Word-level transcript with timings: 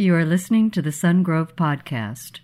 You 0.00 0.14
are 0.14 0.24
listening 0.24 0.70
to 0.70 0.80
the 0.80 0.88
Sungrove 0.88 1.56
Podcast. 1.56 2.40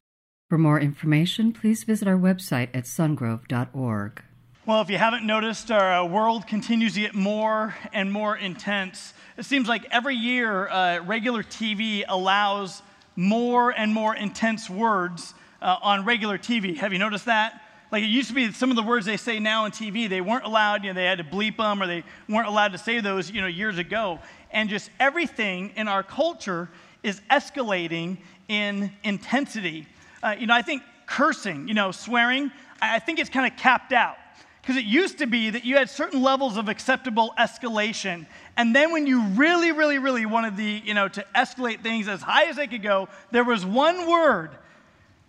For 0.51 0.59
more 0.59 0.79
information, 0.79 1.55
please 1.55 1.85
visit 1.85 2.07
our 2.07 2.19
website 2.19 2.69
at 2.75 2.85
sungrove.org. 2.85 4.23
Well, 4.67 4.83
if 4.83 4.91
you 4.91 4.99
haven't 4.99 5.25
noticed, 5.25 5.71
our 5.71 6.03
uh, 6.03 6.05
world 6.05 6.47
continues 6.47 6.93
to 6.93 7.01
get 7.01 7.15
more 7.15 7.75
and 7.95 8.13
more 8.13 8.37
intense. 8.37 9.15
It 9.39 9.47
seems 9.47 9.69
like 9.69 9.87
every 9.91 10.17
year, 10.17 10.69
uh, 10.69 10.99
regular 11.07 11.43
TV 11.43 12.05
allows 12.07 12.83
more 13.17 13.71
and 13.71 13.91
more 13.91 14.15
intense 14.15 14.69
words 14.69 15.33
uh, 15.63 15.79
on 15.81 16.05
regular 16.05 16.37
TV. 16.37 16.77
Have 16.77 16.93
you 16.93 16.99
noticed 16.99 17.25
that? 17.25 17.63
Like 17.91 18.03
it 18.03 18.09
used 18.09 18.29
to 18.29 18.35
be 18.35 18.53
some 18.53 18.69
of 18.69 18.77
the 18.77 18.83
words 18.83 19.07
they 19.07 19.17
say 19.17 19.39
now 19.39 19.65
on 19.65 19.71
TV, 19.71 20.11
they 20.11 20.21
weren't 20.21 20.45
allowed, 20.45 20.85
you 20.85 20.91
know, 20.91 20.95
they 20.95 21.07
had 21.07 21.17
to 21.19 21.25
bleep 21.25 21.57
them 21.57 21.83
or 21.83 21.87
they 21.87 22.05
weren't 22.29 22.49
allowed 22.49 22.73
to 22.73 22.79
say 22.79 23.01
those, 23.01 23.31
you 23.31 23.41
know, 23.41 23.47
years 23.47 23.79
ago. 23.79 24.19
And 24.51 24.69
just 24.69 24.91
everything 25.01 25.73
in 25.77 25.89
our 25.89 26.03
culture 26.03 26.69
is 27.07 27.21
escalating 27.31 28.19
in 28.49 28.91
intensity. 29.05 29.87
Uh, 30.23 30.35
you 30.39 30.47
know, 30.47 30.55
I 30.55 30.63
think 30.63 30.83
cursing, 31.07 31.69
you 31.69 31.75
know, 31.75 31.93
swearing, 31.93 32.51
I 32.83 32.99
think 32.99 33.21
it's 33.21 33.31
kind 33.31 33.51
of 33.51 33.57
capped 33.57 33.93
out. 33.93 34.17
Because 34.61 34.77
it 34.77 34.85
used 34.85 35.19
to 35.19 35.27
be 35.27 35.51
that 35.51 35.65
you 35.65 35.77
had 35.77 35.89
certain 35.89 36.21
levels 36.21 36.57
of 36.57 36.69
acceptable 36.69 37.33
escalation. 37.39 38.27
And 38.57 38.75
then 38.75 38.91
when 38.91 39.07
you 39.07 39.23
really, 39.23 39.71
really, 39.71 39.99
really 39.99 40.27
wanted 40.27 40.57
the, 40.57 40.83
you 40.85 40.93
know, 40.93 41.07
to 41.07 41.25
escalate 41.37 41.85
things 41.85 42.09
as 42.09 42.21
high 42.21 42.47
as 42.47 42.57
they 42.57 42.67
could 42.67 42.83
go, 42.83 43.09
there 43.31 43.45
was 43.45 43.65
one 43.65 44.11
word 44.11 44.51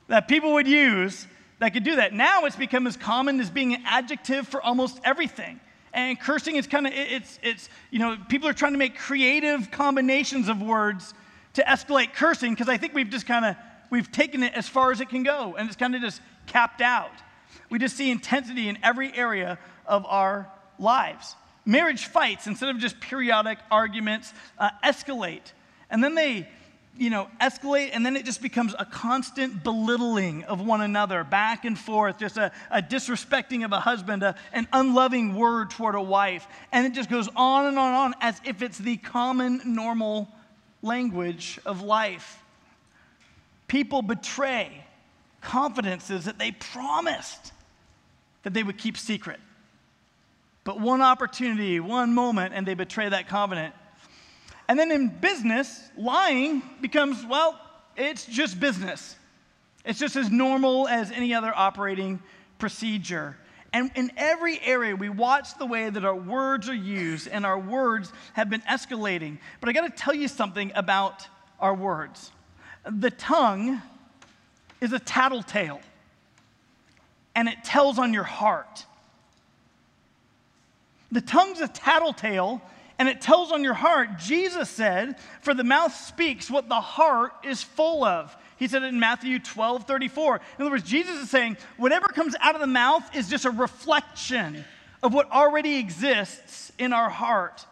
that 0.07 0.27
people 0.27 0.53
would 0.53 0.67
use 0.67 1.27
that 1.59 1.73
could 1.73 1.83
do 1.83 1.97
that. 1.97 2.13
Now 2.13 2.45
it's 2.45 2.55
become 2.55 2.87
as 2.87 2.97
common 2.97 3.39
as 3.39 3.51
being 3.51 3.75
an 3.75 3.83
adjective 3.85 4.47
for 4.47 4.59
almost 4.59 4.99
everything. 5.03 5.59
And 5.93 6.19
cursing 6.19 6.55
is 6.55 6.65
kind 6.65 6.87
of, 6.87 6.93
it's, 6.95 7.37
it's, 7.43 7.69
you 7.91 7.99
know, 7.99 8.17
people 8.29 8.49
are 8.49 8.53
trying 8.53 8.73
to 8.73 8.79
make 8.79 8.97
creative 8.97 9.69
combinations 9.69 10.47
of 10.47 10.59
words 10.63 11.13
to 11.57 11.63
escalate 11.63 12.13
cursing 12.13 12.53
because 12.53 12.69
I 12.69 12.77
think 12.77 12.93
we've 12.93 13.09
just 13.09 13.25
kind 13.25 13.43
of, 13.43 13.55
we've 13.89 14.11
taken 14.11 14.43
it 14.43 14.53
as 14.53 14.69
far 14.69 14.91
as 14.91 15.01
it 15.01 15.09
can 15.09 15.23
go 15.23 15.55
and 15.57 15.67
it's 15.67 15.75
kind 15.75 15.95
of 15.95 16.01
just 16.01 16.21
capped 16.45 16.81
out. 16.81 17.11
We 17.69 17.79
just 17.79 17.97
see 17.97 18.11
intensity 18.11 18.69
in 18.69 18.77
every 18.83 19.13
area 19.15 19.57
of 19.85 20.05
our 20.05 20.49
lives. 20.77 21.35
Marriage 21.65 22.05
fights, 22.05 22.45
instead 22.47 22.69
of 22.69 22.77
just 22.77 22.99
periodic 22.99 23.57
arguments, 23.71 24.33
uh, 24.59 24.69
escalate. 24.83 25.51
And 25.89 26.03
then 26.03 26.13
they, 26.13 26.47
you 26.95 27.09
know, 27.09 27.27
escalate, 27.41 27.89
and 27.91 28.05
then 28.05 28.15
it 28.15 28.23
just 28.23 28.41
becomes 28.41 28.75
a 28.77 28.85
constant 28.85 29.63
belittling 29.63 30.43
of 30.43 30.61
one 30.61 30.81
another, 30.81 31.23
back 31.23 31.65
and 31.65 31.77
forth, 31.77 32.19
just 32.19 32.37
a, 32.37 32.51
a 32.69 32.83
disrespecting 32.83 33.65
of 33.65 33.71
a 33.71 33.79
husband, 33.79 34.21
a, 34.21 34.35
an 34.53 34.67
unloving 34.71 35.35
word 35.35 35.71
toward 35.71 35.95
a 35.95 36.01
wife. 36.01 36.47
And 36.71 36.85
it 36.85 36.93
just 36.93 37.09
goes 37.09 37.27
on 37.35 37.65
and 37.65 37.79
on 37.79 37.87
and 37.87 37.97
on 37.97 38.15
as 38.21 38.39
if 38.45 38.61
it's 38.61 38.77
the 38.77 38.97
common, 38.97 39.61
normal 39.65 40.29
language 40.81 41.59
of 41.65 41.81
life. 41.81 42.43
People 43.67 44.01
betray 44.01 44.85
confidences 45.41 46.25
that 46.25 46.39
they 46.39 46.51
promised 46.51 47.51
that 48.43 48.53
they 48.53 48.63
would 48.63 48.77
keep 48.77 48.97
secret. 48.97 49.39
But 50.63 50.79
one 50.79 51.01
opportunity, 51.01 51.79
one 51.79 52.13
moment, 52.13 52.53
and 52.53 52.65
they 52.65 52.73
betray 52.73 53.09
that 53.09 53.27
covenant. 53.27 53.73
And 54.67 54.77
then 54.77 54.91
in 54.91 55.07
business, 55.07 55.89
lying 55.97 56.61
becomes, 56.81 57.25
well, 57.25 57.59
it's 57.95 58.25
just 58.25 58.59
business. 58.59 59.15
It's 59.85 59.99
just 59.99 60.17
as 60.17 60.29
normal 60.29 60.87
as 60.87 61.11
any 61.11 61.33
other 61.33 61.53
operating 61.55 62.21
procedure. 62.59 63.37
And 63.77 63.91
in 63.93 64.11
every 64.17 64.59
area, 64.63 64.95
we 64.95 65.07
watch 65.07 65.55
the 65.59 65.65
way 65.67 65.87
that 65.87 66.03
our 66.03 66.15
words 66.15 66.67
are 66.67 66.73
used, 66.73 67.27
and 67.27 67.45
our 67.45 67.59
words 67.59 68.11
have 68.33 68.49
been 68.49 68.61
escalating. 68.61 69.37
But 69.59 69.69
I 69.69 69.73
got 69.73 69.81
to 69.81 70.03
tell 70.03 70.15
you 70.15 70.27
something 70.27 70.71
about 70.73 71.27
our 71.59 71.75
words. 71.75 72.31
The 72.89 73.11
tongue 73.11 73.79
is 74.81 74.93
a 74.93 74.99
tattletale, 74.99 75.79
and 77.35 77.47
it 77.47 77.63
tells 77.63 77.99
on 77.99 78.15
your 78.15 78.23
heart. 78.23 78.87
The 81.11 81.21
tongue's 81.21 81.61
a 81.61 81.67
tattletale, 81.67 82.63
and 82.97 83.07
it 83.07 83.21
tells 83.21 83.51
on 83.51 83.63
your 83.63 83.75
heart. 83.75 84.17
Jesus 84.17 84.71
said, 84.71 85.17
For 85.41 85.53
the 85.53 85.63
mouth 85.63 85.93
speaks 85.93 86.49
what 86.49 86.67
the 86.67 86.81
heart 86.81 87.33
is 87.43 87.61
full 87.61 88.03
of. 88.03 88.35
He 88.57 88.67
said 88.67 88.83
it 88.83 88.87
in 88.87 88.99
Matthew 88.99 89.39
12 89.39 89.85
34. 89.85 90.35
In 90.35 90.41
other 90.61 90.71
words, 90.71 90.83
Jesus 90.83 91.21
is 91.21 91.29
saying, 91.29 91.57
whatever 91.77 92.07
comes 92.07 92.35
out 92.39 92.55
of 92.55 92.61
the 92.61 92.67
mouth 92.67 93.15
is 93.15 93.29
just 93.29 93.45
a 93.45 93.51
reflection 93.51 94.65
of 95.03 95.13
what 95.13 95.31
already 95.31 95.77
exists 95.77 96.71
in 96.77 96.91
our 96.91 97.09
heart. 97.09 97.65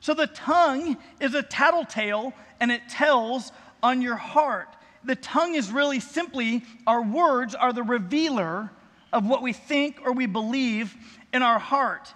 So 0.00 0.14
the 0.14 0.26
tongue 0.26 0.96
is 1.20 1.34
a 1.34 1.42
tattletale, 1.42 2.32
and 2.60 2.70
it 2.70 2.82
tells 2.88 3.50
on 3.82 4.02
your 4.02 4.16
heart 4.16 4.68
the 5.06 5.16
tongue 5.16 5.54
is 5.54 5.70
really 5.70 6.00
simply 6.00 6.62
our 6.86 7.02
words 7.02 7.54
are 7.54 7.72
the 7.72 7.82
revealer 7.82 8.70
of 9.12 9.26
what 9.26 9.40
we 9.40 9.52
think 9.52 10.00
or 10.04 10.12
we 10.12 10.26
believe 10.26 10.94
in 11.32 11.42
our 11.42 11.58
heart. 11.58 12.12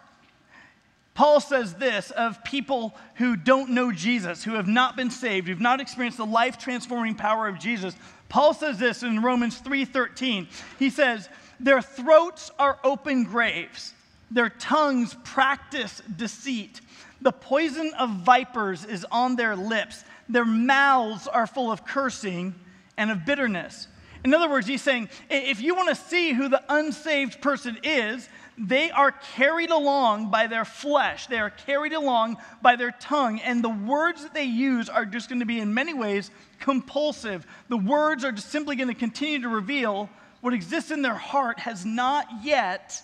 Paul 1.20 1.41
says 1.41 1.75
this 1.75 2.10
of 2.12 2.42
people 2.44 2.97
who 3.16 3.36
don't 3.36 3.72
know 3.72 3.92
Jesus, 3.92 4.42
who 4.42 4.54
have 4.54 4.66
not 4.66 4.97
been 4.97 5.10
saved, 5.10 5.48
who've 5.48 5.60
not 5.60 5.78
experienced 5.78 6.16
the 6.16 6.25
life 6.25 6.56
transforming 6.56 7.14
power 7.14 7.47
of 7.47 7.58
Jesus. 7.58 7.94
Paul 8.31 8.54
says 8.54 8.78
this 8.78 9.03
in 9.03 9.20
Romans 9.20 9.58
3:13. 9.58 10.48
He 10.78 10.88
says, 10.88 11.28
"Their 11.60 11.82
throats 11.82 12.50
are 12.58 12.78
open 12.82 13.25
graves. 13.25 13.92
Their 14.31 14.48
tongues 14.48 15.14
practice 15.22 16.00
deceit. 16.16 16.81
The 17.20 17.32
poison 17.32 17.92
of 17.98 18.08
vipers 18.08 18.87
is 18.87 19.04
on 19.12 19.37
their 19.37 19.56
lips. 19.56 20.04
Their 20.26 20.47
mouths 20.47 21.28
are 21.28 21.47
full 21.47 21.70
of 21.70 21.84
cursing 21.84 22.54
and 22.97 23.10
of 23.10 23.26
bitterness. 23.26 23.88
In 24.25 24.32
other 24.32 24.48
words, 24.48 24.66
he's 24.66 24.81
saying 24.81 25.10
if 25.28 25.60
you 25.60 25.75
want 25.75 25.91
to 25.91 25.94
see 25.94 26.32
who 26.32 26.48
the 26.48 26.62
unsaved 26.70 27.42
person 27.42 27.78
is, 27.82 28.26
they 28.59 28.91
are 28.91 29.12
carried 29.12 29.71
along 29.71 30.31
by 30.31 30.47
their 30.47 30.65
flesh. 30.65 31.27
They 31.27 31.38
are 31.38 31.50
carried 31.50 31.93
along 31.93 32.37
by 32.61 32.77
their 32.77 32.91
tongue. 32.91 33.41
And 33.41 33.65
the 33.65 33.71
words 33.71 34.22
that 34.22 34.34
they 34.34 34.44
use 34.44 34.88
are 34.88 35.05
just 35.05 35.28
going 35.28 35.41
to 35.41 35.47
be, 35.47 35.61
in 35.61 35.72
many 35.72 35.94
ways, 35.94 36.31
compulsive. 36.59 37.47
The 37.69 37.77
words 37.77 38.25
are 38.25 38.33
just 38.33 38.50
simply 38.50 38.77
going 38.77 38.88
to 38.88 38.94
continue 38.94 39.41
to 39.41 39.49
reveal 39.49 40.11
what 40.41 40.55
exists 40.55 40.91
in 40.91 41.03
their 41.03 41.15
heart 41.15 41.59
has 41.61 41.84
not 41.84 42.27
yet 42.43 43.00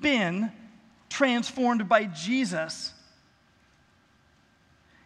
been 0.00 0.50
transformed 1.08 1.88
by 1.88 2.04
Jesus. 2.04 2.92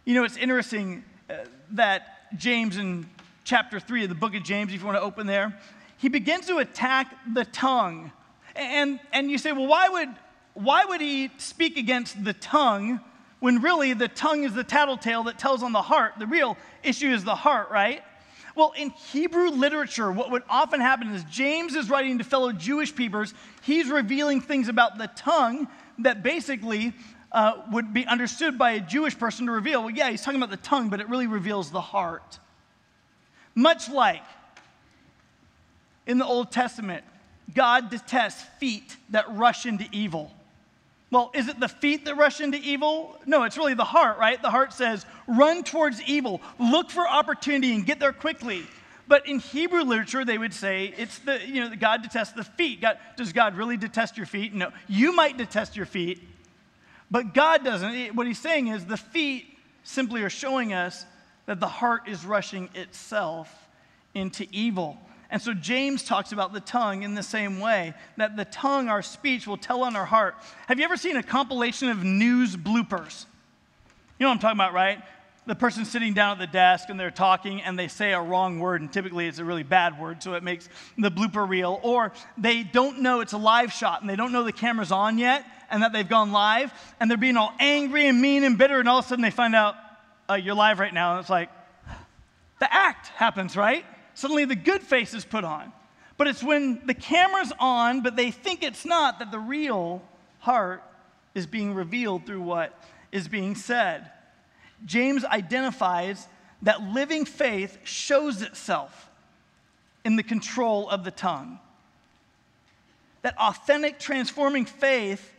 You 0.05 0.15
know, 0.15 0.23
it's 0.23 0.37
interesting 0.37 1.03
uh, 1.29 1.35
that 1.71 2.35
James 2.37 2.77
in 2.77 3.05
chapter 3.43 3.79
3 3.79 4.03
of 4.03 4.09
the 4.09 4.15
book 4.15 4.35
of 4.35 4.43
James, 4.43 4.73
if 4.73 4.79
you 4.79 4.85
want 4.85 4.97
to 4.97 5.01
open 5.01 5.27
there, 5.27 5.57
he 5.97 6.09
begins 6.09 6.47
to 6.47 6.57
attack 6.57 7.15
the 7.33 7.45
tongue. 7.45 8.11
And, 8.59 8.99
and 9.13 9.31
you 9.31 9.37
say, 9.37 9.53
well, 9.53 9.67
why 9.67 9.87
would, 9.87 10.09
why 10.53 10.83
would 10.83 10.99
he 10.99 11.31
speak 11.37 11.77
against 11.77 12.21
the 12.23 12.33
tongue 12.33 12.99
when 13.39 13.61
really 13.61 13.93
the 13.93 14.09
tongue 14.09 14.43
is 14.43 14.53
the 14.53 14.65
tattletale 14.65 15.23
that 15.23 15.39
tells 15.39 15.63
on 15.63 15.71
the 15.71 15.81
heart? 15.81 16.13
The 16.19 16.27
real 16.27 16.57
issue 16.83 17.09
is 17.09 17.23
the 17.23 17.35
heart, 17.35 17.71
right? 17.71 18.03
Well, 18.55 18.73
in 18.75 18.89
Hebrew 18.89 19.51
literature, 19.51 20.11
what 20.11 20.31
would 20.31 20.43
often 20.49 20.81
happen 20.81 21.13
is 21.13 21.23
James 21.31 21.75
is 21.75 21.89
writing 21.89 22.17
to 22.17 22.25
fellow 22.25 22.51
Jewish 22.51 22.93
peoples. 22.93 23.33
He's 23.61 23.87
revealing 23.87 24.41
things 24.41 24.67
about 24.67 24.97
the 24.97 25.07
tongue 25.15 25.69
that 25.99 26.21
basically 26.21 26.91
uh, 27.31 27.61
would 27.71 27.93
be 27.93 28.05
understood 28.05 28.57
by 28.57 28.71
a 28.71 28.81
Jewish 28.81 29.17
person 29.17 29.45
to 29.45 29.53
reveal. 29.53 29.83
Well, 29.83 29.91
yeah, 29.91 30.09
he's 30.09 30.21
talking 30.21 30.41
about 30.41 30.49
the 30.49 30.57
tongue, 30.57 30.89
but 30.89 30.99
it 30.99 31.07
really 31.07 31.27
reveals 31.27 31.71
the 31.71 31.79
heart. 31.79 32.39
Much 33.55 33.89
like 33.89 34.23
in 36.05 36.17
the 36.17 36.25
Old 36.25 36.51
Testament, 36.51 37.05
God 37.53 37.89
detests 37.89 38.43
feet 38.59 38.95
that 39.09 39.25
rush 39.35 39.65
into 39.65 39.85
evil. 39.91 40.31
Well, 41.11 41.31
is 41.33 41.47
it 41.47 41.59
the 41.59 41.67
feet 41.67 42.05
that 42.05 42.17
rush 42.17 42.39
into 42.39 42.57
evil? 42.57 43.17
No, 43.25 43.43
it's 43.43 43.57
really 43.57 43.73
the 43.73 43.83
heart, 43.83 44.19
right? 44.19 44.39
The 44.39 44.51
heart 44.51 44.73
says, 44.73 45.05
run 45.27 45.63
towards 45.63 46.01
evil, 46.03 46.41
look 46.59 46.91
for 46.91 47.07
opportunity 47.07 47.73
and 47.73 47.85
get 47.85 47.99
there 47.99 48.13
quickly. 48.13 48.63
But 49.07 49.27
in 49.27 49.39
Hebrew 49.39 49.81
literature, 49.81 50.23
they 50.23 50.37
would 50.37 50.53
say 50.53 50.93
it's 50.95 51.17
the, 51.19 51.39
you 51.43 51.61
know, 51.61 51.75
God 51.75 52.03
detests 52.03 52.33
the 52.33 52.43
feet. 52.43 52.79
God, 52.79 52.99
does 53.17 53.33
God 53.33 53.55
really 53.57 53.75
detest 53.75 54.17
your 54.17 54.27
feet? 54.27 54.53
No. 54.53 54.71
You 54.87 55.15
might 55.15 55.35
detest 55.35 55.75
your 55.75 55.87
feet, 55.87 56.21
but 57.09 57.33
God 57.33 57.63
doesn't. 57.65 58.15
What 58.15 58.27
he's 58.27 58.37
saying 58.37 58.67
is 58.67 58.85
the 58.85 58.97
feet 58.97 59.57
simply 59.83 60.21
are 60.21 60.29
showing 60.29 60.73
us 60.73 61.07
that 61.47 61.59
the 61.59 61.67
heart 61.67 62.07
is 62.07 62.23
rushing 62.23 62.69
itself 62.75 63.51
into 64.13 64.45
evil. 64.51 64.99
And 65.31 65.41
so 65.41 65.53
James 65.53 66.03
talks 66.03 66.31
about 66.31 66.53
the 66.53 66.59
tongue 66.59 67.03
in 67.03 67.13
the 67.13 67.23
same 67.23 67.59
way 67.59 67.93
that 68.17 68.35
the 68.35 68.45
tongue, 68.45 68.87
our 68.87 69.03
speech, 69.03 69.45
will 69.45 69.57
tell 69.57 69.83
on 69.83 69.95
our 69.95 70.05
heart. 70.05 70.35
Have 70.67 70.79
you 70.79 70.85
ever 70.85 70.97
seen 70.97 71.17
a 71.17 71.23
compilation 71.23 71.89
of 71.89 72.03
news 72.03 72.55
bloopers? 72.55 73.25
You 74.17 74.25
know 74.25 74.29
what 74.29 74.35
I'm 74.35 74.39
talking 74.39 74.57
about, 74.57 74.73
right? 74.73 75.01
The 75.45 75.55
person 75.55 75.85
sitting 75.85 76.13
down 76.13 76.33
at 76.33 76.39
the 76.39 76.51
desk 76.51 76.89
and 76.89 76.99
they're 76.99 77.11
talking 77.11 77.61
and 77.61 77.77
they 77.77 77.87
say 77.87 78.11
a 78.13 78.21
wrong 78.21 78.59
word, 78.59 78.81
and 78.81 78.91
typically 78.91 79.27
it's 79.27 79.39
a 79.39 79.45
really 79.45 79.63
bad 79.63 79.99
word, 79.99 80.21
so 80.23 80.33
it 80.33 80.43
makes 80.43 80.67
the 80.97 81.11
blooper 81.11 81.47
reel. 81.47 81.79
Or 81.83 82.11
they 82.37 82.63
don't 82.63 83.01
know 83.01 83.21
it's 83.21 83.33
a 83.33 83.37
live 83.37 83.71
shot 83.71 84.01
and 84.01 84.09
they 84.09 84.15
don't 84.15 84.31
know 84.31 84.43
the 84.43 84.51
camera's 84.51 84.91
on 84.91 85.19
yet 85.19 85.45
and 85.69 85.83
that 85.83 85.93
they've 85.93 86.09
gone 86.09 86.31
live 86.31 86.73
and 86.99 87.09
they're 87.09 87.17
being 87.17 87.37
all 87.37 87.53
angry 87.59 88.07
and 88.07 88.19
mean 88.19 88.43
and 88.43 88.57
bitter, 88.57 88.79
and 88.79 88.89
all 88.89 88.99
of 88.99 89.05
a 89.05 89.07
sudden 89.07 89.21
they 89.21 89.31
find 89.31 89.55
out, 89.55 89.75
uh, 90.27 90.33
you're 90.33 90.55
live 90.55 90.79
right 90.79 90.93
now. 90.93 91.11
And 91.11 91.19
it's 91.19 91.29
like, 91.29 91.49
the 92.59 92.71
act 92.73 93.07
happens, 93.09 93.55
right? 93.55 93.85
Suddenly 94.19 94.43
the 94.43 94.55
good 94.55 94.83
face 94.83 95.13
is 95.13 95.23
put 95.23 95.45
on. 95.45 95.71
But 96.17 96.27
it's 96.27 96.43
when 96.43 96.85
the 96.85 96.93
camera's 96.93 97.53
on, 97.57 98.01
but 98.01 98.17
they 98.17 98.31
think 98.31 98.63
it's 98.63 98.83
not, 98.83 99.19
that 99.19 99.31
the 99.31 99.39
real 99.39 100.01
heart 100.39 100.83
is 101.33 101.45
being 101.45 101.73
revealed 101.73 102.25
through 102.25 102.41
what 102.41 102.77
is 103.13 103.29
being 103.29 103.55
said. 103.55 104.11
James 104.85 105.23
identifies 105.23 106.27
that 106.63 106.81
living 106.81 107.23
faith 107.23 107.77
shows 107.85 108.41
itself 108.41 109.09
in 110.03 110.17
the 110.17 110.23
control 110.23 110.89
of 110.89 111.05
the 111.05 111.11
tongue. 111.11 111.57
That 113.21 113.37
authentic, 113.37 113.99
transforming 113.99 114.65
faith 114.65 115.33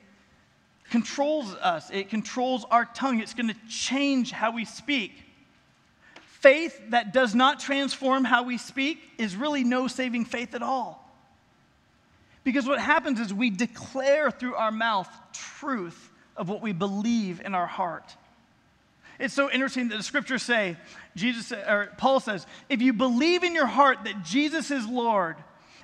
controls 0.89 1.55
us, 1.57 1.91
it 1.91 2.09
controls 2.09 2.65
our 2.71 2.87
tongue. 2.87 3.21
It's 3.21 3.35
going 3.35 3.49
to 3.49 3.69
change 3.69 4.31
how 4.31 4.53
we 4.53 4.65
speak. 4.65 5.13
Faith 6.41 6.81
that 6.89 7.13
does 7.13 7.35
not 7.35 7.61
transform 7.61 8.25
how 8.25 8.45
we 8.45 8.57
speak 8.57 8.99
is 9.19 9.37
really 9.37 9.63
no 9.63 9.89
saving 9.89 10.25
faith 10.25 10.55
at 10.55 10.63
all. 10.63 11.07
Because 12.45 12.67
what 12.67 12.81
happens 12.81 13.21
is 13.21 13.33
we 13.33 13.51
declare 13.51 14.31
through 14.31 14.55
our 14.55 14.73
mouth 14.73 15.09
truth 15.33 16.11
of 16.39 16.49
what 16.49 16.63
we 16.63 16.73
believe 16.73 17.43
in 17.45 17.55
our 17.55 17.67
heart. 17.67 18.17
It's 19.19 19.35
so 19.35 19.51
interesting 19.51 19.89
that 19.89 19.99
the 19.99 20.03
scriptures 20.03 20.43
say, 20.43 20.79
Jesus 21.15 21.53
or 21.53 21.93
Paul 21.99 22.21
says, 22.21 22.47
if 22.71 22.81
you 22.81 22.95
believe 22.95 23.45
in 23.45 23.55
your 23.55 23.67
heart 23.67 24.05
that 24.05 24.25
Jesus 24.25 24.71
is 24.71 24.87
Lord, 24.87 25.37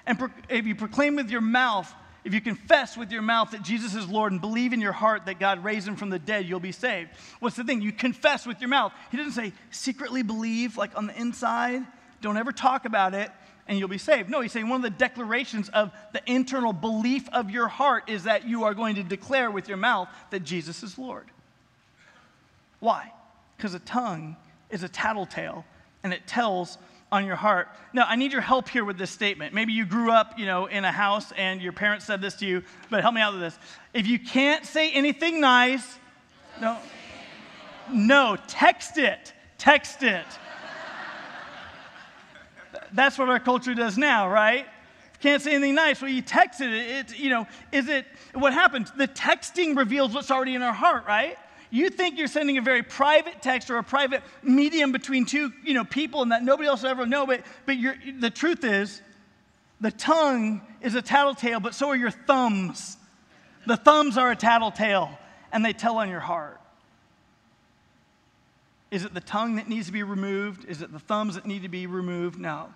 and 0.06 0.18
if 0.48 0.64
you 0.64 0.74
proclaim 0.74 1.16
with 1.16 1.30
your 1.30 1.42
mouth, 1.42 1.92
if 2.26 2.34
you 2.34 2.40
confess 2.40 2.96
with 2.96 3.12
your 3.12 3.22
mouth 3.22 3.52
that 3.52 3.62
Jesus 3.62 3.94
is 3.94 4.08
Lord 4.08 4.32
and 4.32 4.40
believe 4.40 4.72
in 4.72 4.80
your 4.80 4.90
heart 4.90 5.26
that 5.26 5.38
God 5.38 5.62
raised 5.62 5.86
him 5.86 5.94
from 5.94 6.10
the 6.10 6.18
dead, 6.18 6.44
you'll 6.44 6.58
be 6.58 6.72
saved. 6.72 7.10
What's 7.38 7.54
the 7.54 7.62
thing? 7.62 7.80
You 7.80 7.92
confess 7.92 8.44
with 8.44 8.60
your 8.60 8.68
mouth. 8.68 8.92
He 9.12 9.16
doesn't 9.16 9.32
say 9.32 9.52
secretly 9.70 10.24
believe, 10.24 10.76
like 10.76 10.96
on 10.98 11.06
the 11.06 11.16
inside. 11.16 11.86
Don't 12.20 12.36
ever 12.36 12.50
talk 12.50 12.84
about 12.84 13.14
it 13.14 13.30
and 13.68 13.78
you'll 13.78 13.86
be 13.86 13.96
saved. 13.96 14.28
No, 14.28 14.40
he's 14.40 14.50
saying 14.50 14.68
one 14.68 14.84
of 14.84 14.92
the 14.92 14.98
declarations 14.98 15.68
of 15.68 15.92
the 16.12 16.20
internal 16.26 16.72
belief 16.72 17.28
of 17.32 17.48
your 17.48 17.68
heart 17.68 18.10
is 18.10 18.24
that 18.24 18.48
you 18.48 18.64
are 18.64 18.74
going 18.74 18.96
to 18.96 19.04
declare 19.04 19.48
with 19.48 19.68
your 19.68 19.76
mouth 19.76 20.08
that 20.30 20.40
Jesus 20.40 20.82
is 20.82 20.98
Lord. 20.98 21.26
Why? 22.80 23.12
Because 23.56 23.72
a 23.74 23.78
tongue 23.78 24.36
is 24.68 24.82
a 24.82 24.88
tattletale 24.88 25.64
and 26.02 26.12
it 26.12 26.26
tells 26.26 26.76
on 27.12 27.24
your 27.24 27.36
heart. 27.36 27.68
Now, 27.92 28.04
I 28.08 28.16
need 28.16 28.32
your 28.32 28.40
help 28.40 28.68
here 28.68 28.84
with 28.84 28.98
this 28.98 29.10
statement. 29.10 29.54
Maybe 29.54 29.72
you 29.72 29.86
grew 29.86 30.10
up, 30.10 30.38
you 30.38 30.46
know, 30.46 30.66
in 30.66 30.84
a 30.84 30.92
house 30.92 31.32
and 31.32 31.62
your 31.62 31.72
parents 31.72 32.04
said 32.04 32.20
this 32.20 32.34
to 32.36 32.46
you, 32.46 32.62
but 32.90 33.02
help 33.02 33.14
me 33.14 33.20
out 33.20 33.32
with 33.32 33.42
this. 33.42 33.58
If 33.94 34.06
you 34.06 34.18
can't 34.18 34.66
say 34.66 34.90
anything 34.90 35.40
nice, 35.40 35.98
no, 36.60 36.78
no, 37.92 38.36
text 38.48 38.98
it. 38.98 39.32
Text 39.58 40.02
it. 40.02 40.26
That's 42.92 43.18
what 43.18 43.28
our 43.28 43.40
culture 43.40 43.74
does 43.74 43.96
now, 43.96 44.28
right? 44.28 44.66
Can't 45.20 45.42
say 45.42 45.54
anything 45.54 45.74
nice. 45.74 46.02
Well, 46.02 46.10
you 46.10 46.22
text 46.22 46.60
it. 46.60 46.72
It, 46.72 47.18
you 47.18 47.30
know, 47.30 47.46
is 47.72 47.88
it 47.88 48.06
what 48.34 48.52
happens? 48.52 48.90
The 48.92 49.08
texting 49.08 49.76
reveals 49.76 50.12
what's 50.12 50.30
already 50.30 50.54
in 50.54 50.62
our 50.62 50.74
heart, 50.74 51.06
right? 51.06 51.38
You 51.70 51.90
think 51.90 52.18
you're 52.18 52.28
sending 52.28 52.58
a 52.58 52.62
very 52.62 52.82
private 52.82 53.42
text 53.42 53.70
or 53.70 53.78
a 53.78 53.82
private 53.82 54.22
medium 54.42 54.92
between 54.92 55.24
two, 55.24 55.52
you 55.64 55.74
know, 55.74 55.84
people 55.84 56.22
and 56.22 56.32
that 56.32 56.42
nobody 56.42 56.68
else 56.68 56.82
will 56.82 56.90
ever 56.90 57.06
know, 57.06 57.26
but, 57.26 57.42
but 57.66 57.76
the 58.20 58.30
truth 58.30 58.64
is, 58.64 59.02
the 59.80 59.90
tongue 59.90 60.62
is 60.80 60.94
a 60.94 61.02
tattletale, 61.02 61.60
but 61.60 61.74
so 61.74 61.88
are 61.88 61.96
your 61.96 62.10
thumbs. 62.10 62.96
The 63.66 63.76
thumbs 63.76 64.16
are 64.16 64.30
a 64.30 64.36
tattletale, 64.36 65.18
and 65.52 65.64
they 65.64 65.72
tell 65.72 65.98
on 65.98 66.08
your 66.08 66.20
heart. 66.20 66.60
Is 68.90 69.04
it 69.04 69.12
the 69.12 69.20
tongue 69.20 69.56
that 69.56 69.68
needs 69.68 69.86
to 69.86 69.92
be 69.92 70.04
removed? 70.04 70.64
Is 70.66 70.80
it 70.80 70.92
the 70.92 71.00
thumbs 71.00 71.34
that 71.34 71.44
need 71.44 71.62
to 71.62 71.68
be 71.68 71.86
removed? 71.86 72.38
No. 72.38 72.72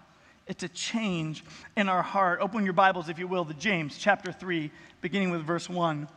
It's 0.49 0.65
a 0.65 0.69
change 0.69 1.45
in 1.77 1.89
our 1.89 2.03
heart. 2.03 2.41
Open 2.41 2.65
your 2.65 2.73
Bibles, 2.73 3.09
if 3.09 3.19
you 3.19 3.29
will, 3.29 3.45
to 3.45 3.55
James 3.55 3.97
chapter 3.97 4.33
3, 4.33 4.71
beginning 5.01 5.31
with 5.31 5.43
verse 5.43 5.69
1. 5.69 6.09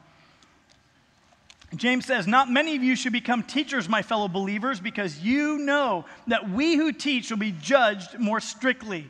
James 1.75 2.06
says, 2.06 2.28
Not 2.28 2.50
many 2.50 2.75
of 2.75 2.84
you 2.84 2.96
should 2.96 3.14
become 3.14 3.44
teachers, 3.44 3.90
my 3.90 4.02
fellow 4.02 4.28
believers, 4.28 4.80
because 4.80 5.20
you 5.20 5.58
know 5.60 6.06
that 6.28 6.50
we 6.50 6.75
who 6.75 6.92
teach 6.92 7.30
will 7.30 7.38
be 7.38 7.52
judged 7.52 8.20
more 8.20 8.40
strictly. 8.40 9.10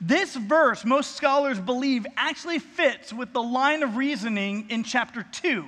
This 0.00 0.36
verse, 0.36 0.84
most 0.84 1.16
scholars 1.16 1.58
believe, 1.58 2.06
actually 2.16 2.60
fits 2.60 3.12
with 3.12 3.32
the 3.32 3.42
line 3.42 3.82
of 3.82 3.96
reasoning 3.96 4.66
in 4.68 4.84
chapter 4.84 5.24
2. 5.32 5.64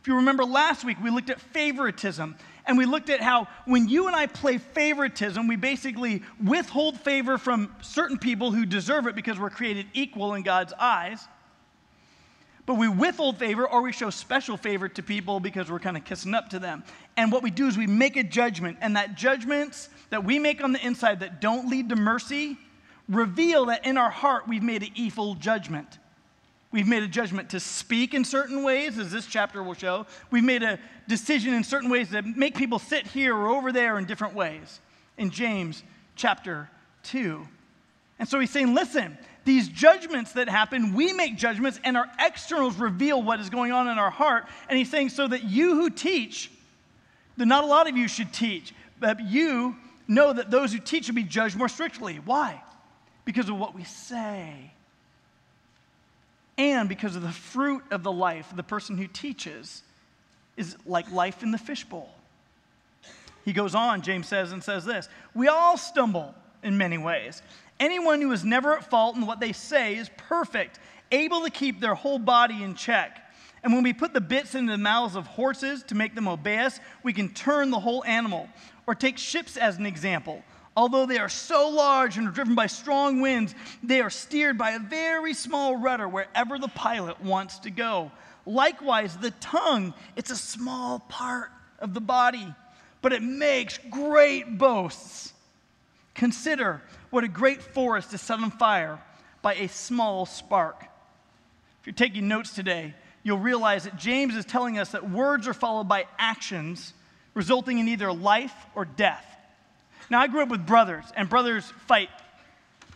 If 0.00 0.06
you 0.06 0.16
remember 0.16 0.44
last 0.44 0.84
week, 0.84 0.98
we 1.02 1.10
looked 1.10 1.30
at 1.30 1.40
favoritism 1.40 2.36
and 2.66 2.78
we 2.78 2.84
looked 2.84 3.10
at 3.10 3.20
how 3.20 3.48
when 3.66 3.88
you 3.88 4.06
and 4.06 4.16
I 4.16 4.26
play 4.26 4.58
favoritism, 4.58 5.46
we 5.46 5.56
basically 5.56 6.22
withhold 6.42 7.00
favor 7.00 7.38
from 7.38 7.74
certain 7.80 8.18
people 8.18 8.52
who 8.52 8.66
deserve 8.66 9.06
it 9.06 9.14
because 9.14 9.38
we're 9.38 9.50
created 9.50 9.86
equal 9.92 10.34
in 10.34 10.42
God's 10.42 10.72
eyes. 10.78 11.26
But 12.70 12.78
we 12.78 12.86
withhold 12.86 13.36
favor 13.36 13.66
or 13.66 13.82
we 13.82 13.90
show 13.90 14.10
special 14.10 14.56
favor 14.56 14.88
to 14.88 15.02
people 15.02 15.40
because 15.40 15.68
we're 15.68 15.80
kind 15.80 15.96
of 15.96 16.04
kissing 16.04 16.34
up 16.34 16.50
to 16.50 16.60
them. 16.60 16.84
And 17.16 17.32
what 17.32 17.42
we 17.42 17.50
do 17.50 17.66
is 17.66 17.76
we 17.76 17.88
make 17.88 18.16
a 18.16 18.22
judgment, 18.22 18.78
and 18.80 18.94
that 18.94 19.16
judgments 19.16 19.88
that 20.10 20.22
we 20.22 20.38
make 20.38 20.62
on 20.62 20.70
the 20.70 20.86
inside 20.86 21.18
that 21.18 21.40
don't 21.40 21.68
lead 21.68 21.88
to 21.88 21.96
mercy 21.96 22.56
reveal 23.08 23.66
that 23.66 23.84
in 23.84 23.98
our 23.98 24.08
heart 24.08 24.46
we've 24.46 24.62
made 24.62 24.84
an 24.84 24.90
evil 24.94 25.34
judgment. 25.34 25.98
We've 26.70 26.86
made 26.86 27.02
a 27.02 27.08
judgment 27.08 27.50
to 27.50 27.58
speak 27.58 28.14
in 28.14 28.24
certain 28.24 28.62
ways, 28.62 28.98
as 28.98 29.10
this 29.10 29.26
chapter 29.26 29.64
will 29.64 29.74
show. 29.74 30.06
We've 30.30 30.44
made 30.44 30.62
a 30.62 30.78
decision 31.08 31.54
in 31.54 31.64
certain 31.64 31.90
ways 31.90 32.10
that 32.10 32.24
make 32.24 32.54
people 32.54 32.78
sit 32.78 33.04
here 33.04 33.34
or 33.34 33.48
over 33.48 33.72
there 33.72 33.98
in 33.98 34.04
different 34.04 34.34
ways. 34.34 34.78
In 35.18 35.30
James 35.30 35.82
chapter 36.14 36.70
2. 37.02 37.48
And 38.20 38.28
so 38.28 38.38
he's 38.38 38.50
saying, 38.50 38.74
listen, 38.74 39.18
these 39.44 39.68
judgments 39.68 40.32
that 40.32 40.48
happen, 40.48 40.94
we 40.94 41.12
make 41.12 41.36
judgments, 41.36 41.80
and 41.84 41.96
our 41.96 42.06
externals 42.18 42.76
reveal 42.76 43.22
what 43.22 43.40
is 43.40 43.50
going 43.50 43.72
on 43.72 43.88
in 43.88 43.98
our 43.98 44.10
heart. 44.10 44.46
And 44.68 44.78
he's 44.78 44.90
saying, 44.90 45.10
so 45.10 45.26
that 45.26 45.44
you 45.44 45.76
who 45.76 45.90
teach, 45.90 46.50
that 47.36 47.46
not 47.46 47.64
a 47.64 47.66
lot 47.66 47.88
of 47.88 47.96
you 47.96 48.08
should 48.08 48.32
teach, 48.32 48.74
but 48.98 49.20
you 49.20 49.76
know 50.06 50.32
that 50.32 50.50
those 50.50 50.72
who 50.72 50.78
teach 50.78 51.06
should 51.06 51.14
be 51.14 51.22
judged 51.22 51.56
more 51.56 51.68
strictly. 51.68 52.16
Why? 52.16 52.62
Because 53.24 53.48
of 53.48 53.58
what 53.58 53.74
we 53.74 53.84
say 53.84 54.72
and 56.60 56.90
because 56.90 57.16
of 57.16 57.22
the 57.22 57.32
fruit 57.32 57.82
of 57.90 58.02
the 58.02 58.12
life, 58.12 58.52
the 58.54 58.62
person 58.62 58.98
who 58.98 59.06
teaches 59.06 59.82
is 60.58 60.76
like 60.84 61.10
life 61.10 61.42
in 61.42 61.52
the 61.52 61.58
fishbowl. 61.58 62.10
He 63.46 63.54
goes 63.54 63.74
on, 63.74 64.02
James 64.02 64.28
says, 64.28 64.52
and 64.52 64.62
says 64.62 64.84
this 64.84 65.08
We 65.34 65.48
all 65.48 65.78
stumble 65.78 66.34
in 66.62 66.76
many 66.76 66.98
ways. 66.98 67.40
Anyone 67.80 68.20
who 68.20 68.30
is 68.30 68.44
never 68.44 68.76
at 68.76 68.88
fault 68.88 69.16
in 69.16 69.26
what 69.26 69.40
they 69.40 69.52
say 69.52 69.96
is 69.96 70.10
perfect, 70.16 70.78
able 71.10 71.42
to 71.42 71.50
keep 71.50 71.80
their 71.80 71.94
whole 71.94 72.18
body 72.18 72.62
in 72.62 72.74
check. 72.74 73.26
And 73.62 73.72
when 73.72 73.82
we 73.82 73.94
put 73.94 74.12
the 74.12 74.20
bits 74.20 74.54
into 74.54 74.72
the 74.72 74.78
mouths 74.78 75.16
of 75.16 75.26
horses 75.26 75.82
to 75.84 75.94
make 75.94 76.14
them 76.14 76.28
obey 76.28 76.58
us, 76.58 76.78
we 77.02 77.14
can 77.14 77.30
turn 77.30 77.70
the 77.70 77.80
whole 77.80 78.04
animal. 78.04 78.48
Or 78.86 78.94
take 78.94 79.18
ships 79.18 79.56
as 79.56 79.78
an 79.78 79.86
example. 79.86 80.42
Although 80.76 81.06
they 81.06 81.18
are 81.18 81.28
so 81.28 81.68
large 81.68 82.16
and 82.16 82.28
are 82.28 82.32
driven 82.32 82.54
by 82.54 82.66
strong 82.66 83.20
winds, 83.20 83.54
they 83.82 84.00
are 84.00 84.10
steered 84.10 84.56
by 84.56 84.72
a 84.72 84.78
very 84.78 85.34
small 85.34 85.76
rudder 85.76 86.08
wherever 86.08 86.58
the 86.58 86.68
pilot 86.68 87.20
wants 87.22 87.58
to 87.60 87.70
go. 87.70 88.12
Likewise, 88.46 89.16
the 89.16 89.32
tongue, 89.32 89.94
it's 90.16 90.30
a 90.30 90.36
small 90.36 91.00
part 91.00 91.50
of 91.78 91.92
the 91.92 92.00
body, 92.00 92.54
but 93.02 93.12
it 93.12 93.22
makes 93.22 93.78
great 93.90 94.58
boasts. 94.58 95.32
Consider 96.14 96.82
what 97.10 97.24
a 97.24 97.28
great 97.28 97.62
forest 97.62 98.14
is 98.14 98.20
set 98.20 98.38
on 98.38 98.50
fire 98.50 98.98
by 99.42 99.54
a 99.54 99.68
small 99.68 100.26
spark. 100.26 100.84
If 101.80 101.86
you're 101.86 101.94
taking 101.94 102.28
notes 102.28 102.54
today, 102.54 102.94
you'll 103.22 103.38
realize 103.38 103.84
that 103.84 103.96
James 103.96 104.36
is 104.36 104.44
telling 104.44 104.78
us 104.78 104.92
that 104.92 105.10
words 105.10 105.48
are 105.48 105.54
followed 105.54 105.88
by 105.88 106.06
actions, 106.18 106.92
resulting 107.34 107.78
in 107.78 107.88
either 107.88 108.12
life 108.12 108.54
or 108.74 108.84
death. 108.84 109.24
Now, 110.10 110.20
I 110.20 110.26
grew 110.26 110.42
up 110.42 110.48
with 110.48 110.66
brothers, 110.66 111.04
and 111.16 111.28
brothers 111.28 111.64
fight 111.86 112.08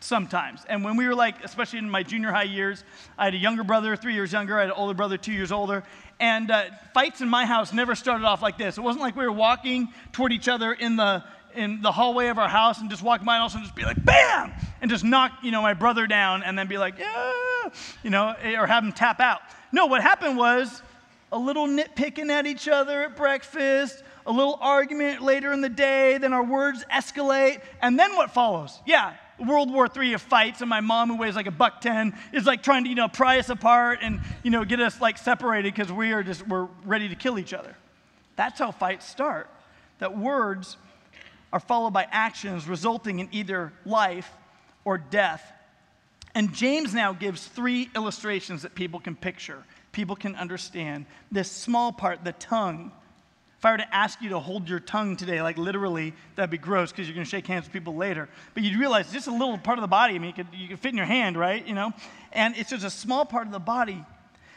sometimes. 0.00 0.62
And 0.68 0.84
when 0.84 0.96
we 0.96 1.06
were 1.06 1.14
like, 1.14 1.42
especially 1.44 1.78
in 1.78 1.88
my 1.88 2.02
junior 2.02 2.30
high 2.30 2.42
years, 2.42 2.84
I 3.16 3.24
had 3.26 3.34
a 3.34 3.38
younger 3.38 3.64
brother, 3.64 3.96
three 3.96 4.14
years 4.14 4.32
younger, 4.32 4.58
I 4.58 4.62
had 4.62 4.70
an 4.70 4.74
older 4.76 4.94
brother, 4.94 5.16
two 5.16 5.32
years 5.32 5.50
older. 5.50 5.82
And 6.20 6.50
uh, 6.50 6.64
fights 6.92 7.20
in 7.20 7.28
my 7.28 7.46
house 7.46 7.72
never 7.72 7.94
started 7.94 8.24
off 8.24 8.42
like 8.42 8.58
this. 8.58 8.78
It 8.78 8.82
wasn't 8.82 9.02
like 9.02 9.16
we 9.16 9.24
were 9.24 9.32
walking 9.32 9.88
toward 10.12 10.32
each 10.32 10.48
other 10.48 10.72
in 10.72 10.96
the 10.96 11.24
in 11.54 11.82
the 11.82 11.92
hallway 11.92 12.28
of 12.28 12.38
our 12.38 12.48
house 12.48 12.80
and 12.80 12.90
just 12.90 13.02
walk 13.02 13.24
by 13.24 13.34
and 13.34 13.42
also 13.42 13.58
just 13.58 13.74
be 13.74 13.84
like, 13.84 14.02
bam, 14.04 14.52
and 14.80 14.90
just 14.90 15.04
knock, 15.04 15.32
you 15.42 15.50
know, 15.50 15.62
my 15.62 15.74
brother 15.74 16.06
down 16.06 16.42
and 16.42 16.58
then 16.58 16.66
be 16.66 16.78
like, 16.78 16.98
yeah, 16.98 17.32
you 18.02 18.10
know, 18.10 18.34
eh, 18.42 18.56
or 18.56 18.66
have 18.66 18.84
him 18.84 18.92
tap 18.92 19.20
out. 19.20 19.40
No, 19.72 19.86
what 19.86 20.02
happened 20.02 20.36
was 20.36 20.82
a 21.32 21.38
little 21.38 21.66
nitpicking 21.66 22.30
at 22.30 22.46
each 22.46 22.68
other 22.68 23.02
at 23.02 23.16
breakfast, 23.16 24.02
a 24.26 24.32
little 24.32 24.58
argument 24.60 25.22
later 25.22 25.52
in 25.52 25.60
the 25.60 25.68
day, 25.68 26.18
then 26.18 26.32
our 26.32 26.44
words 26.44 26.84
escalate, 26.92 27.60
and 27.82 27.98
then 27.98 28.14
what 28.16 28.30
follows? 28.30 28.78
Yeah, 28.86 29.14
World 29.38 29.72
War 29.72 29.88
III 29.94 30.14
of 30.14 30.22
fights, 30.22 30.60
and 30.60 30.70
my 30.70 30.80
mom, 30.80 31.08
who 31.08 31.16
weighs 31.16 31.34
like 31.34 31.46
a 31.46 31.50
buck 31.50 31.80
ten, 31.80 32.16
is 32.32 32.46
like 32.46 32.62
trying 32.62 32.84
to, 32.84 32.90
you 32.90 32.94
know, 32.94 33.08
pry 33.08 33.38
us 33.38 33.48
apart 33.48 33.98
and, 34.02 34.20
you 34.42 34.50
know, 34.50 34.64
get 34.64 34.80
us 34.80 35.00
like 35.00 35.18
separated 35.18 35.74
because 35.74 35.92
we 35.92 36.12
are 36.12 36.22
just, 36.22 36.46
we're 36.46 36.68
ready 36.84 37.08
to 37.08 37.16
kill 37.16 37.38
each 37.38 37.52
other. 37.52 37.74
That's 38.36 38.58
how 38.58 38.70
fights 38.70 39.08
start. 39.08 39.48
That 39.98 40.16
words 40.16 40.76
are 41.54 41.60
followed 41.60 41.92
by 41.92 42.04
actions 42.10 42.66
resulting 42.66 43.20
in 43.20 43.28
either 43.30 43.72
life 43.86 44.28
or 44.84 44.98
death. 44.98 45.52
And 46.34 46.52
James 46.52 46.92
now 46.92 47.12
gives 47.12 47.46
three 47.46 47.88
illustrations 47.94 48.62
that 48.62 48.74
people 48.74 48.98
can 48.98 49.14
picture, 49.14 49.62
people 49.92 50.16
can 50.16 50.34
understand. 50.34 51.06
This 51.30 51.48
small 51.48 51.92
part, 51.92 52.24
the 52.24 52.32
tongue. 52.32 52.90
If 53.56 53.64
I 53.64 53.70
were 53.70 53.76
to 53.76 53.94
ask 53.94 54.20
you 54.20 54.30
to 54.30 54.40
hold 54.40 54.68
your 54.68 54.80
tongue 54.80 55.16
today, 55.16 55.42
like 55.42 55.56
literally, 55.56 56.12
that'd 56.34 56.50
be 56.50 56.58
gross 56.58 56.90
because 56.90 57.06
you're 57.06 57.14
going 57.14 57.24
to 57.24 57.30
shake 57.30 57.46
hands 57.46 57.66
with 57.66 57.72
people 57.72 57.94
later. 57.94 58.28
But 58.54 58.64
you'd 58.64 58.76
realize 58.76 59.04
it's 59.04 59.14
just 59.14 59.28
a 59.28 59.32
little 59.32 59.56
part 59.56 59.78
of 59.78 59.82
the 59.82 59.88
body. 59.88 60.16
I 60.16 60.18
mean, 60.18 60.30
you 60.30 60.44
could, 60.44 60.48
you 60.52 60.66
could 60.66 60.80
fit 60.80 60.90
in 60.90 60.96
your 60.96 61.06
hand, 61.06 61.38
right? 61.38 61.64
You 61.64 61.74
know? 61.74 61.92
And 62.32 62.56
it's 62.56 62.70
just 62.70 62.84
a 62.84 62.90
small 62.90 63.24
part 63.24 63.46
of 63.46 63.52
the 63.52 63.60
body. 63.60 64.04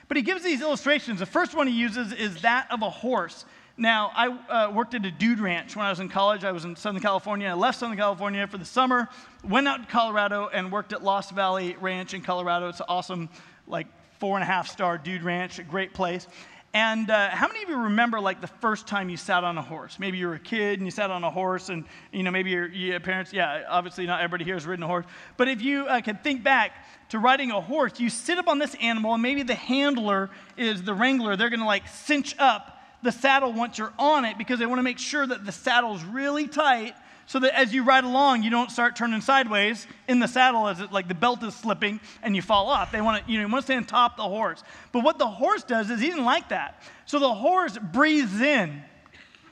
But 0.08 0.18
he 0.18 0.24
gives 0.24 0.44
these 0.44 0.62
illustrations. 0.62 1.20
The 1.20 1.28
first 1.28 1.54
one 1.54 1.68
he 1.68 1.76
uses 1.76 2.12
is 2.12 2.42
that 2.42 2.72
of 2.72 2.82
a 2.82 2.90
horse. 2.90 3.46
Now, 3.80 4.12
I 4.16 4.28
uh, 4.28 4.72
worked 4.72 4.96
at 4.96 5.06
a 5.06 5.12
dude 5.12 5.40
ranch 5.40 5.76
when 5.76 5.86
I 5.86 5.92
was 5.92 6.00
in 6.00 6.10
college. 6.10 6.44
I 6.44 6.52
was 6.52 6.66
in 6.66 6.76
Southern 6.76 7.00
California. 7.00 7.48
I 7.48 7.54
left 7.54 7.78
Southern 7.78 7.96
California 7.96 8.48
for 8.48 8.58
the 8.58 8.66
summer, 8.66 9.08
went 9.44 9.68
out 9.68 9.82
to 9.82 9.92
Colorado, 9.92 10.50
and 10.52 10.72
worked 10.72 10.94
at 10.94 11.04
Lost 11.04 11.32
Valley 11.32 11.76
Ranch 11.80 12.16
in 12.16 12.22
Colorado. 12.22 12.70
It's 12.70 12.80
an 12.80 12.88
awesome, 12.90 13.30
like, 13.68 13.86
four 14.18 14.36
and 14.36 14.42
a 14.42 14.48
half 14.48 14.68
star 14.68 14.98
dude 14.98 15.22
ranch, 15.22 15.60
a 15.60 15.64
great 15.64 15.94
place. 15.94 16.28
And 16.74 17.12
uh, 17.12 17.30
how 17.30 17.48
many 17.48 17.62
of 17.62 17.70
you 17.70 17.78
remember, 17.78 18.20
like, 18.20 18.42
the 18.42 18.48
first 18.48 18.88
time 18.88 19.10
you 19.10 19.18
sat 19.18 19.44
on 19.44 19.60
a 19.60 19.62
horse? 19.62 20.00
Maybe 20.00 20.18
you 20.18 20.28
were 20.28 20.34
a 20.34 20.40
kid 20.40 20.80
and 20.80 20.88
you 20.88 20.92
sat 20.92 21.12
on 21.12 21.24
a 21.24 21.30
horse, 21.30 21.70
and, 21.70 21.86
you 22.12 22.24
know, 22.24 22.32
maybe 22.32 22.50
your, 22.50 22.68
your 22.68 23.00
parents, 23.00 23.32
yeah, 23.32 23.64
obviously 23.70 24.08
not 24.08 24.22
everybody 24.22 24.44
here 24.44 24.56
has 24.56 24.66
ridden 24.66 24.84
a 24.84 24.88
horse. 24.88 25.06
But 25.38 25.50
if 25.50 25.62
you 25.62 25.86
uh, 25.86 26.02
can 26.02 26.18
think 26.18 26.44
back 26.44 26.72
to 27.10 27.20
riding 27.20 27.52
a 27.52 27.62
horse, 27.62 28.00
you 28.00 28.10
sit 28.10 28.40
up 28.40 28.48
on 28.48 28.58
this 28.58 28.76
animal, 28.82 29.14
and 29.14 29.22
maybe 29.22 29.44
the 29.44 29.56
handler 29.56 30.32
is 30.58 30.82
the 30.82 30.96
wrangler. 30.96 31.36
They're 31.36 31.52
to, 31.52 31.64
like, 31.64 31.88
cinch 31.88 32.36
up 32.40 32.74
the 33.04 33.12
saddle 33.12 33.54
once 33.54 33.78
you're 33.78 33.94
on 34.00 34.26
it 34.26 34.38
because 34.38 34.60
they 34.60 34.66
want 34.66 34.80
to 34.80 34.84
make 34.84 35.00
sure 35.00 35.26
that 35.26 35.46
the 35.46 35.52
saddle's 35.52 36.04
really 36.04 36.48
tight 36.48 36.96
so 37.26 37.40
that 37.40 37.58
as 37.58 37.74
you 37.74 37.84
ride 37.84 38.04
along 38.04 38.44
you 38.44 38.50
don't 38.50 38.72
start 38.72 38.96
turning 38.96 39.22
sideways 39.22 39.86
in 40.08 40.20
the 40.20 40.28
saddle 40.28 40.68
as 40.68 40.80
it 40.80 40.92
like 40.92 41.08
the 41.08 41.16
belt 41.16 41.44
is 41.44 41.56
slipping 41.56 42.00
and 42.24 42.36
you 42.36 42.42
fall 42.42 42.68
off. 42.68 42.92
They 42.92 43.02
want 43.02 43.26
to 43.26 43.32
you 43.32 43.38
know 43.38 43.46
you 43.46 43.52
want 43.52 43.64
to 43.64 43.68
stay 43.68 43.76
on 43.76 43.86
top 43.86 44.14
of 44.14 44.18
the 44.18 44.30
horse. 44.30 44.64
But 44.92 45.04
what 45.04 45.20
the 45.20 45.28
horse 45.28 45.64
does 45.64 45.90
is 45.90 46.00
he 46.00 46.10
doesn't 46.10 46.26
like 46.26 46.50
that. 46.50 46.82
So 47.06 47.20
the 47.20 47.34
horse 47.34 47.78
breathes 47.78 48.42
in 48.42 48.82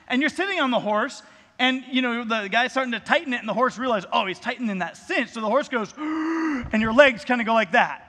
and 0.08 0.20
you're 0.20 0.30
sitting 0.30 0.58
on 0.58 0.70
the 0.70 0.80
horse 0.80 1.22
and 1.58 1.84
you 1.90 2.02
know 2.02 2.24
the 2.24 2.48
guy's 2.48 2.72
starting 2.72 2.92
to 2.92 3.00
tighten 3.00 3.32
it 3.32 3.38
and 3.38 3.48
the 3.48 3.54
horse 3.54 3.78
realizes 3.78 4.08
oh 4.12 4.26
he's 4.26 4.40
tightening 4.40 4.78
that 4.78 4.96
cinch. 4.96 5.30
So 5.30 5.40
the 5.40 5.48
horse 5.48 5.68
goes 5.68 5.92
and 5.98 6.82
your 6.82 6.92
legs 6.92 7.24
kind 7.24 7.40
of 7.40 7.46
go 7.46 7.54
like 7.54 7.72
that 7.72 8.05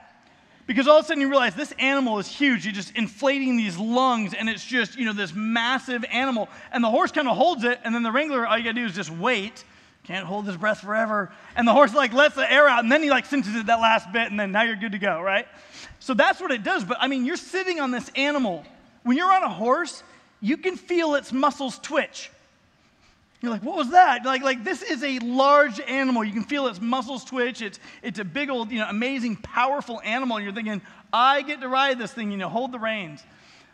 because 0.68 0.86
all 0.86 0.98
of 0.98 1.04
a 1.06 1.08
sudden 1.08 1.22
you 1.22 1.30
realize 1.30 1.54
this 1.54 1.72
animal 1.78 2.18
is 2.18 2.28
huge. 2.28 2.66
You're 2.66 2.74
just 2.74 2.94
inflating 2.94 3.56
these 3.56 3.78
lungs, 3.78 4.34
and 4.34 4.50
it's 4.50 4.64
just, 4.64 4.96
you 4.96 5.06
know, 5.06 5.14
this 5.14 5.32
massive 5.34 6.04
animal. 6.12 6.48
And 6.70 6.84
the 6.84 6.90
horse 6.90 7.10
kind 7.10 7.26
of 7.26 7.38
holds 7.38 7.64
it, 7.64 7.80
and 7.84 7.94
then 7.94 8.02
the 8.02 8.12
wrangler, 8.12 8.46
all 8.46 8.56
you 8.56 8.64
gotta 8.64 8.74
do 8.74 8.84
is 8.84 8.94
just 8.94 9.10
wait. 9.10 9.64
Can't 10.04 10.26
hold 10.26 10.46
his 10.46 10.58
breath 10.58 10.80
forever. 10.80 11.32
And 11.56 11.66
the 11.66 11.72
horse 11.72 11.94
like 11.94 12.12
lets 12.12 12.34
the 12.34 12.52
air 12.52 12.68
out, 12.68 12.80
and 12.80 12.92
then 12.92 13.02
he 13.02 13.08
like 13.08 13.24
cinches 13.24 13.56
it 13.56 13.66
that 13.66 13.80
last 13.80 14.12
bit, 14.12 14.30
and 14.30 14.38
then 14.38 14.52
now 14.52 14.62
you're 14.62 14.76
good 14.76 14.92
to 14.92 14.98
go, 14.98 15.22
right? 15.22 15.48
So 16.00 16.12
that's 16.12 16.38
what 16.38 16.50
it 16.50 16.62
does. 16.62 16.84
But 16.84 16.98
I 17.00 17.08
mean, 17.08 17.24
you're 17.24 17.36
sitting 17.36 17.80
on 17.80 17.90
this 17.90 18.10
animal. 18.14 18.62
When 19.04 19.16
you're 19.16 19.32
on 19.32 19.42
a 19.42 19.48
horse, 19.48 20.02
you 20.42 20.58
can 20.58 20.76
feel 20.76 21.14
its 21.14 21.32
muscles 21.32 21.78
twitch. 21.78 22.30
You're 23.40 23.52
like, 23.52 23.62
what 23.62 23.76
was 23.76 23.90
that? 23.90 24.24
Like, 24.24 24.42
like 24.42 24.64
this 24.64 24.82
is 24.82 25.04
a 25.04 25.20
large 25.20 25.78
animal. 25.80 26.24
You 26.24 26.32
can 26.32 26.44
feel 26.44 26.66
its 26.66 26.80
muscles 26.80 27.24
twitch. 27.24 27.62
It's, 27.62 27.78
it's 28.02 28.18
a 28.18 28.24
big 28.24 28.50
old, 28.50 28.72
you 28.72 28.80
know, 28.80 28.88
amazing, 28.88 29.36
powerful 29.36 30.00
animal. 30.04 30.38
And 30.38 30.44
you're 30.44 30.54
thinking, 30.54 30.82
I 31.12 31.42
get 31.42 31.60
to 31.60 31.68
ride 31.68 31.98
this 31.98 32.12
thing, 32.12 32.32
you 32.32 32.36
know, 32.36 32.48
hold 32.48 32.72
the 32.72 32.80
reins. 32.80 33.22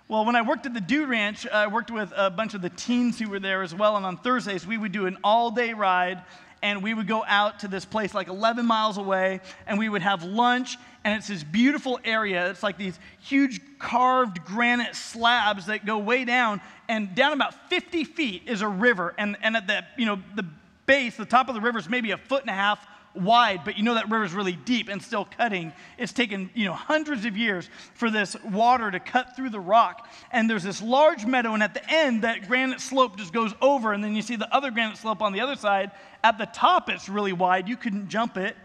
Well, 0.06 0.26
when 0.26 0.36
I 0.36 0.42
worked 0.42 0.66
at 0.66 0.74
the 0.74 0.82
Dude 0.82 1.08
Ranch, 1.08 1.46
I 1.46 1.66
worked 1.66 1.90
with 1.90 2.12
a 2.14 2.28
bunch 2.30 2.52
of 2.52 2.60
the 2.60 2.68
teens 2.68 3.18
who 3.18 3.30
were 3.30 3.40
there 3.40 3.62
as 3.62 3.74
well. 3.74 3.96
And 3.96 4.04
on 4.04 4.18
Thursdays, 4.18 4.66
we 4.66 4.76
would 4.76 4.92
do 4.92 5.06
an 5.06 5.16
all 5.24 5.50
day 5.50 5.72
ride 5.72 6.22
and 6.60 6.82
we 6.82 6.92
would 6.92 7.06
go 7.06 7.24
out 7.26 7.60
to 7.60 7.68
this 7.68 7.84
place 7.84 8.14
like 8.14 8.28
11 8.28 8.66
miles 8.66 8.98
away 8.98 9.40
and 9.66 9.78
we 9.78 9.88
would 9.88 10.02
have 10.02 10.24
lunch 10.24 10.76
and 11.04 11.16
it's 11.16 11.28
this 11.28 11.44
beautiful 11.44 12.00
area 12.04 12.50
it's 12.50 12.62
like 12.62 12.78
these 12.78 12.98
huge 13.20 13.60
carved 13.78 14.44
granite 14.44 14.94
slabs 14.94 15.66
that 15.66 15.86
go 15.86 15.98
way 15.98 16.24
down 16.24 16.60
and 16.88 17.14
down 17.14 17.32
about 17.32 17.68
50 17.70 18.04
feet 18.04 18.42
is 18.46 18.62
a 18.62 18.68
river 18.68 19.14
and, 19.18 19.36
and 19.42 19.56
at 19.56 19.66
the 19.66 19.84
you 19.96 20.06
know 20.06 20.20
the 20.34 20.46
base 20.86 21.16
the 21.16 21.24
top 21.24 21.48
of 21.48 21.54
the 21.54 21.60
river 21.60 21.78
is 21.78 21.88
maybe 21.88 22.10
a 22.10 22.18
foot 22.18 22.42
and 22.42 22.50
a 22.50 22.54
half 22.54 22.86
wide, 23.14 23.60
but 23.64 23.76
you 23.76 23.84
know 23.84 23.94
that 23.94 24.10
river 24.10 24.24
is 24.24 24.32
really 24.32 24.52
deep 24.52 24.88
and 24.88 25.00
still 25.00 25.24
cutting. 25.24 25.72
It's 25.98 26.12
taken, 26.12 26.50
you 26.54 26.64
know, 26.64 26.72
hundreds 26.72 27.24
of 27.24 27.36
years 27.36 27.68
for 27.94 28.10
this 28.10 28.36
water 28.44 28.90
to 28.90 29.00
cut 29.00 29.36
through 29.36 29.50
the 29.50 29.60
rock. 29.60 30.08
And 30.32 30.48
there's 30.48 30.62
this 30.62 30.82
large 30.82 31.24
meadow, 31.24 31.54
and 31.54 31.62
at 31.62 31.74
the 31.74 31.90
end, 31.90 32.22
that 32.22 32.48
granite 32.48 32.80
slope 32.80 33.16
just 33.16 33.32
goes 33.32 33.54
over, 33.60 33.92
and 33.92 34.02
then 34.02 34.14
you 34.14 34.22
see 34.22 34.36
the 34.36 34.52
other 34.54 34.70
granite 34.70 34.98
slope 34.98 35.22
on 35.22 35.32
the 35.32 35.40
other 35.40 35.56
side. 35.56 35.92
At 36.22 36.38
the 36.38 36.46
top, 36.46 36.88
it's 36.90 37.08
really 37.08 37.32
wide. 37.32 37.68
You 37.68 37.76
couldn't 37.76 38.08
jump 38.08 38.36
it. 38.36 38.56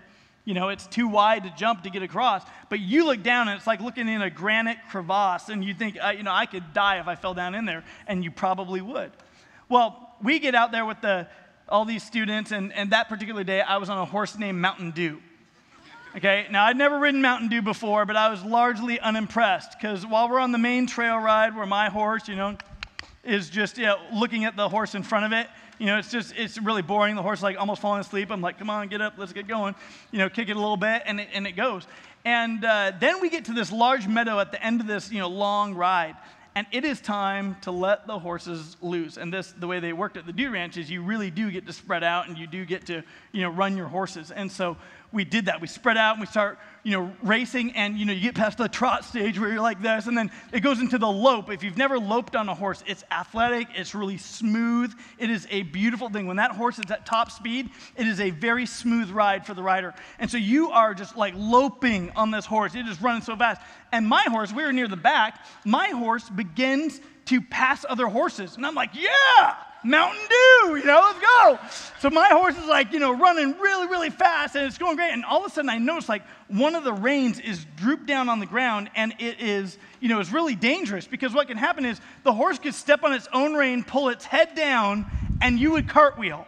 You 0.49 0.55
know, 0.55 0.69
it's 0.69 0.87
too 0.87 1.07
wide 1.07 1.43
to 1.43 1.53
jump 1.55 1.83
to 1.83 1.91
get 1.91 2.01
across. 2.01 2.41
But 2.69 2.79
you 2.79 3.05
look 3.05 3.21
down, 3.21 3.49
and 3.49 3.55
it's 3.55 3.67
like 3.67 3.81
looking 3.81 4.09
in 4.09 4.23
a 4.23 4.31
granite 4.31 4.79
crevasse, 4.89 5.49
and 5.49 5.63
you 5.63 5.75
think, 5.75 5.95
uh, 6.03 6.09
you 6.17 6.23
know, 6.23 6.31
I 6.31 6.47
could 6.47 6.73
die 6.73 6.99
if 6.99 7.07
I 7.07 7.13
fell 7.13 7.35
down 7.35 7.53
in 7.53 7.65
there, 7.65 7.83
and 8.07 8.23
you 8.23 8.31
probably 8.31 8.81
would. 8.81 9.11
Well, 9.69 10.15
we 10.23 10.39
get 10.39 10.55
out 10.55 10.71
there 10.71 10.87
with 10.87 11.01
the 11.01 11.27
all 11.67 11.85
these 11.85 12.01
students, 12.01 12.51
and, 12.51 12.73
and 12.73 12.89
that 12.93 13.09
particular 13.09 13.43
day, 13.43 13.61
I 13.61 13.77
was 13.77 13.91
on 13.91 13.99
a 13.99 14.05
horse 14.05 14.39
named 14.39 14.57
Mountain 14.57 14.89
Dew. 14.89 15.21
Okay, 16.15 16.47
now 16.49 16.65
I'd 16.65 16.75
never 16.75 16.97
ridden 16.97 17.21
Mountain 17.21 17.49
Dew 17.49 17.61
before, 17.61 18.07
but 18.07 18.15
I 18.15 18.29
was 18.29 18.43
largely 18.43 18.99
unimpressed 18.99 19.77
because 19.77 20.03
while 20.03 20.29
we're 20.29 20.39
on 20.39 20.51
the 20.51 20.57
main 20.57 20.87
trail 20.87 21.19
ride 21.19 21.55
where 21.55 21.67
my 21.67 21.89
horse, 21.89 22.27
you 22.27 22.35
know, 22.35 22.57
is 23.23 23.49
just 23.49 23.77
you 23.77 23.85
know, 23.85 23.97
looking 24.13 24.45
at 24.45 24.55
the 24.55 24.69
horse 24.69 24.95
in 24.95 25.03
front 25.03 25.25
of 25.25 25.33
it, 25.33 25.47
you 25.77 25.85
know, 25.85 25.97
it's 25.97 26.11
just, 26.11 26.33
it's 26.35 26.57
really 26.57 26.81
boring. 26.81 27.15
The 27.15 27.21
horse 27.21 27.41
like 27.41 27.57
almost 27.57 27.81
falling 27.81 28.01
asleep. 28.01 28.31
I'm 28.31 28.41
like, 28.41 28.59
come 28.59 28.69
on, 28.69 28.87
get 28.89 29.01
up, 29.01 29.13
let's 29.17 29.33
get 29.33 29.47
going. 29.47 29.75
You 30.11 30.19
know, 30.19 30.29
kick 30.29 30.49
it 30.49 30.57
a 30.57 30.59
little 30.59 30.77
bit, 30.77 31.03
and 31.05 31.21
it, 31.21 31.29
and 31.33 31.47
it 31.47 31.53
goes. 31.53 31.87
And 32.25 32.63
uh, 32.65 32.91
then 32.99 33.21
we 33.21 33.29
get 33.29 33.45
to 33.45 33.53
this 33.53 33.71
large 33.71 34.07
meadow 34.07 34.39
at 34.39 34.51
the 34.51 34.61
end 34.63 34.81
of 34.81 34.87
this, 34.87 35.11
you 35.11 35.19
know, 35.19 35.29
long 35.29 35.73
ride 35.75 36.15
and 36.55 36.67
it 36.71 36.83
is 36.83 36.99
time 36.99 37.55
to 37.61 37.71
let 37.71 38.07
the 38.07 38.19
horses 38.19 38.75
loose. 38.81 39.17
And 39.17 39.31
this, 39.31 39.53
the 39.53 39.67
way 39.67 39.79
they 39.79 39.93
worked 39.93 40.17
at 40.17 40.25
the 40.25 40.33
Dude 40.33 40.51
Ranch 40.51 40.75
is 40.75 40.89
you 40.89 41.01
really 41.01 41.31
do 41.31 41.49
get 41.51 41.65
to 41.67 41.73
spread 41.73 42.03
out 42.03 42.27
and 42.27 42.37
you 42.37 42.47
do 42.47 42.65
get 42.65 42.87
to, 42.87 43.03
you 43.31 43.41
know, 43.43 43.49
run 43.49 43.77
your 43.77 43.87
horses. 43.87 44.29
And 44.29 44.51
so 44.51 44.75
we 45.11 45.25
did 45.25 45.45
that. 45.45 45.59
We 45.59 45.67
spread 45.67 45.97
out 45.97 46.13
and 46.13 46.21
we 46.21 46.27
start, 46.27 46.59
you 46.83 46.91
know, 46.91 47.11
racing, 47.23 47.71
and 47.71 47.97
you 47.97 48.05
know, 48.05 48.13
you 48.13 48.21
get 48.21 48.35
past 48.35 48.57
the 48.57 48.67
trot 48.67 49.03
stage 49.03 49.39
where 49.39 49.49
you're 49.49 49.61
like 49.61 49.81
this, 49.81 50.05
and 50.05 50.17
then 50.17 50.31
it 50.53 50.59
goes 50.59 50.79
into 50.79 50.97
the 50.97 51.07
lope. 51.07 51.51
If 51.51 51.63
you've 51.63 51.77
never 51.77 51.97
loped 51.97 52.35
on 52.35 52.47
a 52.47 52.53
horse, 52.53 52.83
it's 52.85 53.03
athletic, 53.11 53.67
it's 53.75 53.95
really 53.95 54.17
smooth. 54.17 54.93
It 55.17 55.29
is 55.29 55.47
a 55.49 55.63
beautiful 55.63 56.09
thing. 56.09 56.27
When 56.27 56.37
that 56.37 56.51
horse 56.51 56.77
is 56.77 56.89
at 56.91 57.05
top 57.05 57.31
speed, 57.31 57.69
it 57.95 58.07
is 58.07 58.19
a 58.19 58.29
very 58.29 58.65
smooth 58.65 59.09
ride 59.09 59.45
for 59.45 59.53
the 59.53 59.63
rider. 59.63 59.93
And 60.19 60.29
so 60.29 60.37
you 60.37 60.69
are 60.69 60.93
just 60.93 61.17
like 61.17 61.33
loping 61.35 62.11
on 62.11 62.29
this 62.31 62.45
horse. 62.45 62.75
It 62.75 62.87
is 62.87 63.01
running 63.01 63.23
so 63.23 63.35
fast. 63.35 63.61
And 63.91 64.07
my 64.07 64.23
horse, 64.27 64.53
we 64.53 64.63
were 64.63 64.73
near 64.73 64.87
the 64.87 64.95
back, 64.95 65.43
my 65.65 65.87
horse 65.87 66.29
begins 66.29 67.01
to 67.25 67.41
pass 67.41 67.85
other 67.87 68.07
horses. 68.07 68.55
And 68.57 68.65
I'm 68.65 68.75
like, 68.75 68.91
yeah! 68.93 69.55
Mountain 69.83 70.21
Dew, 70.27 70.75
you 70.75 70.85
know, 70.85 70.99
let's 70.99 71.19
go. 71.19 71.59
So 71.99 72.09
my 72.09 72.29
horse 72.29 72.57
is 72.57 72.65
like, 72.65 72.91
you 72.91 72.99
know, 72.99 73.11
running 73.11 73.57
really, 73.59 73.87
really 73.87 74.09
fast 74.09 74.55
and 74.55 74.65
it's 74.65 74.77
going 74.77 74.95
great. 74.95 75.11
And 75.11 75.23
all 75.23 75.39
of 75.39 75.51
a 75.51 75.53
sudden 75.53 75.69
I 75.69 75.77
notice 75.77 76.09
like 76.09 76.23
one 76.47 76.75
of 76.75 76.83
the 76.83 76.93
reins 76.93 77.39
is 77.39 77.65
drooped 77.77 78.05
down 78.05 78.29
on 78.29 78.39
the 78.39 78.45
ground 78.45 78.89
and 78.95 79.13
it 79.19 79.39
is, 79.39 79.77
you 79.99 80.09
know, 80.09 80.19
it's 80.19 80.31
really 80.31 80.55
dangerous 80.55 81.07
because 81.07 81.33
what 81.33 81.47
can 81.47 81.57
happen 81.57 81.85
is 81.85 81.99
the 82.23 82.33
horse 82.33 82.59
could 82.59 82.73
step 82.73 83.03
on 83.03 83.13
its 83.13 83.27
own 83.31 83.53
rein, 83.53 83.83
pull 83.83 84.09
its 84.09 84.25
head 84.25 84.55
down, 84.55 85.05
and 85.41 85.59
you 85.59 85.71
would 85.71 85.87
cartwheel. 85.87 86.45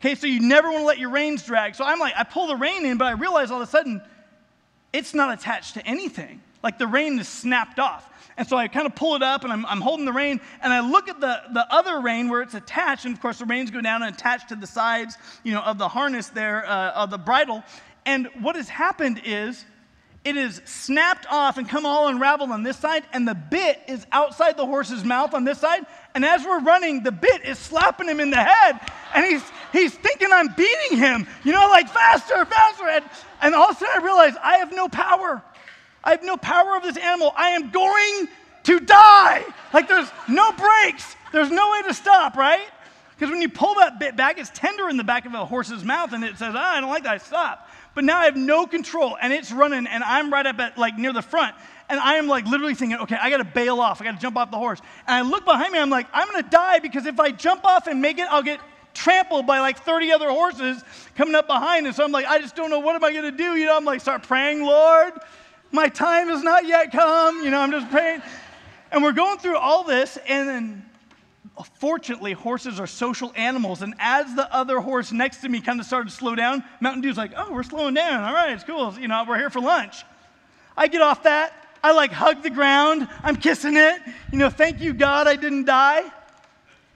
Okay, 0.00 0.14
so 0.14 0.26
you 0.26 0.40
never 0.40 0.68
want 0.70 0.82
to 0.82 0.86
let 0.86 0.98
your 0.98 1.10
reins 1.10 1.42
drag. 1.42 1.74
So 1.74 1.84
I'm 1.84 1.98
like, 1.98 2.14
I 2.16 2.24
pull 2.24 2.46
the 2.46 2.56
rein 2.56 2.86
in, 2.86 2.98
but 2.98 3.06
I 3.06 3.12
realize 3.12 3.50
all 3.50 3.60
of 3.60 3.68
a 3.68 3.70
sudden 3.70 4.02
it's 4.92 5.14
not 5.14 5.32
attached 5.32 5.74
to 5.74 5.86
anything. 5.86 6.40
Like 6.62 6.78
the 6.78 6.86
rein 6.86 7.18
is 7.18 7.28
snapped 7.28 7.78
off. 7.78 8.09
And 8.40 8.48
so 8.48 8.56
I 8.56 8.68
kind 8.68 8.86
of 8.86 8.94
pull 8.94 9.16
it 9.16 9.22
up 9.22 9.44
and 9.44 9.52
I'm, 9.52 9.66
I'm, 9.66 9.82
holding 9.82 10.06
the 10.06 10.14
rein 10.14 10.40
and 10.62 10.72
I 10.72 10.80
look 10.80 11.10
at 11.10 11.20
the, 11.20 11.42
the 11.52 11.66
other 11.70 12.00
rein 12.00 12.30
where 12.30 12.40
it's 12.40 12.54
attached. 12.54 13.04
And 13.04 13.14
of 13.14 13.20
course, 13.20 13.38
the 13.38 13.44
reins 13.44 13.70
go 13.70 13.82
down 13.82 14.02
and 14.02 14.14
attach 14.14 14.48
to 14.48 14.56
the 14.56 14.66
sides, 14.66 15.18
you 15.44 15.52
know, 15.52 15.60
of 15.60 15.76
the 15.76 15.88
harness 15.88 16.28
there, 16.28 16.66
uh, 16.66 16.92
of 16.92 17.10
the 17.10 17.18
bridle. 17.18 17.62
And 18.06 18.30
what 18.40 18.56
has 18.56 18.66
happened 18.66 19.20
is 19.26 19.62
it 20.24 20.38
is 20.38 20.62
snapped 20.64 21.26
off 21.30 21.58
and 21.58 21.68
come 21.68 21.84
all 21.84 22.08
unraveled 22.08 22.50
on 22.50 22.62
this 22.62 22.78
side, 22.78 23.04
and 23.12 23.28
the 23.28 23.34
bit 23.34 23.78
is 23.86 24.06
outside 24.10 24.56
the 24.56 24.64
horse's 24.64 25.04
mouth 25.04 25.34
on 25.34 25.44
this 25.44 25.58
side. 25.58 25.84
And 26.14 26.24
as 26.24 26.42
we're 26.42 26.60
running, 26.60 27.02
the 27.02 27.12
bit 27.12 27.44
is 27.44 27.58
slapping 27.58 28.08
him 28.08 28.20
in 28.20 28.30
the 28.30 28.42
head, 28.42 28.80
and 29.14 29.26
he's, 29.26 29.42
he's 29.70 29.94
thinking 29.94 30.28
I'm 30.32 30.48
beating 30.54 30.96
him, 30.96 31.26
you 31.44 31.52
know, 31.52 31.68
like 31.68 31.90
faster, 31.90 32.42
faster. 32.46 32.88
And, 32.88 33.04
and 33.42 33.54
all 33.54 33.68
of 33.68 33.76
a 33.76 33.78
sudden 33.78 34.02
I 34.02 34.04
realize 34.04 34.34
I 34.42 34.58
have 34.58 34.72
no 34.72 34.88
power. 34.88 35.42
I 36.02 36.12
have 36.12 36.22
no 36.22 36.36
power 36.36 36.76
of 36.76 36.82
this 36.82 36.96
animal. 36.96 37.32
I 37.36 37.50
am 37.50 37.70
going 37.70 38.28
to 38.64 38.80
die. 38.80 39.44
Like 39.72 39.88
there's 39.88 40.08
no 40.28 40.52
brakes, 40.52 41.16
there's 41.32 41.50
no 41.50 41.72
way 41.72 41.82
to 41.82 41.94
stop, 41.94 42.36
right? 42.36 42.66
Because 43.14 43.30
when 43.30 43.42
you 43.42 43.50
pull 43.50 43.74
that 43.74 43.98
bit 43.98 44.16
back, 44.16 44.38
it's 44.38 44.50
tender 44.54 44.88
in 44.88 44.96
the 44.96 45.04
back 45.04 45.26
of 45.26 45.34
a 45.34 45.44
horse's 45.44 45.84
mouth 45.84 46.14
and 46.14 46.24
it 46.24 46.38
says, 46.38 46.54
ah, 46.56 46.76
I 46.76 46.80
don't 46.80 46.88
like 46.88 47.02
that, 47.02 47.12
I 47.12 47.18
stop. 47.18 47.68
But 47.94 48.04
now 48.04 48.18
I 48.18 48.24
have 48.24 48.36
no 48.36 48.66
control 48.66 49.16
and 49.20 49.30
it's 49.32 49.52
running 49.52 49.86
and 49.86 50.02
I'm 50.02 50.32
right 50.32 50.46
up 50.46 50.58
at 50.58 50.78
like 50.78 50.96
near 50.96 51.12
the 51.12 51.22
front. 51.22 51.54
And 51.90 52.00
I 52.00 52.14
am 52.14 52.28
like 52.28 52.46
literally 52.46 52.74
thinking, 52.74 52.98
okay, 53.00 53.18
I 53.20 53.28
gotta 53.28 53.44
bail 53.44 53.80
off. 53.80 54.00
I 54.00 54.04
gotta 54.04 54.18
jump 54.18 54.36
off 54.36 54.50
the 54.50 54.56
horse. 54.56 54.80
And 55.06 55.16
I 55.16 55.28
look 55.28 55.44
behind 55.44 55.72
me, 55.72 55.78
I'm 55.78 55.90
like, 55.90 56.06
I'm 56.12 56.28
gonna 56.28 56.48
die 56.48 56.78
because 56.78 57.04
if 57.04 57.20
I 57.20 57.30
jump 57.30 57.64
off 57.64 57.88
and 57.88 58.00
make 58.00 58.18
it, 58.18 58.26
I'll 58.30 58.42
get 58.42 58.60
trampled 58.94 59.46
by 59.46 59.60
like 59.60 59.78
30 59.80 60.12
other 60.12 60.30
horses 60.30 60.82
coming 61.14 61.34
up 61.34 61.46
behind. 61.46 61.86
And 61.86 61.94
so 61.94 62.04
I'm 62.04 62.12
like, 62.12 62.26
I 62.26 62.40
just 62.40 62.56
don't 62.56 62.70
know 62.70 62.78
what 62.78 62.96
am 62.96 63.04
I 63.04 63.12
to 63.12 63.30
do. 63.32 63.56
You 63.56 63.66
know, 63.66 63.76
I'm 63.76 63.84
like, 63.84 64.00
start 64.00 64.22
praying, 64.22 64.64
Lord, 64.64 65.12
my 65.72 65.88
time 65.88 66.28
has 66.28 66.42
not 66.42 66.66
yet 66.66 66.92
come. 66.92 67.44
You 67.44 67.50
know, 67.50 67.60
I'm 67.60 67.70
just 67.70 67.90
praying. 67.90 68.22
And 68.92 69.02
we're 69.02 69.12
going 69.12 69.38
through 69.38 69.56
all 69.56 69.84
this, 69.84 70.18
and 70.26 70.48
then 70.48 70.86
fortunately, 71.76 72.32
horses 72.32 72.80
are 72.80 72.86
social 72.86 73.32
animals. 73.36 73.82
And 73.82 73.94
as 73.98 74.34
the 74.34 74.52
other 74.54 74.80
horse 74.80 75.12
next 75.12 75.42
to 75.42 75.48
me 75.48 75.60
kind 75.60 75.78
of 75.80 75.86
started 75.86 76.10
to 76.10 76.14
slow 76.14 76.34
down, 76.34 76.64
Mountain 76.80 77.02
Dew's 77.02 77.16
like, 77.16 77.32
oh, 77.36 77.52
we're 77.52 77.62
slowing 77.62 77.94
down. 77.94 78.24
All 78.24 78.32
right, 78.32 78.52
it's 78.52 78.64
cool. 78.64 78.92
You 78.98 79.08
know, 79.08 79.24
we're 79.26 79.38
here 79.38 79.50
for 79.50 79.60
lunch. 79.60 80.04
I 80.76 80.88
get 80.88 81.02
off 81.02 81.24
that. 81.24 81.52
I 81.82 81.92
like 81.92 82.12
hug 82.12 82.42
the 82.42 82.50
ground. 82.50 83.08
I'm 83.22 83.36
kissing 83.36 83.76
it. 83.76 84.00
You 84.32 84.38
know, 84.38 84.50
thank 84.50 84.80
you, 84.80 84.92
God, 84.92 85.26
I 85.26 85.36
didn't 85.36 85.64
die. 85.64 86.10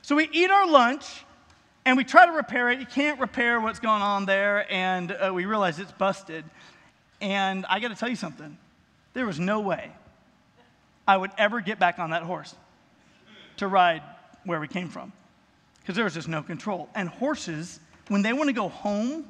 So 0.03 0.15
we 0.17 0.29
eat 0.33 0.51
our 0.51 0.69
lunch 0.69 1.25
and 1.87 1.97
we 1.97 2.05
try 2.05 2.27
to 2.27 2.33
repair 2.33 2.71
it. 2.71 2.81
You 2.81 2.87
can't 2.87 3.19
repair 3.19 3.61
what's 3.61 3.79
going 3.79 4.03
on 4.03 4.27
there. 4.27 4.71
And 4.71 5.13
uh, 5.13 5.33
we 5.33 5.47
realize 5.47 5.79
it's 5.79 5.93
busted. 5.93 6.45
And 7.25 7.65
I 7.71 7.81
got 7.81 7.89
to 7.89 7.95
tell 7.95 8.11
you 8.11 8.17
something 8.17 8.59
there 9.15 9.25
was 9.25 9.41
no 9.41 9.61
way 9.61 9.91
I 11.09 11.17
would 11.17 11.31
ever 11.39 11.63
get 11.63 11.79
back 11.79 11.99
on 11.99 12.11
that 12.11 12.23
horse 12.23 12.55
to 13.57 13.67
ride 13.67 14.03
where 14.45 14.61
we 14.61 14.69
came 14.69 14.91
from 14.91 15.11
because 15.81 15.95
there 15.95 16.05
was 16.05 16.13
just 16.13 16.29
no 16.29 16.43
control. 16.43 16.91
And 16.95 17.09
horses, 17.09 17.81
when 18.09 18.21
they 18.21 18.35
want 18.35 18.49
to 18.49 18.53
go 18.53 18.69
home, 18.69 19.25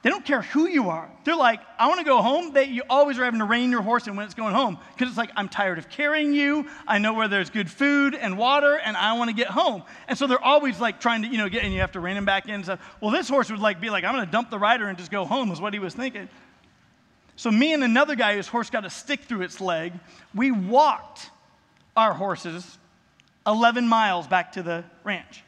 they 0.00 0.08
don't 0.08 0.24
care 0.24 0.40
who 0.40 0.68
you 0.68 0.88
are. 0.88 1.10
They're 1.24 1.36
like, 1.36 1.60
I 1.78 1.88
want 1.88 1.98
to 1.98 2.04
go 2.04 2.22
home. 2.22 2.54
They, 2.54 2.64
you 2.64 2.82
always 2.88 3.18
are 3.18 3.24
having 3.24 3.40
to 3.40 3.44
rein 3.44 3.70
your 3.70 3.82
horse 3.82 4.06
in 4.06 4.16
when 4.16 4.24
it's 4.24 4.34
going 4.34 4.54
home 4.54 4.78
because 4.94 5.10
it's 5.10 5.18
like, 5.18 5.32
I'm 5.36 5.50
tired 5.50 5.76
of 5.76 5.90
carrying 5.90 6.32
you. 6.32 6.66
I 6.86 6.96
know 6.96 7.12
where 7.12 7.28
there's 7.28 7.50
good 7.50 7.70
food 7.70 8.14
and 8.14 8.38
water, 8.38 8.76
and 8.76 8.96
I 8.96 9.12
want 9.18 9.28
to 9.28 9.36
get 9.36 9.48
home. 9.48 9.82
And 10.08 10.16
so 10.16 10.26
they're 10.26 10.42
always 10.42 10.80
like 10.80 10.98
trying 10.98 11.22
to, 11.22 11.28
you 11.28 11.36
know, 11.36 11.50
get, 11.50 11.62
and 11.62 11.74
you 11.74 11.80
have 11.80 11.92
to 11.92 12.00
rein 12.00 12.16
him 12.16 12.24
back 12.24 12.46
in 12.46 12.54
and 12.54 12.64
stuff. 12.64 12.80
Well, 13.02 13.10
this 13.10 13.28
horse 13.28 13.50
would 13.50 13.60
like 13.60 13.82
be 13.82 13.90
like, 13.90 14.04
I'm 14.04 14.14
going 14.14 14.24
to 14.24 14.32
dump 14.32 14.48
the 14.48 14.58
rider 14.58 14.88
and 14.88 14.96
just 14.96 15.10
go 15.10 15.26
home, 15.26 15.50
is 15.50 15.60
what 15.60 15.74
he 15.74 15.78
was 15.78 15.92
thinking. 15.92 16.30
So 17.36 17.50
me 17.50 17.74
and 17.74 17.84
another 17.84 18.16
guy 18.16 18.34
whose 18.34 18.48
horse 18.48 18.70
got 18.70 18.84
a 18.84 18.90
stick 18.90 19.20
through 19.24 19.42
its 19.42 19.60
leg, 19.60 19.92
we 20.34 20.50
walked 20.50 21.30
our 21.96 22.14
horses 22.14 22.78
11 23.46 23.86
miles 23.86 24.26
back 24.26 24.52
to 24.52 24.62
the 24.62 24.84
ranch. 25.04 25.42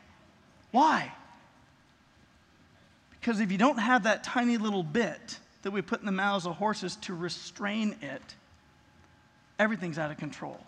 Why? 0.70 1.12
Because 3.18 3.40
if 3.40 3.50
you 3.50 3.58
don't 3.58 3.78
have 3.78 4.04
that 4.04 4.22
tiny 4.22 4.58
little 4.58 4.82
bit 4.82 5.38
that 5.62 5.70
we 5.70 5.82
put 5.82 6.00
in 6.00 6.06
the 6.06 6.12
mouths 6.12 6.46
of 6.46 6.54
horses 6.56 6.96
to 6.96 7.14
restrain 7.14 7.96
it, 8.00 8.22
everything's 9.58 9.98
out 9.98 10.10
of 10.10 10.18
control. 10.18 10.60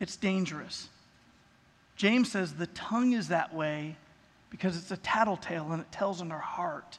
It's 0.00 0.16
dangerous. 0.16 0.88
James 1.96 2.32
says 2.32 2.54
the 2.54 2.66
tongue 2.68 3.12
is 3.12 3.28
that 3.28 3.54
way 3.54 3.96
because 4.50 4.76
it's 4.76 4.90
a 4.90 4.96
tattletale 4.96 5.70
and 5.72 5.82
it 5.82 5.92
tells 5.92 6.20
in 6.20 6.32
our 6.32 6.38
heart. 6.38 6.98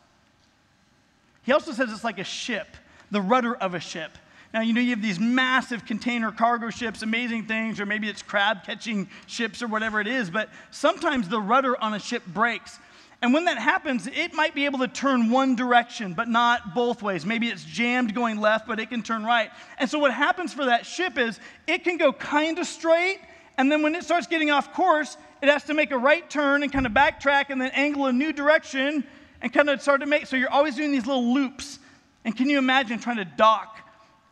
He 1.44 1.52
also 1.52 1.72
says 1.72 1.92
it's 1.92 2.04
like 2.04 2.20
a 2.20 2.24
ship, 2.24 2.68
the 3.12 3.22
rudder 3.22 3.56
of 3.56 3.74
a 3.74 3.80
ship. 3.80 4.18
Now, 4.54 4.62
you 4.62 4.74
know, 4.74 4.82
you 4.82 4.92
have 4.92 5.02
these 5.02 5.20
massive 5.20 5.84
container 5.86 6.32
cargo 6.32 6.70
ships, 6.70 7.02
amazing 7.02 7.48
things, 7.48 7.80
or 7.80 7.86
maybe 7.86 8.08
it's 8.08 8.22
crab 8.22 8.64
catching 8.64 9.10
ships 9.26 9.64
or 9.64 9.68
whatever 9.68 10.00
it 10.00 10.08
is, 10.08 10.30
but 10.30 10.50
sometimes 10.70 11.28
the 11.28 11.42
rudder 11.42 11.80
on 11.82 11.96
a 11.96 12.00
ship 12.00 12.24
breaks. 12.28 12.78
And 13.24 13.34
when 13.34 13.46
that 13.46 13.58
happens, 13.58 14.06
it 14.06 14.34
might 14.34 14.54
be 14.54 14.66
able 14.66 14.80
to 14.80 14.88
turn 14.88 15.32
one 15.32 15.56
direction, 15.56 16.14
but 16.14 16.28
not 16.28 16.76
both 16.76 17.02
ways. 17.02 17.26
Maybe 17.26 17.48
it's 17.48 17.64
jammed 17.64 18.14
going 18.14 18.40
left, 18.40 18.68
but 18.68 18.80
it 18.80 18.90
can 18.90 19.02
turn 19.02 19.24
right. 19.24 19.50
And 19.80 19.90
so, 19.90 19.98
what 19.98 20.14
happens 20.14 20.54
for 20.54 20.66
that 20.66 20.86
ship 20.86 21.18
is 21.18 21.40
it 21.66 21.84
can 21.84 21.98
go 21.98 22.12
kind 22.14 22.60
of 22.60 22.68
straight, 22.68 23.20
and 23.58 23.72
then 23.72 23.82
when 23.82 23.96
it 23.96 24.04
starts 24.04 24.28
getting 24.28 24.52
off 24.52 24.74
course, 24.74 25.18
it 25.42 25.50
has 25.50 25.64
to 25.64 25.74
make 25.74 25.92
a 25.92 25.98
right 25.98 26.30
turn 26.30 26.64
and 26.64 26.72
kind 26.72 26.86
of 26.86 26.92
backtrack 26.92 27.46
and 27.50 27.62
then 27.62 27.72
angle 27.72 28.06
a 28.06 28.14
new 28.14 28.34
direction 28.34 29.04
and 29.44 29.54
kind 29.54 29.70
of 29.70 29.80
start 29.80 30.02
to 30.02 30.08
make. 30.08 30.26
So, 30.26 30.36
you're 30.36 30.50
always 30.50 30.76
doing 30.76 30.92
these 30.92 31.06
little 31.06 31.34
loops. 31.34 31.78
And 32.26 32.36
can 32.36 32.50
you 32.50 32.58
imagine 32.58 32.98
trying 32.98 33.18
to 33.18 33.26
dock 33.26 33.84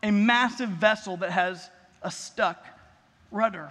a 0.02 0.10
massive 0.10 0.68
vessel 0.68 1.16
that 1.18 1.30
has 1.30 1.70
a 2.02 2.10
stuck 2.10 2.66
rudder. 3.30 3.70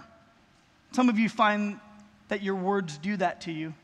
Some 0.92 1.08
of 1.08 1.18
you 1.18 1.28
find 1.28 1.78
that 2.28 2.42
your 2.42 2.54
words 2.54 2.98
do 2.98 3.16
that 3.18 3.42
to 3.42 3.52
you. 3.52 3.74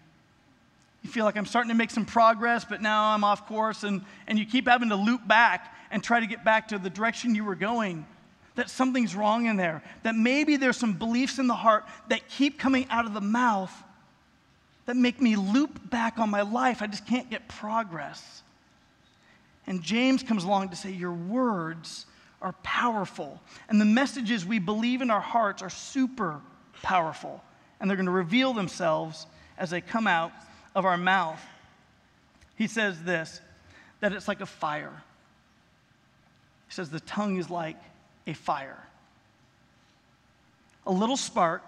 You 1.03 1.11
feel 1.11 1.25
like 1.25 1.37
I'm 1.37 1.47
starting 1.47 1.69
to 1.69 1.77
make 1.77 1.91
some 1.91 2.05
progress, 2.05 2.65
but 2.65 2.83
now 2.83 3.15
I'm 3.15 3.23
off 3.23 3.47
course, 3.47 3.85
and, 3.85 4.03
and 4.27 4.39
you 4.39 4.45
keep 4.45 4.67
having 4.67 4.89
to 4.89 4.97
loop 4.97 5.27
back 5.27 5.75
and 5.91 6.03
try 6.03 6.21
to 6.21 6.27
get 6.27 6.45
back 6.45 6.69
to 6.69 6.79
the 6.79 6.91
direction 6.91 7.35
you 7.35 7.45
were 7.45 7.55
going. 7.55 8.07
That 8.57 8.69
something's 8.69 9.15
wrong 9.15 9.47
in 9.47 9.57
there. 9.57 9.83
That 10.03 10.17
maybe 10.17 10.57
there's 10.57 10.77
some 10.77 10.95
beliefs 10.95 11.39
in 11.39 11.47
the 11.47 11.55
heart 11.55 11.85
that 12.09 12.29
keep 12.29 12.59
coming 12.59 12.87
out 12.91 13.07
of 13.07 13.15
the 13.15 13.21
mouth 13.21 13.73
that 14.89 14.97
make 14.97 15.21
me 15.21 15.37
loop 15.37 15.91
back 15.91 16.19
on 16.19 16.31
my 16.31 16.41
life. 16.41 16.81
I 16.81 16.87
just 16.87 17.07
can't 17.07 17.29
get 17.29 17.47
progress. 17.47 18.43
And 19.67 19.83
James 19.83 20.23
comes 20.23 20.45
along 20.45 20.71
to 20.71 20.77
say, 20.77 20.91
Your 20.91 21.13
words 21.13 22.07
are 22.41 22.55
powerful. 22.63 23.39
And 23.69 23.79
the 23.79 23.85
messages 23.85 24.47
we 24.47 24.59
believe 24.59 25.03
in 25.03 25.11
our 25.11 25.21
hearts 25.21 25.61
are 25.61 25.69
super 25.69 26.41
powerful. 26.81 27.45
And 27.79 27.91
they're 27.91 27.99
going 27.99 28.07
to 28.07 28.13
reveal 28.13 28.55
themselves 28.55 29.27
as 29.59 29.69
they 29.69 29.83
come 29.83 30.07
out 30.07 30.33
of 30.75 30.87
our 30.87 30.97
mouth. 30.97 31.45
He 32.57 32.67
says 32.67 33.03
this 33.03 33.43
that 34.01 34.15
it's 34.15 34.27
like 34.27 34.41
a 34.41 34.47
fire. 34.47 35.03
He 36.69 36.73
says 36.73 36.89
the 36.89 37.01
tongue 37.01 37.37
is 37.37 37.51
like 37.51 37.77
a 38.27 38.33
fire. 38.33 38.83
A 40.87 40.93
little 40.93 41.19
spark 41.19 41.63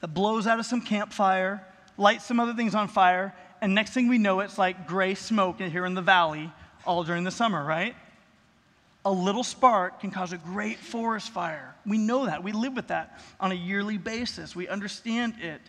that 0.00 0.14
blows 0.14 0.46
out 0.46 0.60
of 0.60 0.66
some 0.66 0.80
campfire, 0.80 1.66
lights 2.00 2.24
some 2.24 2.40
other 2.40 2.54
things 2.54 2.74
on 2.74 2.88
fire, 2.88 3.32
and 3.60 3.74
next 3.74 3.90
thing 3.90 4.08
we 4.08 4.18
know, 4.18 4.40
it's 4.40 4.58
like 4.58 4.88
gray 4.88 5.14
smoke 5.14 5.60
here 5.60 5.86
in 5.86 5.94
the 5.94 6.02
valley 6.02 6.50
all 6.84 7.04
during 7.04 7.22
the 7.22 7.30
summer, 7.30 7.62
right? 7.64 7.94
a 9.04 9.12
little 9.12 9.44
spark 9.44 10.00
can 10.00 10.10
cause 10.10 10.32
a 10.32 10.38
great 10.38 10.78
forest 10.78 11.30
fire. 11.30 11.74
We 11.86 11.98
know 11.98 12.26
that. 12.26 12.42
We 12.42 12.52
live 12.52 12.74
with 12.74 12.88
that 12.88 13.18
on 13.38 13.50
a 13.50 13.54
yearly 13.54 13.98
basis. 13.98 14.54
We 14.54 14.68
understand 14.68 15.34
it. 15.40 15.60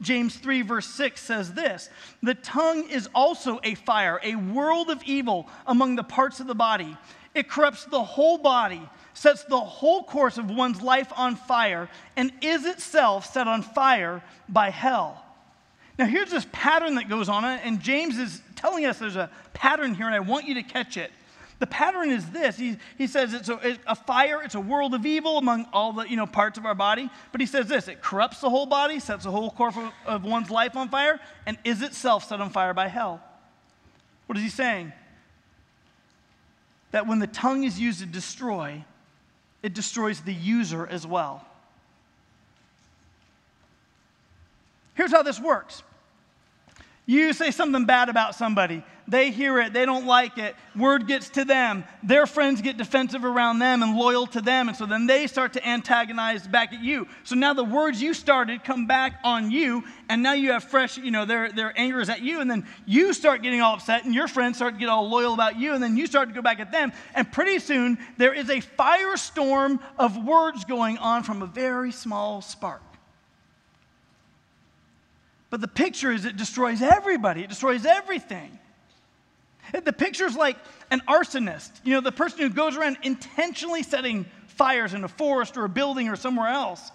James 0.00 0.34
3, 0.36 0.62
verse 0.62 0.86
6 0.86 1.20
says 1.20 1.52
this 1.52 1.90
The 2.22 2.34
tongue 2.34 2.88
is 2.88 3.08
also 3.14 3.60
a 3.62 3.74
fire, 3.74 4.18
a 4.22 4.34
world 4.34 4.90
of 4.90 5.02
evil 5.04 5.48
among 5.66 5.96
the 5.96 6.02
parts 6.02 6.40
of 6.40 6.46
the 6.46 6.54
body. 6.54 6.96
It 7.34 7.48
corrupts 7.48 7.84
the 7.84 8.02
whole 8.02 8.38
body, 8.38 8.82
sets 9.14 9.44
the 9.44 9.60
whole 9.60 10.02
course 10.02 10.36
of 10.36 10.50
one's 10.50 10.82
life 10.82 11.12
on 11.16 11.36
fire, 11.36 11.88
and 12.16 12.32
is 12.40 12.66
itself 12.66 13.32
set 13.32 13.46
on 13.46 13.62
fire 13.62 14.22
by 14.48 14.70
hell. 14.70 15.24
Now, 16.00 16.06
here's 16.06 16.30
this 16.30 16.46
pattern 16.50 16.94
that 16.94 17.10
goes 17.10 17.28
on, 17.28 17.44
and 17.44 17.78
James 17.78 18.16
is 18.16 18.40
telling 18.56 18.86
us 18.86 18.98
there's 18.98 19.16
a 19.16 19.28
pattern 19.52 19.94
here, 19.94 20.06
and 20.06 20.14
I 20.14 20.20
want 20.20 20.46
you 20.46 20.54
to 20.54 20.62
catch 20.62 20.96
it. 20.96 21.12
The 21.58 21.66
pattern 21.66 22.08
is 22.08 22.30
this. 22.30 22.56
He, 22.56 22.78
he 22.96 23.06
says 23.06 23.34
it's 23.34 23.50
a, 23.50 23.78
a 23.86 23.94
fire, 23.94 24.40
it's 24.42 24.54
a 24.54 24.60
world 24.60 24.94
of 24.94 25.04
evil 25.04 25.36
among 25.36 25.66
all 25.74 25.92
the 25.92 26.08
you 26.08 26.16
know, 26.16 26.24
parts 26.24 26.56
of 26.56 26.64
our 26.64 26.74
body. 26.74 27.10
But 27.32 27.42
he 27.42 27.46
says 27.46 27.66
this 27.66 27.86
it 27.86 28.00
corrupts 28.00 28.40
the 28.40 28.48
whole 28.48 28.64
body, 28.64 28.98
sets 28.98 29.24
the 29.24 29.30
whole 29.30 29.50
course 29.50 29.76
of, 29.76 29.92
of 30.06 30.24
one's 30.24 30.50
life 30.50 30.74
on 30.74 30.88
fire, 30.88 31.20
and 31.44 31.58
is 31.64 31.82
itself 31.82 32.26
set 32.26 32.40
on 32.40 32.48
fire 32.48 32.72
by 32.72 32.88
hell. 32.88 33.22
What 34.26 34.38
is 34.38 34.42
he 34.42 34.48
saying? 34.48 34.94
That 36.92 37.06
when 37.06 37.18
the 37.18 37.26
tongue 37.26 37.64
is 37.64 37.78
used 37.78 38.00
to 38.00 38.06
destroy, 38.06 38.82
it 39.62 39.74
destroys 39.74 40.22
the 40.22 40.32
user 40.32 40.86
as 40.86 41.06
well. 41.06 41.44
Here's 44.94 45.12
how 45.12 45.22
this 45.22 45.38
works 45.38 45.82
you 47.10 47.32
say 47.32 47.50
something 47.50 47.86
bad 47.86 48.08
about 48.08 48.36
somebody, 48.36 48.84
they 49.08 49.32
hear 49.32 49.58
it, 49.58 49.72
they 49.72 49.84
don't 49.84 50.06
like 50.06 50.38
it, 50.38 50.54
word 50.76 51.08
gets 51.08 51.28
to 51.30 51.44
them, 51.44 51.82
their 52.04 52.24
friends 52.24 52.62
get 52.62 52.76
defensive 52.76 53.24
around 53.24 53.58
them 53.58 53.82
and 53.82 53.96
loyal 53.96 54.28
to 54.28 54.40
them, 54.40 54.68
and 54.68 54.76
so 54.76 54.86
then 54.86 55.08
they 55.08 55.26
start 55.26 55.54
to 55.54 55.68
antagonize 55.68 56.46
back 56.46 56.72
at 56.72 56.80
you. 56.80 57.08
So 57.24 57.34
now 57.34 57.52
the 57.52 57.64
words 57.64 58.00
you 58.00 58.14
started 58.14 58.62
come 58.62 58.86
back 58.86 59.14
on 59.24 59.50
you, 59.50 59.82
and 60.08 60.22
now 60.22 60.34
you 60.34 60.52
have 60.52 60.62
fresh, 60.62 60.98
you 60.98 61.10
know, 61.10 61.24
their, 61.24 61.50
their 61.50 61.72
anger 61.76 62.00
is 62.00 62.08
at 62.08 62.22
you, 62.22 62.40
and 62.40 62.48
then 62.48 62.64
you 62.86 63.12
start 63.12 63.42
getting 63.42 63.60
all 63.60 63.74
upset, 63.74 64.04
and 64.04 64.14
your 64.14 64.28
friends 64.28 64.58
start 64.58 64.74
to 64.74 64.78
get 64.78 64.88
all 64.88 65.08
loyal 65.08 65.34
about 65.34 65.58
you, 65.58 65.74
and 65.74 65.82
then 65.82 65.96
you 65.96 66.06
start 66.06 66.28
to 66.28 66.34
go 66.34 66.42
back 66.42 66.60
at 66.60 66.70
them, 66.70 66.92
and 67.16 67.32
pretty 67.32 67.58
soon 67.58 67.98
there 68.18 68.32
is 68.32 68.48
a 68.48 68.60
firestorm 68.60 69.80
of 69.98 70.16
words 70.24 70.64
going 70.64 70.96
on 70.98 71.24
from 71.24 71.42
a 71.42 71.46
very 71.46 71.90
small 71.90 72.40
spark. 72.40 72.82
But 75.50 75.60
the 75.60 75.68
picture 75.68 76.12
is 76.12 76.24
it 76.24 76.36
destroys 76.36 76.80
everybody, 76.80 77.42
it 77.42 77.48
destroys 77.48 77.84
everything. 77.84 78.56
The 79.84 79.92
picture 79.92 80.26
is 80.26 80.36
like 80.36 80.56
an 80.90 81.00
arsonist, 81.08 81.70
you 81.84 81.92
know, 81.94 82.00
the 82.00 82.10
person 82.10 82.40
who 82.40 82.48
goes 82.48 82.76
around 82.76 82.98
intentionally 83.02 83.82
setting 83.82 84.26
fires 84.48 84.94
in 84.94 85.04
a 85.04 85.08
forest 85.08 85.56
or 85.56 85.64
a 85.64 85.68
building 85.68 86.08
or 86.08 86.16
somewhere 86.16 86.48
else. 86.48 86.90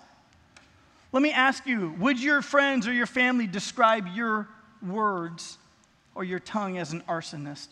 Let 1.12 1.22
me 1.22 1.32
ask 1.32 1.66
you 1.66 1.96
would 2.00 2.22
your 2.22 2.42
friends 2.42 2.88
or 2.88 2.94
your 2.94 3.06
family 3.06 3.48
describe 3.48 4.08
your 4.14 4.48
words 4.86 5.58
or 6.14 6.24
your 6.24 6.40
tongue 6.40 6.78
as 6.78 6.92
an 6.92 7.02
arsonist? 7.08 7.68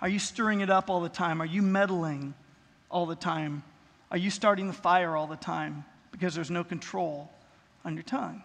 Are 0.00 0.08
you 0.08 0.18
stirring 0.18 0.60
it 0.60 0.70
up 0.70 0.90
all 0.90 1.00
the 1.00 1.08
time? 1.08 1.40
Are 1.40 1.46
you 1.46 1.62
meddling 1.62 2.34
all 2.90 3.06
the 3.06 3.14
time? 3.14 3.62
Are 4.10 4.18
you 4.18 4.30
starting 4.30 4.66
the 4.66 4.72
fire 4.72 5.16
all 5.16 5.28
the 5.28 5.36
time? 5.36 5.84
Because 6.12 6.34
there's 6.34 6.50
no 6.50 6.62
control 6.62 7.30
on 7.84 7.94
your 7.94 8.04
tongue. 8.04 8.42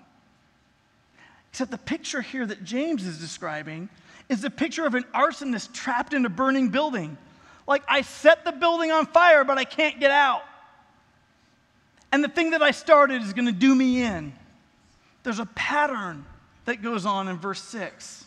Except 1.51 1.69
the 1.69 1.77
picture 1.77 2.21
here 2.21 2.45
that 2.45 2.63
James 2.63 3.06
is 3.06 3.19
describing 3.19 3.89
is 4.30 4.41
the 4.41 4.49
picture 4.49 4.86
of 4.86 4.95
an 4.95 5.03
arsonist 5.13 5.73
trapped 5.73 6.13
in 6.13 6.25
a 6.25 6.30
burning 6.30 6.69
building. 6.69 7.17
Like, 7.67 7.84
I 7.88 8.01
set 8.01 8.45
the 8.45 8.51
building 8.51 8.91
on 8.91 9.06
fire, 9.06 9.43
but 9.43 9.58
I 9.58 9.63
can't 9.63 9.99
get 9.99 10.12
out. 10.12 10.43
And 12.12 12.23
the 12.23 12.30
thing 12.30 12.51
that 12.51 12.62
I 12.62 12.71
started 12.71 13.21
is 13.21 13.34
going 13.34 13.47
to 13.47 13.51
do 13.51 13.75
me 13.75 14.01
in. 14.01 14.34
There's 15.23 15.39
a 15.39 15.45
pattern 15.45 16.25
that 16.65 16.82
goes 16.82 17.06
on 17.06 17.27
in 17.27 17.38
verse 17.38 17.62
6. 17.62 18.26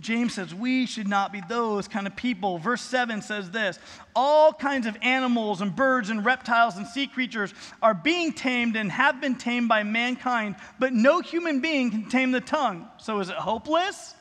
James 0.00 0.34
says 0.34 0.54
we 0.54 0.86
should 0.86 1.08
not 1.08 1.32
be 1.32 1.42
those 1.48 1.86
kind 1.86 2.06
of 2.06 2.16
people. 2.16 2.58
Verse 2.58 2.82
7 2.82 3.22
says 3.22 3.50
this 3.50 3.78
All 4.14 4.52
kinds 4.52 4.86
of 4.86 4.96
animals 5.02 5.60
and 5.60 5.74
birds 5.74 6.10
and 6.10 6.24
reptiles 6.24 6.76
and 6.76 6.86
sea 6.86 7.06
creatures 7.06 7.54
are 7.82 7.94
being 7.94 8.32
tamed 8.32 8.76
and 8.76 8.90
have 8.90 9.20
been 9.20 9.36
tamed 9.36 9.68
by 9.68 9.82
mankind, 9.82 10.56
but 10.78 10.92
no 10.92 11.20
human 11.20 11.60
being 11.60 11.90
can 11.90 12.08
tame 12.08 12.32
the 12.32 12.40
tongue. 12.40 12.88
So 12.98 13.20
is 13.20 13.28
it 13.28 13.36
hopeless? 13.36 14.14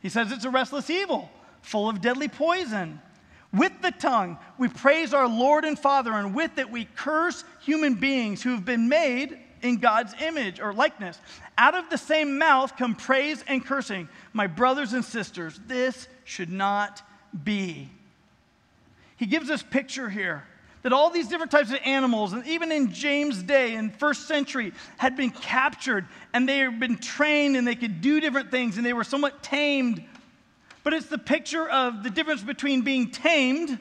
He 0.00 0.08
says 0.08 0.32
it's 0.32 0.44
a 0.44 0.50
restless 0.50 0.90
evil, 0.90 1.30
full 1.62 1.88
of 1.88 2.00
deadly 2.00 2.28
poison. 2.28 3.00
With 3.52 3.72
the 3.82 3.92
tongue, 3.92 4.38
we 4.58 4.68
praise 4.68 5.14
our 5.14 5.28
Lord 5.28 5.64
and 5.64 5.78
Father, 5.78 6.12
and 6.12 6.34
with 6.34 6.58
it, 6.58 6.70
we 6.70 6.86
curse 6.96 7.44
human 7.60 7.94
beings 7.94 8.42
who 8.42 8.50
have 8.50 8.64
been 8.64 8.88
made 8.88 9.38
in 9.64 9.78
God's 9.78 10.14
image 10.20 10.60
or 10.60 10.72
likeness. 10.72 11.18
Out 11.56 11.74
of 11.74 11.88
the 11.88 11.96
same 11.96 12.38
mouth 12.38 12.76
come 12.76 12.94
praise 12.94 13.42
and 13.48 13.64
cursing. 13.64 14.08
My 14.34 14.46
brothers 14.46 14.92
and 14.92 15.04
sisters, 15.04 15.58
this 15.66 16.06
should 16.24 16.52
not 16.52 17.02
be. 17.42 17.88
He 19.16 19.26
gives 19.26 19.50
us 19.50 19.62
picture 19.62 20.10
here 20.10 20.44
that 20.82 20.92
all 20.92 21.08
these 21.08 21.28
different 21.28 21.50
types 21.50 21.70
of 21.70 21.78
animals, 21.82 22.34
and 22.34 22.46
even 22.46 22.70
in 22.70 22.92
James' 22.92 23.42
day, 23.42 23.74
in 23.74 23.88
first 23.88 24.28
century, 24.28 24.74
had 24.98 25.16
been 25.16 25.30
captured 25.30 26.06
and 26.34 26.46
they 26.46 26.58
had 26.58 26.78
been 26.78 26.98
trained 26.98 27.56
and 27.56 27.66
they 27.66 27.74
could 27.74 28.02
do 28.02 28.20
different 28.20 28.50
things 28.50 28.76
and 28.76 28.84
they 28.84 28.92
were 28.92 29.02
somewhat 29.02 29.42
tamed. 29.42 30.04
But 30.82 30.92
it's 30.92 31.06
the 31.06 31.16
picture 31.16 31.66
of 31.66 32.02
the 32.02 32.10
difference 32.10 32.42
between 32.42 32.82
being 32.82 33.10
tamed 33.10 33.78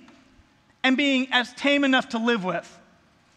and 0.81 0.95
being 0.95 1.27
as 1.31 1.53
tame 1.55 1.83
enough 1.83 2.09
to 2.09 2.19
live 2.19 2.45
with 2.45 2.79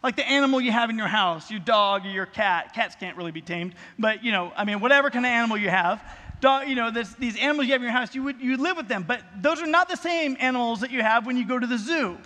like 0.06 0.14
the 0.14 0.28
animal 0.28 0.60
you 0.60 0.70
have 0.70 0.88
in 0.88 0.96
your 0.96 1.08
house, 1.08 1.50
your 1.50 1.58
dog 1.58 2.06
or 2.06 2.10
your 2.10 2.26
cat. 2.26 2.72
Cats 2.72 2.94
can't 2.94 3.16
really 3.16 3.32
be 3.32 3.42
tamed, 3.42 3.74
but 3.98 4.22
you 4.22 4.30
know, 4.30 4.52
I 4.56 4.64
mean, 4.64 4.78
whatever 4.78 5.10
kind 5.10 5.26
of 5.26 5.30
animal 5.30 5.56
you 5.56 5.68
have, 5.68 6.00
dog, 6.40 6.68
you 6.68 6.76
know, 6.76 6.92
this, 6.92 7.12
these 7.14 7.36
animals 7.36 7.66
you 7.66 7.72
have 7.72 7.82
in 7.82 7.86
your 7.86 7.92
house, 7.92 8.14
you 8.14 8.22
would 8.22 8.40
you 8.40 8.56
live 8.56 8.76
with 8.76 8.86
them. 8.86 9.02
But 9.02 9.20
those 9.40 9.60
are 9.60 9.66
not 9.66 9.88
the 9.88 9.96
same 9.96 10.36
animals 10.38 10.80
that 10.80 10.92
you 10.92 11.02
have 11.02 11.26
when 11.26 11.36
you 11.36 11.44
go 11.44 11.58
to 11.58 11.66
the 11.66 11.76
zoo. 11.76 12.18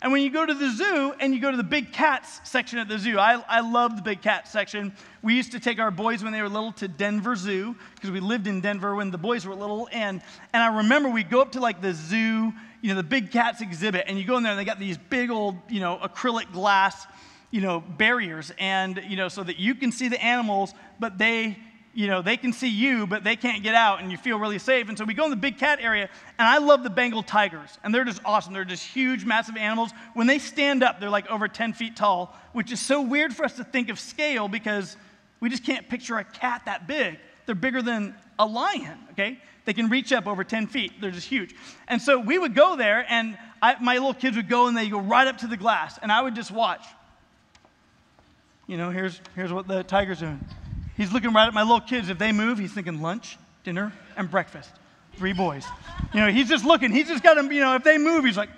And 0.00 0.12
when 0.12 0.22
you 0.22 0.30
go 0.30 0.44
to 0.46 0.54
the 0.54 0.70
zoo 0.70 1.14
and 1.18 1.34
you 1.34 1.40
go 1.40 1.50
to 1.50 1.56
the 1.56 1.64
big 1.64 1.92
cats 1.92 2.40
section 2.44 2.78
at 2.78 2.88
the 2.88 2.98
zoo, 2.98 3.18
I, 3.18 3.42
I 3.48 3.60
love 3.60 3.96
the 3.96 4.02
big 4.02 4.20
cat 4.20 4.46
section. 4.46 4.92
We 5.22 5.34
used 5.34 5.52
to 5.52 5.60
take 5.60 5.80
our 5.80 5.90
boys 5.90 6.22
when 6.22 6.32
they 6.32 6.42
were 6.42 6.48
little 6.48 6.72
to 6.72 6.88
Denver 6.88 7.34
Zoo 7.34 7.74
because 7.94 8.10
we 8.10 8.20
lived 8.20 8.46
in 8.46 8.60
Denver 8.60 8.94
when 8.94 9.10
the 9.10 9.18
boys 9.18 9.46
were 9.46 9.54
little. 9.54 9.88
And, 9.90 10.20
and 10.52 10.62
I 10.62 10.76
remember 10.76 11.08
we'd 11.08 11.30
go 11.30 11.40
up 11.40 11.52
to 11.52 11.60
like 11.60 11.80
the 11.80 11.94
zoo, 11.94 12.52
you 12.84 12.90
know, 12.90 12.96
the 12.96 13.02
big 13.02 13.30
cats 13.30 13.62
exhibit, 13.62 14.04
and 14.08 14.18
you 14.18 14.26
go 14.26 14.36
in 14.36 14.42
there 14.42 14.52
and 14.52 14.60
they 14.60 14.64
got 14.64 14.78
these 14.78 14.98
big 14.98 15.30
old, 15.30 15.56
you 15.70 15.80
know, 15.80 15.98
acrylic 16.02 16.52
glass 16.52 17.06
you 17.54 17.60
know, 17.60 17.78
barriers 17.78 18.52
and, 18.58 19.00
you 19.08 19.16
know, 19.16 19.28
so 19.28 19.44
that 19.44 19.60
you 19.60 19.76
can 19.76 19.92
see 19.92 20.08
the 20.08 20.20
animals, 20.20 20.74
but 20.98 21.18
they, 21.18 21.56
you 21.94 22.08
know, 22.08 22.20
they 22.20 22.36
can 22.36 22.52
see 22.52 22.68
you, 22.68 23.06
but 23.06 23.22
they 23.22 23.36
can't 23.36 23.62
get 23.62 23.76
out 23.76 24.02
and 24.02 24.10
you 24.10 24.18
feel 24.18 24.40
really 24.40 24.58
safe. 24.58 24.88
And 24.88 24.98
so 24.98 25.04
we 25.04 25.14
go 25.14 25.22
in 25.22 25.30
the 25.30 25.36
big 25.36 25.56
cat 25.56 25.78
area, 25.80 26.10
and 26.36 26.48
I 26.48 26.58
love 26.58 26.82
the 26.82 26.90
Bengal 26.90 27.22
tigers. 27.22 27.78
And 27.84 27.94
they're 27.94 28.04
just 28.04 28.20
awesome. 28.24 28.52
They're 28.52 28.64
just 28.64 28.84
huge, 28.84 29.24
massive 29.24 29.56
animals. 29.56 29.92
When 30.14 30.26
they 30.26 30.40
stand 30.40 30.82
up, 30.82 30.98
they're 30.98 31.08
like 31.08 31.30
over 31.30 31.46
10 31.46 31.74
feet 31.74 31.94
tall, 31.94 32.36
which 32.54 32.72
is 32.72 32.80
so 32.80 33.00
weird 33.00 33.32
for 33.32 33.44
us 33.44 33.54
to 33.54 33.62
think 33.62 33.88
of 33.88 34.00
scale 34.00 34.48
because 34.48 34.96
we 35.38 35.48
just 35.48 35.64
can't 35.64 35.88
picture 35.88 36.18
a 36.18 36.24
cat 36.24 36.62
that 36.66 36.88
big. 36.88 37.20
They're 37.46 37.54
bigger 37.54 37.82
than 37.82 38.16
a 38.38 38.46
lion, 38.46 38.98
okay? 39.12 39.38
They 39.64 39.72
can 39.72 39.88
reach 39.88 40.12
up 40.12 40.26
over 40.26 40.44
10 40.44 40.66
feet. 40.66 40.92
They're 41.00 41.10
just 41.10 41.28
huge. 41.28 41.54
And 41.88 42.00
so 42.00 42.18
we 42.18 42.38
would 42.38 42.54
go 42.54 42.76
there, 42.76 43.06
and 43.08 43.38
I, 43.62 43.76
my 43.82 43.94
little 43.94 44.14
kids 44.14 44.36
would 44.36 44.48
go 44.48 44.66
and 44.66 44.76
they 44.76 44.88
go 44.88 45.00
right 45.00 45.26
up 45.26 45.38
to 45.38 45.46
the 45.46 45.56
glass, 45.56 45.98
and 46.02 46.12
I 46.12 46.20
would 46.20 46.34
just 46.34 46.50
watch. 46.50 46.84
You 48.66 48.76
know, 48.76 48.90
here's, 48.90 49.20
here's 49.34 49.52
what 49.52 49.68
the 49.68 49.82
tiger's 49.82 50.20
doing. 50.20 50.40
He's 50.96 51.12
looking 51.12 51.32
right 51.32 51.46
at 51.46 51.54
my 51.54 51.62
little 51.62 51.80
kids. 51.80 52.08
If 52.08 52.18
they 52.18 52.32
move, 52.32 52.58
he's 52.58 52.72
thinking 52.72 53.00
lunch, 53.02 53.38
dinner, 53.62 53.92
and 54.16 54.30
breakfast. 54.30 54.70
Three 55.16 55.32
boys. 55.32 55.64
You 56.12 56.20
know, 56.20 56.28
he's 56.28 56.48
just 56.48 56.64
looking. 56.64 56.90
He's 56.90 57.08
just 57.08 57.22
got 57.22 57.34
them, 57.34 57.50
you 57.52 57.60
know, 57.60 57.74
if 57.74 57.84
they 57.84 57.98
move, 57.98 58.24
he's 58.24 58.36
like, 58.36 58.48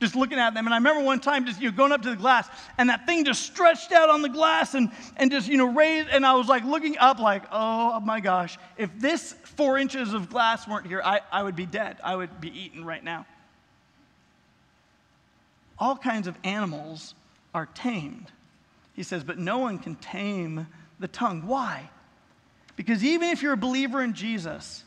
just 0.00 0.16
looking 0.16 0.38
at 0.38 0.54
them. 0.54 0.66
And 0.66 0.72
I 0.72 0.78
remember 0.78 1.02
one 1.02 1.20
time 1.20 1.44
just, 1.44 1.60
you 1.60 1.70
know, 1.70 1.76
going 1.76 1.92
up 1.92 2.02
to 2.02 2.10
the 2.10 2.16
glass, 2.16 2.48
and 2.78 2.88
that 2.88 3.06
thing 3.06 3.24
just 3.24 3.42
stretched 3.42 3.92
out 3.92 4.08
on 4.08 4.22
the 4.22 4.28
glass 4.28 4.74
and, 4.74 4.90
and 5.16 5.30
just, 5.30 5.46
you 5.46 5.58
know, 5.58 5.72
raised. 5.72 6.08
And 6.08 6.24
I 6.24 6.34
was 6.34 6.48
like 6.48 6.64
looking 6.64 6.96
up, 6.98 7.18
like, 7.18 7.44
oh 7.52 8.00
my 8.00 8.20
gosh, 8.20 8.58
if 8.78 8.90
this 8.98 9.34
four 9.44 9.78
inches 9.78 10.14
of 10.14 10.30
glass 10.30 10.66
weren't 10.66 10.86
here, 10.86 11.02
I, 11.04 11.20
I 11.30 11.42
would 11.42 11.56
be 11.56 11.66
dead. 11.66 11.98
I 12.02 12.16
would 12.16 12.40
be 12.40 12.48
eaten 12.48 12.84
right 12.84 13.04
now. 13.04 13.26
All 15.78 15.96
kinds 15.96 16.26
of 16.26 16.36
animals 16.44 17.14
are 17.54 17.66
tamed. 17.66 18.30
He 18.94 19.02
says, 19.02 19.22
but 19.22 19.38
no 19.38 19.58
one 19.58 19.78
can 19.78 19.96
tame 19.96 20.66
the 20.98 21.08
tongue. 21.08 21.46
Why? 21.46 21.88
Because 22.76 23.04
even 23.04 23.28
if 23.28 23.42
you're 23.42 23.52
a 23.52 23.58
believer 23.58 24.02
in 24.02 24.14
Jesus, 24.14 24.84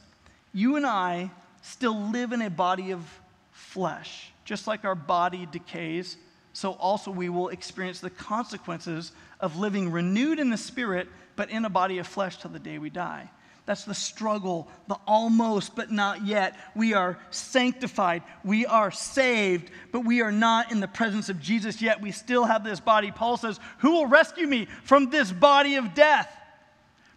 you 0.54 0.76
and 0.76 0.86
I 0.86 1.32
still 1.62 2.10
live 2.12 2.32
in 2.32 2.42
a 2.42 2.50
body 2.50 2.92
of 2.92 3.04
flesh. 3.52 4.33
Just 4.46 4.68
like 4.68 4.86
our 4.86 4.96
body 4.96 5.48
decays, 5.52 6.18
so 6.54 6.74
also 6.74 7.12
we 7.12 7.30
will 7.30 7.50
experience 7.50 8.00
the 8.00 8.10
consequences 8.10 9.12
of 9.40 9.58
living 9.58 9.92
renewed 9.92 10.40
in 10.40 10.50
the 10.50 10.58
spirit, 10.58 11.08
but 11.36 11.50
in 11.50 11.66
a 11.66 11.70
body 11.70 11.98
of 11.98 12.08
flesh 12.08 12.38
till 12.38 12.52
the 12.52 12.60
day 12.60 12.78
we 12.78 12.90
die. 12.90 13.30
That's 13.66 13.86
the 13.86 13.94
struggle, 13.94 14.68
the 14.88 14.98
almost 15.08 15.76
but 15.76 15.90
not 15.90 16.26
yet. 16.26 16.58
We 16.76 16.94
are 16.94 17.18
sanctified, 17.30 18.24
we 18.44 18.66
are 18.66 18.92
saved, 18.92 19.72
but 19.92 20.02
we 20.02 20.22
are 20.22 20.34
not 20.34 20.72
in 20.72 20.82
the 20.82 20.88
presence 20.88 21.30
of 21.30 21.40
Jesus 21.40 21.82
yet. 21.82 22.02
We 22.02 22.12
still 22.12 22.44
have 22.44 22.66
this 22.66 22.82
body. 22.82 23.12
Paul 23.12 23.38
says, 23.38 23.60
Who 23.80 23.92
will 23.92 24.08
rescue 24.08 24.48
me 24.48 24.68
from 24.84 25.10
this 25.10 25.32
body 25.32 25.76
of 25.76 25.94
death? 25.94 26.30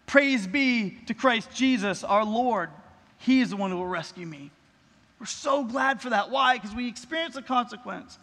Praise 0.07 0.47
be 0.47 0.99
to 1.07 1.15
Christ 1.15 1.51
Jesus, 1.53 2.05
our 2.05 2.25
Lord. 2.25 2.71
He 3.19 3.41
is 3.41 3.51
the 3.51 3.57
one 3.57 3.73
who 3.73 3.79
will 3.79 3.87
rescue 3.87 4.27
me. 4.27 4.53
We're 5.19 5.27
so 5.27 5.65
glad 5.65 6.01
for 6.01 6.11
that. 6.11 6.31
Why? 6.31 6.57
Because 6.57 6.75
we 6.75 6.89
experience 6.89 7.35
the 7.35 7.43
consequence. 7.43 8.19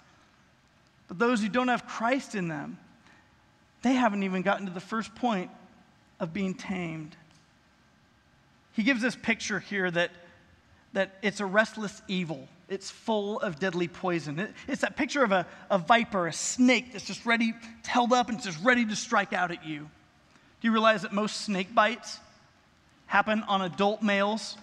But 1.08 1.20
those 1.20 1.42
who 1.42 1.50
don't 1.50 1.68
have 1.68 1.88
Christ 1.88 2.36
in 2.36 2.48
them, 2.48 2.78
they 3.82 3.94
haven't 3.94 4.24
even 4.24 4.42
gotten 4.42 4.68
to 4.68 4.72
the 4.72 4.80
first 4.80 5.14
point 5.16 5.50
of 6.20 6.34
being 6.34 6.54
tamed. 6.54 7.16
He 8.74 8.84
gives 8.84 9.02
this 9.02 9.16
picture 9.16 9.60
here 9.60 9.90
that, 9.92 10.12
that 10.94 11.18
it's 11.22 11.40
a 11.40 11.46
restless 11.46 12.02
evil. 12.08 12.48
It's 12.70 12.90
full 12.90 13.40
of 13.42 13.60
deadly 13.60 13.88
poison. 13.88 14.40
It, 14.40 14.54
it's 14.68 14.82
that 14.82 14.96
picture 14.96 15.24
of 15.24 15.32
a, 15.32 15.46
a 15.70 15.78
viper, 15.78 16.28
a 16.28 16.34
snake 16.34 16.94
that's 16.94 17.06
just 17.06 17.26
ready, 17.26 17.54
held 17.86 18.14
up 18.14 18.30
and 18.30 18.38
it's 18.38 18.46
just 18.46 18.64
ready 18.64 18.86
to 18.86 18.96
strike 18.96 19.34
out 19.34 19.52
at 19.52 19.66
you. 19.66 19.80
Do 19.80 20.68
you 20.68 20.72
realize 20.72 21.02
that 21.02 21.12
most 21.12 21.42
snake 21.42 21.76
bites 21.76 22.20
happen 23.06 23.44
on 23.44 23.62
adult 23.62 24.02
males 24.02 24.58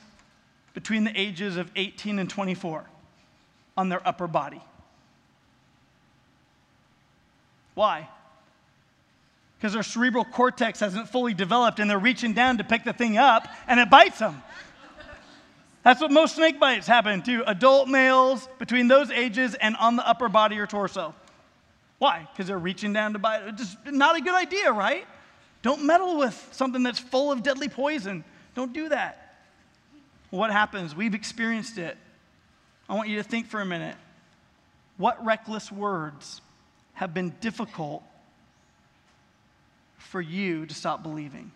between 0.74 1.04
the 1.04 1.12
ages 1.18 1.56
of 1.56 1.70
18 1.76 2.18
and 2.18 2.28
24 2.28 2.84
on 3.76 3.88
their 3.88 4.06
upper 4.06 4.26
body? 4.26 4.62
Why? 7.74 8.08
because 9.60 9.74
their 9.74 9.82
cerebral 9.82 10.24
cortex 10.24 10.80
hasn't 10.80 11.06
fully 11.10 11.34
developed 11.34 11.80
and 11.80 11.90
they're 11.90 11.98
reaching 11.98 12.32
down 12.32 12.56
to 12.56 12.64
pick 12.64 12.82
the 12.82 12.94
thing 12.94 13.18
up 13.18 13.46
and 13.68 13.78
it 13.78 13.90
bites 13.90 14.18
them. 14.18 14.42
That's 15.82 16.00
what 16.00 16.10
most 16.10 16.36
snake 16.36 16.58
bites 16.58 16.86
happen 16.86 17.20
to 17.22 17.42
adult 17.46 17.86
males 17.86 18.48
between 18.58 18.88
those 18.88 19.10
ages 19.10 19.54
and 19.54 19.76
on 19.76 19.96
the 19.96 20.08
upper 20.08 20.30
body 20.30 20.58
or 20.58 20.66
torso. 20.66 21.14
Why? 21.98 22.26
Because 22.32 22.46
they're 22.46 22.58
reaching 22.58 22.94
down 22.94 23.12
to 23.12 23.18
bite. 23.18 23.42
It's 23.48 23.58
just 23.62 23.86
not 23.86 24.16
a 24.16 24.22
good 24.22 24.34
idea, 24.34 24.72
right? 24.72 25.06
Don't 25.60 25.84
meddle 25.84 26.16
with 26.16 26.48
something 26.52 26.82
that's 26.82 26.98
full 26.98 27.30
of 27.30 27.42
deadly 27.42 27.68
poison. 27.68 28.24
Don't 28.54 28.72
do 28.72 28.88
that. 28.88 29.29
What 30.30 30.50
happens? 30.50 30.94
We've 30.94 31.14
experienced 31.14 31.76
it. 31.78 31.96
I 32.88 32.94
want 32.94 33.08
you 33.08 33.16
to 33.16 33.22
think 33.22 33.46
for 33.46 33.60
a 33.60 33.64
minute. 33.64 33.96
What 34.96 35.24
reckless 35.24 35.70
words 35.70 36.40
have 36.94 37.14
been 37.14 37.34
difficult 37.40 38.02
for 39.98 40.20
you 40.20 40.66
to 40.66 40.74
stop 40.74 41.02
believing? 41.02 41.50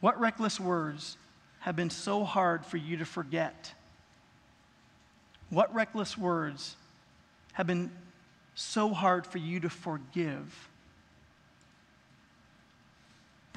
What 0.00 0.18
reckless 0.20 0.60
words 0.60 1.16
have 1.60 1.76
been 1.76 1.90
so 1.90 2.24
hard 2.24 2.64
for 2.64 2.76
you 2.76 2.96
to 2.98 3.04
forget? 3.04 3.72
What 5.50 5.74
reckless 5.74 6.16
words 6.16 6.76
have 7.52 7.66
been 7.66 7.90
so 8.54 8.90
hard 8.90 9.26
for 9.26 9.38
you 9.38 9.60
to 9.60 9.68
forgive? 9.68 10.68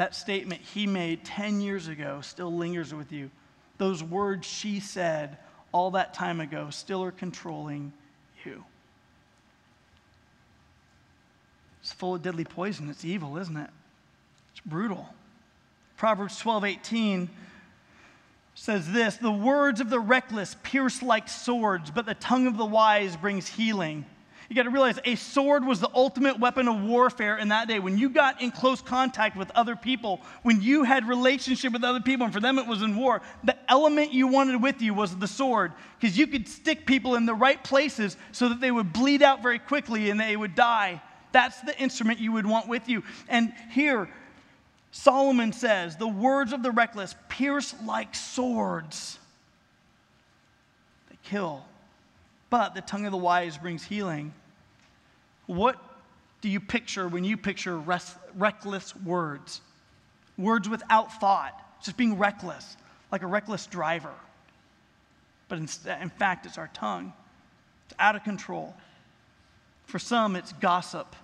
That 0.02 0.16
statement 0.16 0.62
he 0.62 0.88
made 0.88 1.24
10 1.26 1.62
years 1.62 1.88
ago 1.88 2.22
still 2.22 2.52
lingers 2.52 2.92
with 2.92 3.12
you. 3.12 3.30
Those 3.78 4.04
words 4.04 4.48
she 4.48 4.80
said 4.80 5.38
all 5.72 5.92
that 5.92 6.16
time 6.16 6.40
ago 6.40 6.72
still 6.72 7.04
are 7.04 7.12
controlling 7.12 7.94
you. 8.44 8.64
It's 11.82 11.92
full 11.92 12.16
of 12.16 12.24
deadly 12.24 12.46
poison. 12.46 12.90
It's 12.90 13.06
evil, 13.06 13.38
isn't 13.38 13.56
it? 13.56 13.70
It's 14.54 14.62
brutal. 14.66 15.08
Proverbs 15.98 16.40
12 16.40 16.66
18 16.66 17.30
says 18.56 18.92
this 18.92 19.18
The 19.18 19.32
words 19.32 19.82
of 19.82 19.92
the 19.92 20.00
reckless 20.00 20.56
pierce 20.64 21.04
like 21.04 21.30
swords, 21.30 21.92
but 21.92 22.08
the 22.08 22.16
tongue 22.16 22.48
of 22.48 22.58
the 22.58 22.66
wise 22.66 23.16
brings 23.16 23.48
healing. 23.48 24.06
You 24.52 24.56
got 24.56 24.64
to 24.64 24.70
realize 24.70 25.00
a 25.06 25.16
sword 25.16 25.66
was 25.66 25.80
the 25.80 25.90
ultimate 25.94 26.38
weapon 26.38 26.68
of 26.68 26.84
warfare 26.84 27.38
in 27.38 27.48
that 27.48 27.70
day. 27.70 27.80
When 27.80 27.98
you 27.98 28.10
got 28.10 28.42
in 28.42 28.52
close 28.52 28.82
contact 28.82 29.38
with 29.38 29.50
other 29.52 29.78
people, 29.78 30.20
when 30.44 30.62
you 30.62 30.84
had 30.84 31.08
relationship 31.08 31.72
with 31.72 31.86
other 31.86 32.02
people, 32.02 32.26
and 32.26 32.34
for 32.34 32.42
them 32.42 32.60
it 32.60 32.68
was 32.68 32.82
in 32.82 32.98
war, 32.98 33.22
the 33.46 33.56
element 33.72 34.12
you 34.12 34.28
wanted 34.28 34.62
with 34.62 34.82
you 34.82 34.94
was 34.94 35.16
the 35.16 35.26
sword 35.26 35.72
because 35.98 36.18
you 36.18 36.28
could 36.28 36.50
stick 36.50 36.86
people 36.86 37.16
in 37.16 37.26
the 37.26 37.34
right 37.34 37.64
places 37.64 38.18
so 38.34 38.50
that 38.50 38.60
they 38.60 38.72
would 38.72 38.92
bleed 38.92 39.24
out 39.24 39.42
very 39.42 39.58
quickly 39.58 40.10
and 40.10 40.20
they 40.20 40.36
would 40.36 40.54
die. 40.54 41.02
That's 41.32 41.62
the 41.62 41.80
instrument 41.80 42.20
you 42.20 42.34
would 42.34 42.46
want 42.46 42.68
with 42.68 42.90
you. 42.90 43.04
And 43.30 43.54
here, 43.70 44.10
Solomon 44.92 45.54
says, 45.54 45.96
The 45.96 46.10
words 46.10 46.52
of 46.52 46.62
the 46.62 46.72
reckless 46.72 47.16
pierce 47.30 47.74
like 47.86 48.14
swords, 48.16 49.18
they 51.10 51.16
kill. 51.24 51.64
But 52.50 52.76
the 52.76 52.82
tongue 52.82 53.06
of 53.06 53.14
the 53.14 53.18
wise 53.18 53.58
brings 53.58 53.86
healing. 53.86 54.34
What 55.52 55.76
do 56.40 56.48
you 56.48 56.62
picture 56.62 57.10
when 57.10 57.26
you 57.26 57.36
picture 57.36 57.78
reckless 57.78 58.96
words? 58.96 59.60
Words 60.38 60.70
without 60.70 61.20
thought, 61.20 61.62
just 61.84 61.98
being 61.98 62.18
reckless, 62.18 62.78
like 63.12 63.22
a 63.22 63.28
reckless 63.28 63.66
driver. 63.66 64.14
But 65.50 65.58
in, 65.58 65.68
in 66.02 66.10
fact, 66.10 66.46
it's 66.46 66.58
our 66.58 66.70
tongue. 66.74 67.12
It's 67.86 67.96
out 68.00 68.16
of 68.16 68.24
control. 68.24 68.74
For 69.88 70.00
some, 70.00 70.38
it's 70.38 70.54
gossip. 70.54 71.18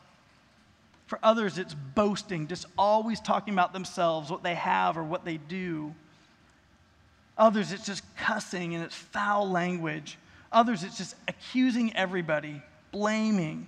For 1.06 1.20
others, 1.24 1.58
it's 1.58 1.74
boasting, 1.74 2.48
just 2.48 2.66
always 2.78 3.22
talking 3.22 3.54
about 3.54 3.72
themselves, 3.72 4.30
what 4.30 4.44
they 4.44 4.56
have 4.56 4.98
or 4.98 5.06
what 5.06 5.24
they 5.24 5.38
do. 5.38 5.96
Others, 7.38 7.72
it's 7.72 7.86
just 7.86 8.04
cussing 8.18 8.76
and 8.76 8.84
it's 8.84 8.94
foul 8.94 9.50
language. 9.50 10.18
Others, 10.52 10.84
it's 10.84 10.98
just 10.98 11.16
accusing 11.30 11.96
everybody, 11.96 12.62
blaming. 12.92 13.68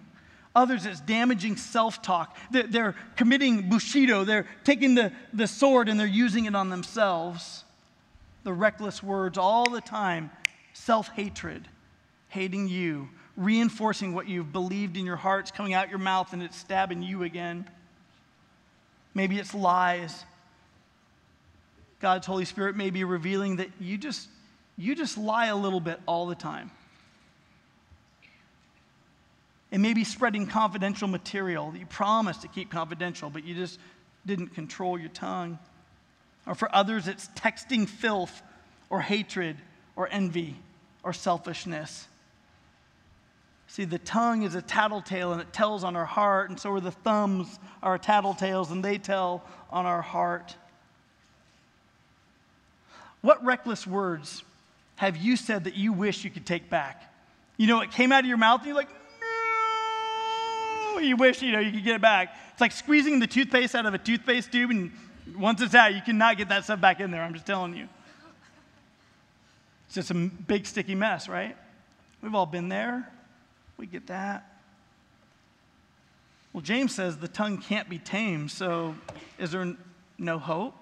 Others, 0.56 0.86
it's 0.86 1.00
damaging 1.02 1.58
self 1.58 2.02
talk. 2.02 2.36
They're, 2.52 2.96
committing 3.16 3.70
bushido. 3.70 4.24
They're 4.24 4.48
taking 4.64 4.96
the, 4.96 5.12
the 5.32 5.48
sword 5.48 5.90
and 5.90 6.00
they're 6.00 6.08
using 6.08 6.46
it 6.46 6.56
on 6.56 6.70
themselves. 6.70 7.64
The 8.44 8.54
reckless 8.54 9.04
words 9.04 9.38
all 9.38 9.70
the 9.70 9.82
time 9.82 10.32
self 10.74 11.10
hatred, 11.10 11.68
hating 12.30 12.68
you, 12.68 13.10
reinforcing 13.38 14.14
what 14.14 14.28
you've 14.28 14.52
believed 14.52 14.98
in 14.98 15.06
your 15.06 15.18
hearts 15.18 15.52
coming 15.52 15.74
out 15.74 15.90
your 15.90 16.00
mouth 16.00 16.34
and 16.34 16.42
it's 16.42 16.58
stabbing 16.58 17.02
you 17.02 17.24
again. 17.24 17.70
Maybe 19.14 19.38
it's 19.38 19.54
lies. 19.54 20.26
God's 22.00 22.26
Holy 22.26 22.46
Spirit 22.46 22.76
may 22.76 22.90
be 22.90 23.04
revealing 23.04 23.58
that 23.58 23.70
you 23.80 23.98
just 23.98 24.30
you 24.78 24.96
just 24.96 25.18
lie 25.18 25.48
a 25.48 25.56
little 25.56 25.82
bit 25.82 26.00
all 26.06 26.26
the 26.26 26.36
time. 26.36 26.72
It 29.72 29.80
may 29.80 29.94
be 29.94 30.04
spreading 30.04 30.48
confidential 30.48 31.08
material 31.08 31.72
that 31.72 31.80
you 31.80 31.86
promised 31.86 32.42
to 32.42 32.48
keep 32.48 32.72
confidential, 32.72 33.30
but 33.30 33.44
you 33.44 33.54
just 33.54 33.80
didn't 34.26 34.56
control 34.56 34.98
your 34.98 35.10
tongue. 35.10 35.60
Or 36.48 36.56
for 36.56 36.74
others, 36.74 37.08
it's 37.08 37.28
texting 37.36 37.88
filth 37.88 38.42
or 38.90 39.02
hatred 39.02 39.58
or 39.96 40.08
envy 40.12 40.56
or 41.04 41.14
selfishness. 41.14 42.08
See, 43.68 43.86
the 43.86 44.00
tongue 44.00 44.42
is 44.42 44.56
a 44.56 44.64
tattletale 44.64 45.32
and 45.32 45.42
it 45.42 45.54
tells 45.54 45.84
on 45.84 45.96
our 45.96 46.06
heart, 46.06 46.50
and 46.50 46.60
so 46.60 46.72
are 46.72 46.80
the 46.80 46.90
thumbs 46.90 47.60
are 47.84 48.00
tattletales 48.00 48.72
and 48.72 48.84
they 48.84 48.98
tell 48.98 49.44
on 49.70 49.86
our 49.86 50.02
heart. 50.02 50.56
What 53.22 53.44
reckless 53.46 53.86
words 53.86 54.44
have 54.96 55.18
you 55.18 55.36
said 55.36 55.66
that 55.66 55.76
you 55.76 55.94
wish 55.94 56.24
you 56.24 56.32
could 56.32 56.48
take 56.48 56.70
back? 56.70 57.04
You 57.58 57.68
know, 57.68 57.82
it 57.82 57.92
came 57.92 58.12
out 58.12 58.22
of 58.22 58.26
your 58.26 58.38
mouth 58.38 58.62
and 58.62 58.68
you're 58.68 58.76
like, 58.76 58.90
no, 61.00 61.06
you 61.06 61.16
wish, 61.16 61.42
you 61.42 61.52
know, 61.52 61.60
you 61.60 61.72
could 61.72 61.84
get 61.84 61.96
it 61.96 62.02
back. 62.02 62.36
It's 62.52 62.62
like 62.62 62.72
squeezing 62.72 63.20
the 63.20 63.28
toothpaste 63.28 63.76
out 63.76 63.86
of 63.86 63.94
a 63.94 63.98
toothpaste 63.98 64.52
tube, 64.52 64.72
and 64.72 64.92
once 65.38 65.62
it's 65.62 65.76
out, 65.76 65.94
you 65.94 66.02
cannot 66.02 66.38
get 66.38 66.50
that 66.50 66.64
stuff 66.66 66.82
back 66.82 67.00
in 67.00 67.12
there. 67.12 67.22
I'm 67.22 67.34
just 67.34 67.46
telling 67.46 67.76
you. 67.76 67.88
It's 69.86 69.96
just 69.96 70.12
a 70.12 70.14
big 70.14 70.66
sticky 70.66 70.96
mess, 70.96 71.28
right? 71.28 71.56
We've 72.22 72.36
all 72.36 72.46
been 72.46 72.70
there. 72.70 73.10
We 73.78 73.88
get 73.88 74.08
that. 74.08 74.46
Well, 76.54 76.62
James 76.62 76.94
says 76.94 77.18
the 77.18 77.28
tongue 77.28 77.60
can't 77.60 77.90
be 77.90 77.98
tamed, 77.98 78.52
so 78.52 78.96
is 79.38 79.52
there 79.52 79.76
no 80.18 80.38
hope? 80.38 80.76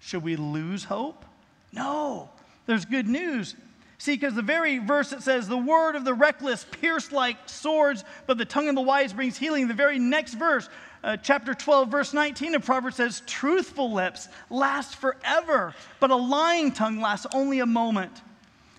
Should 0.00 0.22
we 0.22 0.36
lose 0.36 0.84
hope? 0.84 1.24
No, 1.72 2.30
there's 2.66 2.84
good 2.84 3.06
news. 3.06 3.54
See, 4.00 4.14
because 4.14 4.32
the 4.32 4.40
very 4.40 4.78
verse 4.78 5.10
that 5.10 5.22
says, 5.22 5.46
the 5.46 5.58
word 5.58 5.94
of 5.94 6.06
the 6.06 6.14
reckless 6.14 6.64
pierced 6.64 7.12
like 7.12 7.36
swords, 7.44 8.02
but 8.26 8.38
the 8.38 8.46
tongue 8.46 8.70
of 8.70 8.74
the 8.74 8.80
wise 8.80 9.12
brings 9.12 9.36
healing, 9.36 9.68
the 9.68 9.74
very 9.74 9.98
next 9.98 10.32
verse, 10.32 10.70
uh, 11.04 11.18
chapter 11.18 11.52
12, 11.52 11.90
verse 11.90 12.14
19 12.14 12.54
of 12.54 12.64
Proverbs 12.64 12.96
says, 12.96 13.22
truthful 13.26 13.92
lips 13.92 14.28
last 14.48 14.96
forever, 14.96 15.74
but 16.00 16.10
a 16.10 16.16
lying 16.16 16.72
tongue 16.72 17.02
lasts 17.02 17.26
only 17.34 17.60
a 17.60 17.66
moment. 17.66 18.22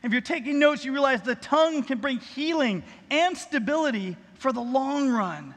If 0.02 0.12
you're 0.12 0.22
taking 0.22 0.58
notes, 0.58 0.84
you 0.84 0.92
realize 0.92 1.22
the 1.22 1.36
tongue 1.36 1.84
can 1.84 2.00
bring 2.00 2.18
healing 2.18 2.82
and 3.12 3.38
stability 3.38 4.18
for 4.40 4.52
the 4.52 4.62
long 4.62 5.08
run. 5.08 5.54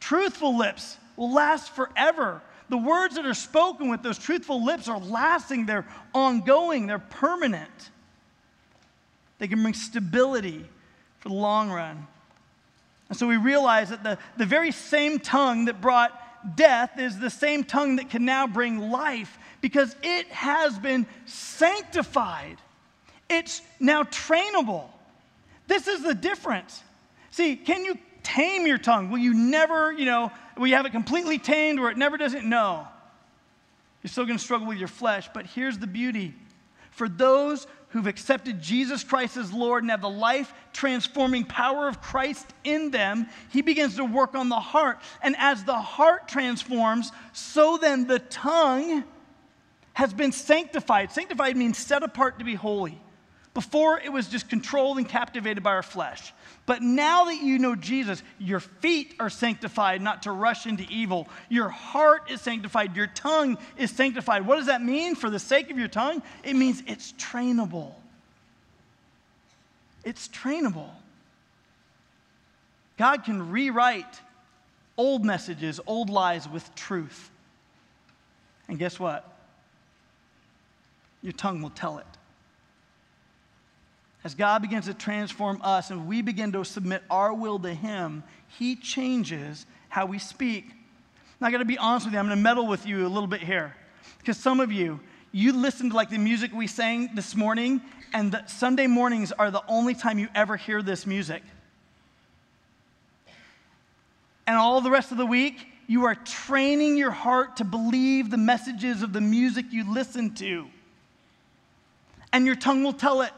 Truthful 0.00 0.56
lips 0.56 0.96
will 1.16 1.34
last 1.34 1.76
forever. 1.76 2.40
The 2.70 2.78
words 2.78 3.16
that 3.16 3.26
are 3.26 3.34
spoken 3.34 3.90
with 3.90 4.02
those 4.02 4.16
truthful 4.16 4.64
lips 4.64 4.88
are 4.88 5.00
lasting, 5.00 5.66
they're 5.66 5.86
ongoing, 6.14 6.86
they're 6.86 6.98
permanent. 6.98 7.90
They 9.38 9.48
can 9.48 9.62
bring 9.62 9.74
stability 9.74 10.64
for 11.18 11.28
the 11.28 11.34
long 11.34 11.70
run. 11.70 12.06
And 13.08 13.18
so 13.18 13.26
we 13.28 13.36
realize 13.36 13.90
that 13.90 14.02
the, 14.02 14.18
the 14.36 14.46
very 14.46 14.72
same 14.72 15.18
tongue 15.18 15.66
that 15.66 15.80
brought 15.80 16.56
death 16.56 16.98
is 16.98 17.18
the 17.18 17.30
same 17.30 17.64
tongue 17.64 17.96
that 17.96 18.10
can 18.10 18.24
now 18.24 18.46
bring 18.46 18.90
life 18.90 19.38
because 19.60 19.94
it 20.02 20.28
has 20.28 20.78
been 20.78 21.06
sanctified. 21.24 22.58
It's 23.28 23.62
now 23.80 24.04
trainable. 24.04 24.88
This 25.66 25.88
is 25.88 26.02
the 26.02 26.14
difference. 26.14 26.82
See, 27.30 27.56
can 27.56 27.84
you 27.84 27.98
tame 28.22 28.66
your 28.66 28.78
tongue? 28.78 29.10
Will 29.10 29.18
you 29.18 29.34
never, 29.34 29.92
you 29.92 30.04
know, 30.04 30.30
will 30.56 30.66
you 30.66 30.74
have 30.74 30.86
it 30.86 30.92
completely 30.92 31.38
tamed 31.38 31.80
where 31.80 31.90
it 31.90 31.96
never 31.96 32.16
doesn't? 32.16 32.48
No. 32.48 32.86
You're 34.02 34.10
still 34.10 34.24
going 34.24 34.38
to 34.38 34.44
struggle 34.44 34.68
with 34.68 34.78
your 34.78 34.88
flesh, 34.88 35.28
but 35.34 35.46
here's 35.46 35.78
the 35.78 35.86
beauty. 35.86 36.34
For 36.90 37.08
those 37.08 37.66
who've 37.88 38.06
accepted 38.06 38.60
Jesus 38.60 39.04
Christ 39.04 39.36
as 39.36 39.52
Lord 39.52 39.82
and 39.82 39.90
have 39.90 40.00
the 40.00 40.08
life 40.08 40.52
transforming 40.72 41.44
power 41.44 41.88
of 41.88 42.00
Christ 42.00 42.46
in 42.64 42.90
them, 42.90 43.28
He 43.50 43.62
begins 43.62 43.96
to 43.96 44.04
work 44.04 44.34
on 44.34 44.48
the 44.48 44.60
heart. 44.60 44.98
And 45.22 45.36
as 45.38 45.64
the 45.64 45.74
heart 45.74 46.28
transforms, 46.28 47.12
so 47.32 47.78
then 47.78 48.06
the 48.06 48.18
tongue 48.18 49.04
has 49.92 50.12
been 50.12 50.32
sanctified. 50.32 51.10
Sanctified 51.10 51.56
means 51.56 51.78
set 51.78 52.02
apart 52.02 52.38
to 52.38 52.44
be 52.44 52.54
holy. 52.54 53.00
Before, 53.56 53.98
it 53.98 54.12
was 54.12 54.28
just 54.28 54.50
controlled 54.50 54.98
and 54.98 55.08
captivated 55.08 55.62
by 55.62 55.70
our 55.70 55.82
flesh. 55.82 56.34
But 56.66 56.82
now 56.82 57.24
that 57.24 57.40
you 57.40 57.58
know 57.58 57.74
Jesus, 57.74 58.22
your 58.38 58.60
feet 58.60 59.14
are 59.18 59.30
sanctified 59.30 60.02
not 60.02 60.24
to 60.24 60.30
rush 60.30 60.66
into 60.66 60.84
evil. 60.90 61.26
Your 61.48 61.70
heart 61.70 62.30
is 62.30 62.42
sanctified. 62.42 62.94
Your 62.94 63.06
tongue 63.06 63.56
is 63.78 63.90
sanctified. 63.90 64.46
What 64.46 64.56
does 64.56 64.66
that 64.66 64.82
mean 64.82 65.14
for 65.14 65.30
the 65.30 65.38
sake 65.38 65.70
of 65.70 65.78
your 65.78 65.88
tongue? 65.88 66.22
It 66.44 66.54
means 66.54 66.82
it's 66.86 67.14
trainable. 67.14 67.94
It's 70.04 70.28
trainable. 70.28 70.90
God 72.98 73.24
can 73.24 73.50
rewrite 73.50 74.20
old 74.98 75.24
messages, 75.24 75.80
old 75.86 76.10
lies 76.10 76.46
with 76.46 76.74
truth. 76.74 77.30
And 78.68 78.78
guess 78.78 79.00
what? 79.00 79.34
Your 81.22 81.32
tongue 81.32 81.62
will 81.62 81.70
tell 81.70 81.96
it 81.96 82.15
as 84.26 84.34
God 84.34 84.60
begins 84.60 84.86
to 84.86 84.94
transform 84.94 85.60
us 85.62 85.92
and 85.92 86.08
we 86.08 86.20
begin 86.20 86.50
to 86.50 86.64
submit 86.64 87.00
our 87.08 87.32
will 87.32 87.60
to 87.60 87.72
Him, 87.72 88.24
He 88.58 88.74
changes 88.74 89.66
how 89.88 90.06
we 90.06 90.18
speak. 90.18 90.68
Now, 91.40 91.46
I 91.46 91.52
got 91.52 91.58
to 91.58 91.64
be 91.64 91.78
honest 91.78 92.06
with 92.06 92.14
you, 92.14 92.18
I'm 92.18 92.28
to 92.30 92.34
meddle 92.34 92.66
with 92.66 92.86
you 92.86 93.06
a 93.06 93.08
little 93.08 93.28
bit 93.28 93.40
here. 93.40 93.76
Because 94.18 94.36
some 94.36 94.58
of 94.58 94.72
you, 94.72 94.98
you 95.30 95.52
listened 95.52 95.92
to 95.92 95.96
like 95.96 96.10
the 96.10 96.18
music 96.18 96.52
we 96.52 96.66
sang 96.66 97.14
this 97.14 97.36
morning, 97.36 97.80
and 98.12 98.32
the 98.32 98.44
Sunday 98.48 98.88
mornings 98.88 99.30
are 99.30 99.52
the 99.52 99.62
only 99.68 99.94
time 99.94 100.18
you 100.18 100.26
ever 100.34 100.56
hear 100.56 100.82
this 100.82 101.06
music. 101.06 101.44
And 104.48 104.56
all 104.56 104.80
the 104.80 104.90
rest 104.90 105.12
of 105.12 105.18
the 105.18 105.26
week, 105.26 105.68
you 105.86 106.06
are 106.06 106.16
training 106.16 106.96
your 106.96 107.12
heart 107.12 107.58
to 107.58 107.64
believe 107.64 108.32
the 108.32 108.38
messages 108.38 109.02
of 109.02 109.12
the 109.12 109.20
music 109.20 109.66
you 109.70 109.88
listen 109.88 110.34
to. 110.34 110.66
And 112.32 112.44
your 112.44 112.56
tongue 112.56 112.82
will 112.82 112.92
tell 112.92 113.22
it. 113.22 113.30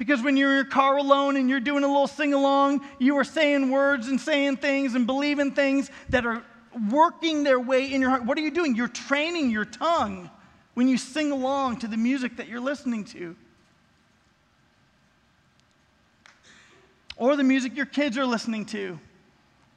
Because 0.00 0.22
when 0.22 0.34
you're 0.38 0.52
in 0.52 0.56
your 0.56 0.64
car 0.64 0.96
alone 0.96 1.36
and 1.36 1.50
you're 1.50 1.60
doing 1.60 1.84
a 1.84 1.86
little 1.86 2.06
sing 2.06 2.32
along, 2.32 2.80
you 2.98 3.18
are 3.18 3.22
saying 3.22 3.68
words 3.68 4.08
and 4.08 4.18
saying 4.18 4.56
things 4.56 4.94
and 4.94 5.06
believing 5.06 5.52
things 5.52 5.90
that 6.08 6.24
are 6.24 6.42
working 6.90 7.44
their 7.44 7.60
way 7.60 7.92
in 7.92 8.00
your 8.00 8.08
heart. 8.08 8.24
What 8.24 8.38
are 8.38 8.40
you 8.40 8.50
doing? 8.50 8.74
You're 8.74 8.88
training 8.88 9.50
your 9.50 9.66
tongue 9.66 10.30
when 10.72 10.88
you 10.88 10.96
sing 10.96 11.32
along 11.32 11.80
to 11.80 11.86
the 11.86 11.98
music 11.98 12.38
that 12.38 12.48
you're 12.48 12.62
listening 12.62 13.04
to. 13.04 13.36
Or 17.18 17.36
the 17.36 17.44
music 17.44 17.76
your 17.76 17.84
kids 17.84 18.16
are 18.16 18.24
listening 18.24 18.64
to, 18.66 18.98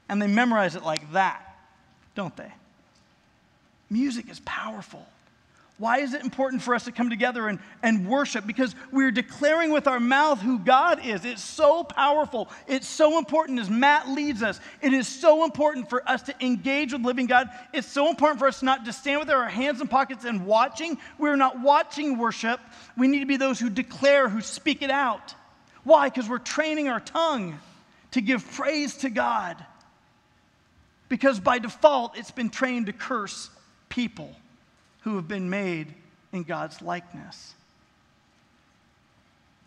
and 0.08 0.22
they 0.22 0.28
memorize 0.28 0.78
it 0.78 0.84
like 0.84 1.12
that, 1.12 1.58
don't 2.16 2.38
they? 2.38 2.54
Music 3.90 4.30
is 4.30 4.40
powerful. 4.46 5.06
Why 5.80 6.00
is 6.00 6.14
it 6.14 6.22
important 6.22 6.62
for 6.62 6.76
us 6.76 6.86
to 6.86 6.92
come 6.92 7.10
together 7.10 7.48
and, 7.48 7.58
and 7.82 8.08
worship? 8.08 8.46
Because 8.46 8.76
we're 8.92 9.12
declaring 9.12 9.72
with 9.72 9.88
our 9.88 10.00
mouth 10.00 10.40
who 10.40 10.60
God 10.60 11.04
is. 11.04 11.26
It's 11.26 11.44
so 11.44 11.84
powerful. 11.84 12.48
It's 12.68 12.88
so 12.88 13.18
important 13.18 13.60
as 13.60 13.72
Matt 13.72 14.08
leads 14.08 14.44
us. 14.44 14.60
It 14.82 14.94
is 14.94 15.08
so 15.08 15.44
important 15.44 15.90
for 15.90 16.08
us 16.08 16.22
to 16.24 16.46
engage 16.46 16.94
with 16.94 17.04
living 17.04 17.26
God. 17.26 17.50
It's 17.74 17.88
so 17.88 18.10
important 18.10 18.38
for 18.38 18.48
us 18.48 18.62
not 18.62 18.86
to 18.86 18.94
stand 18.94 19.20
with 19.20 19.32
our 19.32 19.50
hands 19.50 19.82
in 19.82 19.88
pockets 19.88 20.26
and 20.26 20.46
watching. 20.46 21.00
We're 21.18 21.36
not 21.36 21.60
watching 21.60 22.20
worship. 22.20 22.60
We 22.96 23.08
need 23.08 23.22
to 23.22 23.26
be 23.26 23.38
those 23.38 23.60
who 23.60 23.72
declare, 23.72 24.30
who 24.30 24.42
speak 24.42 24.84
it 24.84 24.92
out. 24.92 25.34
Why? 25.84 26.08
Because 26.08 26.30
we're 26.30 26.38
training 26.38 26.88
our 26.88 27.00
tongue 27.00 27.58
to 28.12 28.22
give 28.22 28.50
praise 28.52 28.98
to 28.98 29.10
God. 29.10 29.58
Because 31.10 31.40
by 31.40 31.58
default, 31.58 32.16
it's 32.16 32.32
been 32.32 32.52
trained 32.52 32.86
to 32.86 32.94
curse 32.94 33.50
people 33.90 34.36
who 35.04 35.16
have 35.16 35.28
been 35.28 35.50
made 35.50 35.94
in 36.32 36.44
God's 36.44 36.82
likeness. 36.82 37.54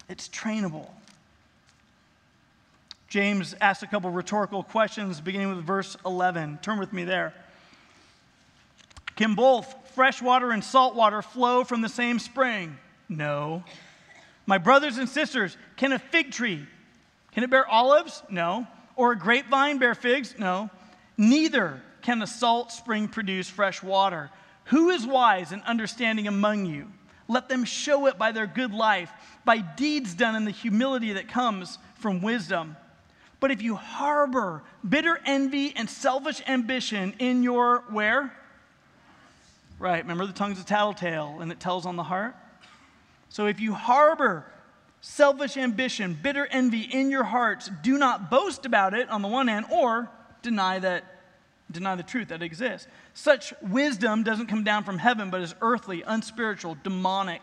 It's 0.09 0.29
trainable. 0.29 0.89
James 3.09 3.55
asks 3.61 3.83
a 3.83 3.87
couple 3.87 4.11
rhetorical 4.11 4.63
questions 4.63 5.21
beginning 5.21 5.49
with 5.49 5.65
verse 5.65 5.97
11. 6.05 6.59
Turn 6.63 6.79
with 6.79 6.93
me 6.93 7.05
there. 7.05 7.33
Can 9.15 9.35
both 9.35 9.75
fresh 9.95 10.21
water 10.21 10.51
and 10.51 10.63
salt 10.63 10.95
water 10.95 11.23
flow 11.23 11.65
from 11.65 11.81
the 11.81 11.89
same 11.89 12.19
spring? 12.19 12.77
No. 13.09 13.65
My 14.45 14.59
brothers 14.59 14.99
and 14.99 15.09
sisters, 15.09 15.57
can 15.77 15.93
a 15.93 15.99
fig 15.99 16.31
tree 16.31 16.67
can 17.37 17.45
it 17.45 17.51
bear 17.51 17.69
olives? 17.69 18.23
No. 18.31 18.67
Or 18.97 19.13
a 19.13 19.19
grapevine 19.19 19.77
bear 19.77 19.95
figs? 19.95 20.35
No. 20.39 20.71
Neither 21.19 21.83
can 22.01 22.23
a 22.23 22.27
salt 22.27 22.73
spring 22.73 23.09
produce 23.09 23.47
fresh 23.47 23.83
water. 23.83 24.31
Who 24.67 24.91
is 24.91 25.07
wise 25.07 25.53
and 25.53 25.63
understanding 25.63 26.27
among 26.27 26.67
you? 26.67 26.91
Let 27.29 27.49
them 27.49 27.65
show 27.65 28.07
it 28.07 28.19
by 28.19 28.33
their 28.33 28.47
good 28.47 28.73
life, 28.73 29.11
by 29.45 29.59
deeds 29.59 30.15
done 30.15 30.37
in 30.37 30.45
the 30.45 30.51
humility 30.51 31.15
that 31.15 31.29
comes 31.29 31.79
from 31.97 32.23
wisdom. 32.23 32.77
But 33.41 33.51
if 33.51 33.63
you 33.63 33.77
harbor 33.77 34.63
bitter 34.89 35.21
envy 35.25 35.75
and 35.75 35.89
selfish 35.89 36.41
ambition 36.47 37.15
in 37.19 37.43
your 37.43 37.85
where? 37.91 38.33
Right, 39.79 40.03
remember 40.03 40.27
the 40.27 40.33
tongue's 40.33 40.61
a 40.61 40.65
tattletale 40.65 41.39
and 41.41 41.53
it 41.53 41.61
tells 41.61 41.85
on 41.85 41.97
the 41.97 42.03
heart? 42.03 42.35
So 43.29 43.47
if 43.47 43.61
you 43.61 43.75
harbor 43.75 44.47
selfish 45.01 45.57
ambition, 45.57 46.19
bitter 46.21 46.47
envy 46.47 46.81
in 46.81 47.11
your 47.11 47.25
hearts, 47.25 47.71
do 47.83 47.99
not 47.99 48.31
boast 48.31 48.67
about 48.67 48.95
it 48.95 49.09
on 49.11 49.23
the 49.23 49.29
one 49.29 49.49
hand, 49.49 49.67
or 49.71 50.11
deny 50.43 50.79
that 50.79 51.05
deny 51.71 51.95
the 51.95 52.03
truth 52.03 52.29
that 52.29 52.43
exists. 52.43 52.87
Such 53.15 53.53
wisdom 53.61 54.23
doesn't 54.23 54.47
come 54.47 54.65
down 54.65 54.85
from 54.85 54.99
heaven, 54.99 55.31
but 55.31 55.41
is 55.41 55.55
earthly, 55.61 56.03
unspiritual, 56.07 56.77
demonic. 56.83 57.43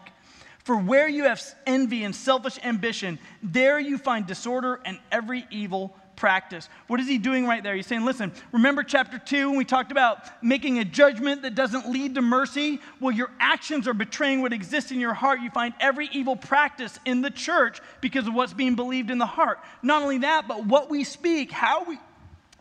For 0.64 0.78
where 0.78 1.10
you 1.10 1.26
have 1.26 1.44
envy 1.66 2.04
and 2.04 2.16
selfish 2.16 2.58
ambition, 2.64 3.20
there 3.42 3.80
you 3.80 3.98
find 3.98 4.26
disorder 4.26 4.80
and 4.86 4.98
every 5.12 5.46
evil 5.52 5.94
practice. 6.16 6.70
What 6.88 7.02
is 7.02 7.08
he 7.08 7.18
doing 7.18 7.46
right 7.46 7.62
there? 7.62 7.76
He's 7.76 7.88
saying, 7.88 8.06
listen, 8.06 8.32
remember 8.54 8.84
chapter 8.84 9.20
2 9.20 9.50
when 9.50 9.58
we 9.58 9.66
talked 9.66 9.92
about 9.92 10.20
making 10.44 10.80
a 10.80 10.86
judgment 10.86 11.42
that 11.42 11.56
doesn't 11.56 11.90
lead 11.90 12.16
to 12.16 12.22
mercy? 12.22 12.80
Well, 13.02 13.12
your 13.12 13.30
actions 13.40 13.88
are 13.88 13.94
betraying 13.94 14.42
what 14.42 14.54
exists 14.54 14.92
in 14.92 15.02
your 15.02 15.14
heart. 15.14 15.42
You 15.42 15.50
find 15.50 15.74
every 15.82 16.08
evil 16.14 16.38
practice 16.38 16.98
in 17.04 17.22
the 17.22 17.32
church 17.32 17.82
because 18.00 18.28
of 18.28 18.34
what's 18.34 18.54
being 18.54 18.76
believed 18.76 19.10
in 19.12 19.18
the 19.18 19.26
heart. 19.26 19.60
Not 19.82 20.02
only 20.02 20.20
that, 20.20 20.48
but 20.48 20.66
what 20.66 20.90
we 20.90 21.04
speak, 21.04 21.52
how 21.52 21.84
we 21.84 21.98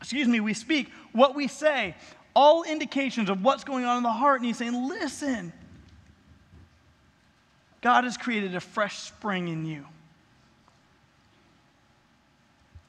excuse 0.03 0.27
me, 0.27 0.41
we 0.41 0.53
speak, 0.53 0.91
what 1.13 1.37
we 1.37 1.47
say, 1.47 1.95
all 2.35 2.65
indications 2.65 3.31
of 3.31 3.45
what's 3.45 3.63
going 3.63 3.85
on 3.85 3.99
in 3.99 4.03
the 4.03 4.11
heart. 4.11 4.41
And 4.41 4.47
he's 4.47 4.57
saying, 4.57 4.89
listen, 4.89 5.53
God 7.81 8.03
has 8.03 8.17
created 8.17 8.57
a 8.57 8.61
fresh 8.61 8.99
spring 8.99 9.47
in 9.47 9.65
you. 9.65 9.87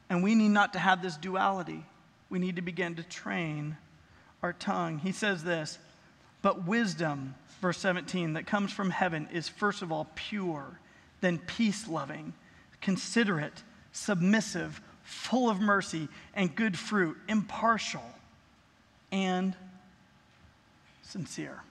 And 0.09 0.23
we 0.23 0.33
need 0.33 0.49
not 0.49 0.73
to 0.73 0.79
have 0.79 1.03
this 1.03 1.15
duality. 1.15 1.85
We 2.31 2.39
need 2.39 2.55
to 2.55 2.63
begin 2.63 2.95
to 2.95 3.03
train 3.03 3.77
our 4.41 4.53
tongue. 4.53 4.97
He 4.97 5.11
says 5.11 5.43
this, 5.43 5.77
but 6.41 6.65
wisdom, 6.65 7.35
verse 7.61 7.77
17, 7.77 8.33
that 8.33 8.47
comes 8.47 8.73
from 8.73 8.89
heaven 8.89 9.29
is 9.31 9.47
first 9.47 9.83
of 9.83 9.91
all 9.91 10.07
pure, 10.15 10.79
then 11.21 11.37
peace 11.37 11.87
loving, 11.87 12.33
considerate, 12.81 13.61
submissive 13.91 14.81
full 15.13 15.49
of 15.49 15.61
mercy 15.61 16.09
and 16.33 16.53
good 16.55 16.77
fruit, 16.77 17.17
impartial 17.27 18.03
and 19.11 19.55
sincere. 21.03 21.61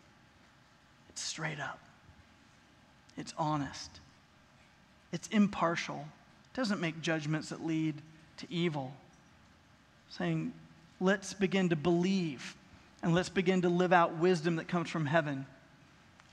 It's 1.10 1.20
straight 1.20 1.60
up, 1.60 1.80
it's 3.16 3.34
honest, 3.36 4.00
it's 5.12 5.28
impartial. 5.28 6.06
It 6.52 6.56
doesn't 6.56 6.80
make 6.80 7.00
judgments 7.00 7.48
that 7.48 7.64
lead 7.64 7.94
to 8.38 8.46
evil. 8.50 8.92
Saying, 10.10 10.52
let's 11.00 11.32
begin 11.32 11.70
to 11.70 11.76
believe 11.76 12.54
and 13.02 13.14
let's 13.14 13.30
begin 13.30 13.62
to 13.62 13.68
live 13.68 13.92
out 13.92 14.18
wisdom 14.18 14.56
that 14.56 14.68
comes 14.68 14.90
from 14.90 15.06
heaven. 15.06 15.46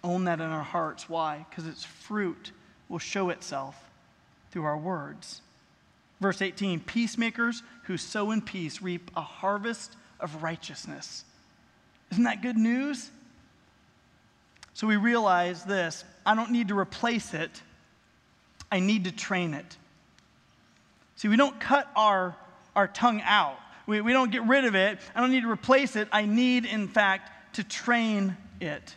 Own 0.03 0.25
that 0.25 0.39
in 0.39 0.45
our 0.45 0.63
hearts. 0.63 1.09
Why? 1.09 1.45
Because 1.49 1.67
its 1.67 1.83
fruit 1.83 2.51
will 2.89 2.99
show 2.99 3.29
itself 3.29 3.75
through 4.51 4.63
our 4.63 4.77
words. 4.77 5.41
Verse 6.19 6.41
18 6.41 6.81
Peacemakers 6.81 7.63
who 7.83 7.97
sow 7.97 8.31
in 8.31 8.41
peace 8.41 8.81
reap 8.81 9.11
a 9.15 9.21
harvest 9.21 9.95
of 10.19 10.43
righteousness. 10.43 11.23
Isn't 12.11 12.23
that 12.23 12.41
good 12.41 12.57
news? 12.57 13.09
So 14.73 14.87
we 14.87 14.95
realize 14.95 15.63
this 15.63 16.03
I 16.25 16.35
don't 16.35 16.51
need 16.51 16.69
to 16.69 16.77
replace 16.77 17.33
it, 17.33 17.61
I 18.71 18.79
need 18.79 19.05
to 19.05 19.11
train 19.11 19.53
it. 19.53 19.77
See, 21.15 21.27
we 21.27 21.35
don't 21.35 21.59
cut 21.59 21.89
our, 21.95 22.35
our 22.75 22.87
tongue 22.87 23.21
out, 23.25 23.57
we, 23.89 24.01
we 24.01 24.13
don't 24.13 24.31
get 24.31 24.43
rid 24.43 24.65
of 24.65 24.75
it. 24.75 24.99
I 25.15 25.19
don't 25.19 25.31
need 25.31 25.41
to 25.41 25.49
replace 25.49 25.95
it. 25.95 26.07
I 26.11 26.25
need, 26.25 26.65
in 26.65 26.87
fact, 26.87 27.55
to 27.55 27.63
train 27.63 28.37
it. 28.61 28.95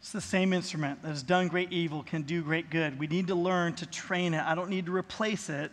It's 0.00 0.12
the 0.12 0.20
same 0.20 0.52
instrument 0.52 1.00
that 1.00 1.08
has 1.08 1.22
done 1.22 1.48
great 1.48 1.72
evil, 1.72 2.02
can 2.02 2.22
do 2.22 2.42
great 2.42 2.68
good. 2.68 2.98
We 2.98 3.06
need 3.06 3.28
to 3.28 3.34
learn 3.34 3.72
to 3.76 3.86
train 3.86 4.34
it. 4.34 4.44
I 4.44 4.54
don't 4.54 4.68
need 4.68 4.84
to 4.84 4.94
replace 4.94 5.48
it. 5.48 5.72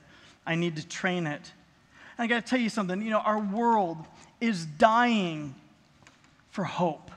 I 0.51 0.55
need 0.55 0.75
to 0.75 0.85
train 0.85 1.27
it. 1.27 1.51
And 2.17 2.25
I 2.25 2.27
got 2.27 2.45
to 2.45 2.49
tell 2.49 2.59
you 2.59 2.69
something. 2.69 3.01
You 3.01 3.09
know, 3.09 3.19
our 3.19 3.39
world 3.39 3.97
is 4.41 4.65
dying 4.65 5.55
for 6.49 6.65
hope. 6.65 7.09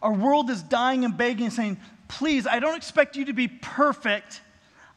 Our 0.00 0.14
world 0.14 0.48
is 0.48 0.62
dying 0.62 1.04
and 1.04 1.14
begging, 1.14 1.44
and 1.44 1.52
saying, 1.52 1.76
Please, 2.08 2.46
I 2.46 2.60
don't 2.60 2.76
expect 2.76 3.16
you 3.16 3.26
to 3.26 3.34
be 3.34 3.48
perfect. 3.48 4.40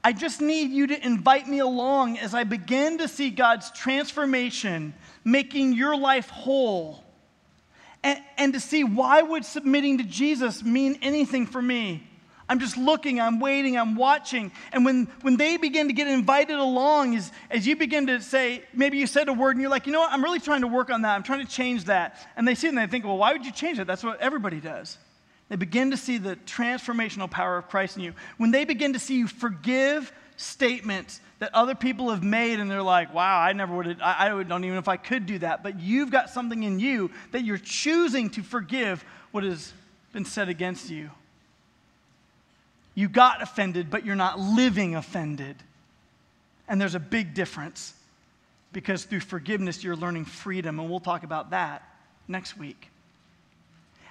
I 0.02 0.14
just 0.14 0.40
need 0.40 0.72
you 0.72 0.88
to 0.88 1.06
invite 1.06 1.50
me 1.50 1.60
along 1.60 2.18
as 2.20 2.34
I 2.34 2.46
begin 2.46 3.00
to 3.00 3.08
see 3.10 3.32
God's 3.32 3.70
transformation, 3.72 4.94
making 5.26 5.74
your 5.74 5.98
life 5.98 6.30
whole. 6.30 7.04
And, 8.02 8.20
and 8.38 8.54
to 8.54 8.62
see 8.62 8.86
why 8.86 9.22
would 9.22 9.44
submitting 9.44 9.98
to 9.98 10.06
Jesus 10.06 10.64
mean 10.64 11.00
anything 11.02 11.46
for 11.46 11.62
me? 11.62 12.08
I'm 12.50 12.60
just 12.60 12.78
looking, 12.78 13.20
I'm 13.20 13.40
waiting, 13.40 13.78
I'm 13.78 13.96
watching. 13.96 14.52
And 14.72 14.86
when, 14.86 15.06
when 15.22 15.36
they 15.36 15.58
begin 15.58 15.88
to 15.88 15.94
get 15.94 16.08
invited 16.08 16.58
along, 16.58 17.16
as, 17.16 17.32
as 17.52 17.68
you 17.68 17.76
begin 17.76 18.08
to 18.08 18.22
say, 18.22 18.64
maybe 18.74 18.98
you 18.98 19.08
said 19.08 19.28
a 19.28 19.34
word 19.34 19.52
and 19.52 19.62
you're 19.62 19.70
like, 19.70 19.86
you 19.86 19.92
know 19.92 20.00
what, 20.00 20.12
I'm 20.12 20.24
really 20.24 20.40
trying 20.40 20.62
to 20.62 20.68
work 20.68 20.90
on 20.90 21.02
that, 21.02 21.16
I'm 21.16 21.24
trying 21.24 21.46
to 21.46 21.52
change 21.52 21.86
that. 21.86 22.26
And 22.38 22.48
they 22.48 22.56
see 22.56 22.68
it 22.68 22.70
and 22.70 22.78
they 22.78 22.88
think, 22.88 23.04
well, 23.04 23.18
why 23.18 23.34
would 23.34 23.46
you 23.46 23.52
change 23.52 23.80
it? 23.80 23.88
That's 23.88 24.04
what 24.04 24.22
everybody 24.22 24.62
does. 24.62 24.98
They 25.50 25.56
begin 25.56 25.92
to 25.92 25.98
see 25.98 26.18
the 26.18 26.36
transformational 26.46 27.30
power 27.30 27.58
of 27.58 27.70
Christ 27.70 27.98
in 27.98 28.04
you. 28.04 28.14
When 28.38 28.52
they 28.52 28.66
begin 28.66 28.94
to 28.94 29.00
see 29.00 29.18
you 29.18 29.28
forgive 29.28 30.12
statements 30.38 31.20
that 31.40 31.54
other 31.54 31.76
people 31.76 32.10
have 32.12 32.24
made 32.24 32.60
and 32.60 32.70
they're 32.70 32.82
like, 32.82 33.14
wow, 33.14 33.40
I 33.40 33.54
never 33.54 33.76
would 33.76 33.86
have, 33.88 34.02
I, 34.02 34.28
I 34.28 34.44
don't 34.44 34.64
even 34.64 34.76
know 34.76 34.80
if 34.80 34.88
I 34.88 34.98
could 34.98 35.26
do 35.26 35.40
that. 35.40 35.64
But 35.64 35.80
you've 35.80 36.12
got 36.12 36.30
something 36.30 36.64
in 36.64 36.80
you 36.80 37.12
that 37.32 37.44
you're 37.44 37.58
choosing 37.58 38.30
to 38.32 38.44
forgive 38.44 39.04
what 39.32 39.44
has 39.44 39.74
been 40.14 40.26
said 40.26 40.50
against 40.50 40.90
you. 40.90 41.12
You 42.98 43.08
got 43.08 43.44
offended, 43.44 43.92
but 43.92 44.08
you're 44.08 44.16
not 44.16 44.40
living 44.40 44.96
offended. 44.96 45.56
And 46.68 46.82
there's 46.82 46.96
a 46.96 47.00
big 47.00 47.36
difference 47.36 47.94
because 48.74 49.04
through 49.04 49.20
forgiveness, 49.20 49.84
you're 49.84 49.96
learning 49.96 50.26
freedom. 50.26 50.80
And 50.80 50.90
we'll 50.90 51.00
talk 51.00 51.22
about 51.22 51.52
that 51.52 51.84
next 52.28 52.58
week. 52.58 52.90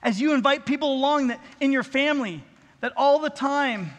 As 0.04 0.20
you 0.20 0.34
invite 0.34 0.66
people 0.66 0.92
along 0.92 1.26
that 1.26 1.40
in 1.58 1.72
your 1.72 1.82
family 1.82 2.44
that 2.80 2.92
all 2.96 3.18
the 3.18 3.28
time 3.28 3.90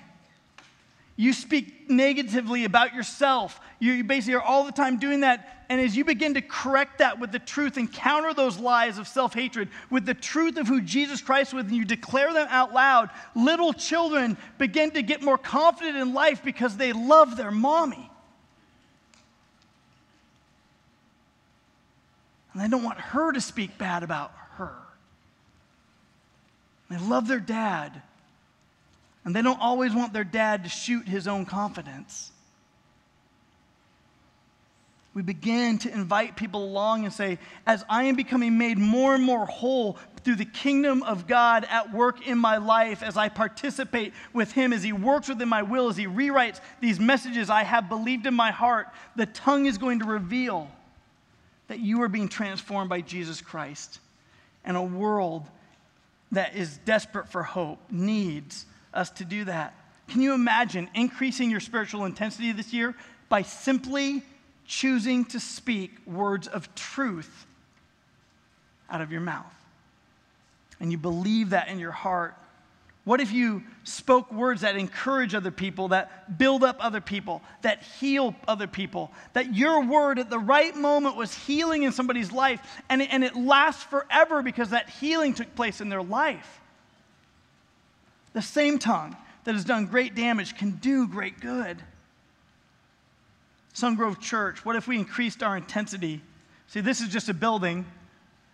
You 1.19 1.33
speak 1.33 1.89
negatively 1.89 2.63
about 2.63 2.93
yourself. 2.93 3.59
You 3.79 4.03
basically 4.03 4.35
are 4.35 4.41
all 4.41 4.63
the 4.63 4.71
time 4.71 4.99
doing 4.99 5.21
that. 5.21 5.65
And 5.67 5.81
as 5.81 5.97
you 5.97 6.05
begin 6.05 6.35
to 6.35 6.41
correct 6.41 6.99
that 6.99 7.19
with 7.19 7.31
the 7.31 7.39
truth 7.39 7.75
and 7.75 7.91
counter 7.91 8.35
those 8.35 8.59
lies 8.59 8.99
of 8.99 9.07
self 9.07 9.33
hatred 9.33 9.69
with 9.89 10.05
the 10.05 10.13
truth 10.13 10.57
of 10.57 10.67
who 10.67 10.79
Jesus 10.79 11.19
Christ 11.19 11.55
was, 11.55 11.65
and 11.65 11.75
you 11.75 11.85
declare 11.85 12.31
them 12.33 12.47
out 12.51 12.71
loud, 12.71 13.09
little 13.35 13.73
children 13.73 14.37
begin 14.59 14.91
to 14.91 15.01
get 15.01 15.23
more 15.23 15.39
confident 15.39 15.97
in 15.97 16.13
life 16.13 16.43
because 16.43 16.77
they 16.77 16.93
love 16.93 17.35
their 17.35 17.51
mommy. 17.51 18.11
And 22.53 22.61
they 22.61 22.67
don't 22.67 22.83
want 22.83 22.99
her 22.99 23.31
to 23.31 23.41
speak 23.41 23.79
bad 23.79 24.03
about 24.03 24.31
her. 24.51 24.75
They 26.91 26.97
love 26.97 27.27
their 27.27 27.39
dad 27.39 28.03
and 29.27 29.35
they 29.35 29.41
don't 29.41 29.59
always 29.59 29.93
want 29.93 30.13
their 30.13 30.23
dad 30.23 30.63
to 30.63 30.69
shoot 30.69 31.05
his 31.05 31.27
own 31.27 31.45
confidence. 31.45 32.31
We 35.13 35.21
begin 35.21 35.79
to 35.79 35.93
invite 35.93 36.37
people 36.37 36.63
along 36.63 37.03
and 37.03 37.11
say, 37.11 37.37
as 37.65 37.83
I 37.89 38.03
am 38.03 38.15
becoming 38.15 38.57
made 38.57 38.77
more 38.77 39.15
and 39.15 39.21
more 39.21 39.45
whole 39.45 39.97
through 40.23 40.37
the 40.37 40.45
kingdom 40.45 41.03
of 41.03 41.27
God 41.27 41.67
at 41.69 41.93
work 41.93 42.25
in 42.25 42.37
my 42.37 42.55
life, 42.55 43.03
as 43.03 43.17
I 43.17 43.27
participate 43.27 44.13
with 44.31 44.53
Him, 44.53 44.71
as 44.71 44.81
He 44.81 44.93
works 44.93 45.27
within 45.27 45.49
my 45.49 45.61
will, 45.61 45.89
as 45.89 45.97
He 45.97 46.07
rewrites 46.07 46.61
these 46.79 46.97
messages 46.97 47.49
I 47.49 47.63
have 47.63 47.89
believed 47.89 48.27
in 48.27 48.33
my 48.33 48.51
heart, 48.51 48.87
the 49.17 49.25
tongue 49.25 49.65
is 49.65 49.77
going 49.77 49.99
to 49.99 50.05
reveal 50.05 50.71
that 51.67 51.81
you 51.81 52.01
are 52.01 52.07
being 52.07 52.29
transformed 52.29 52.89
by 52.89 53.01
Jesus 53.01 53.41
Christ. 53.41 53.99
And 54.63 54.77
a 54.77 54.81
world 54.81 55.43
that 56.31 56.55
is 56.55 56.77
desperate 56.85 57.27
for 57.27 57.43
hope 57.43 57.79
needs 57.91 58.65
us 58.97 59.09
to 59.11 59.25
do 59.25 59.45
that. 59.45 59.73
Can 60.07 60.21
you 60.21 60.33
imagine 60.33 60.89
increasing 60.93 61.51
your 61.51 61.59
spiritual 61.59 62.05
intensity 62.05 62.51
this 62.51 62.73
year 62.73 62.95
by 63.29 63.41
simply 63.43 64.23
choosing 64.65 65.25
to 65.25 65.39
speak 65.39 65.91
words 66.05 66.47
of 66.47 66.73
truth 66.75 67.45
out 68.89 69.01
of 69.01 69.11
your 69.11 69.21
mouth? 69.21 69.45
And 70.79 70.91
you 70.91 70.97
believe 70.97 71.51
that 71.51 71.67
in 71.69 71.79
your 71.79 71.91
heart. 71.91 72.35
What 73.03 73.21
if 73.21 73.31
you 73.31 73.63
spoke 73.85 74.31
words 74.33 74.61
that 74.61 74.75
encourage 74.75 75.33
other 75.33 75.51
people, 75.51 75.89
that 75.89 76.37
build 76.37 76.63
up 76.63 76.77
other 76.81 76.99
people, 76.99 77.41
that 77.61 77.81
heal 77.83 78.35
other 78.47 78.67
people? 78.67 79.11
That 79.33 79.55
your 79.55 79.85
word 79.85 80.19
at 80.19 80.29
the 80.29 80.39
right 80.39 80.75
moment 80.75 81.15
was 81.15 81.33
healing 81.33 81.83
in 81.83 81.93
somebody's 81.93 82.31
life 82.31 82.61
and 82.89 83.01
it, 83.01 83.09
and 83.11 83.23
it 83.23 83.35
lasts 83.35 83.83
forever 83.83 84.41
because 84.41 84.71
that 84.71 84.89
healing 84.89 85.33
took 85.33 85.55
place 85.55 85.79
in 85.79 85.87
their 85.87 86.03
life. 86.03 86.61
The 88.37 88.43
same 88.43 88.77
tongue 88.77 89.17
that 89.45 89.55
has 89.55 89.65
done 89.65 89.87
great 89.87 90.13
damage 90.13 90.55
can 90.55 90.73
do 90.73 91.07
great 91.07 91.39
good. 91.39 91.81
Sungrove 93.73 94.19
Church, 94.19 94.63
what 94.63 94.75
if 94.75 94.87
we 94.87 94.99
increased 94.99 95.41
our 95.41 95.57
intensity? 95.57 96.21
See, 96.67 96.79
this 96.79 97.01
is 97.01 97.09
just 97.09 97.29
a 97.29 97.33
building, 97.33 97.83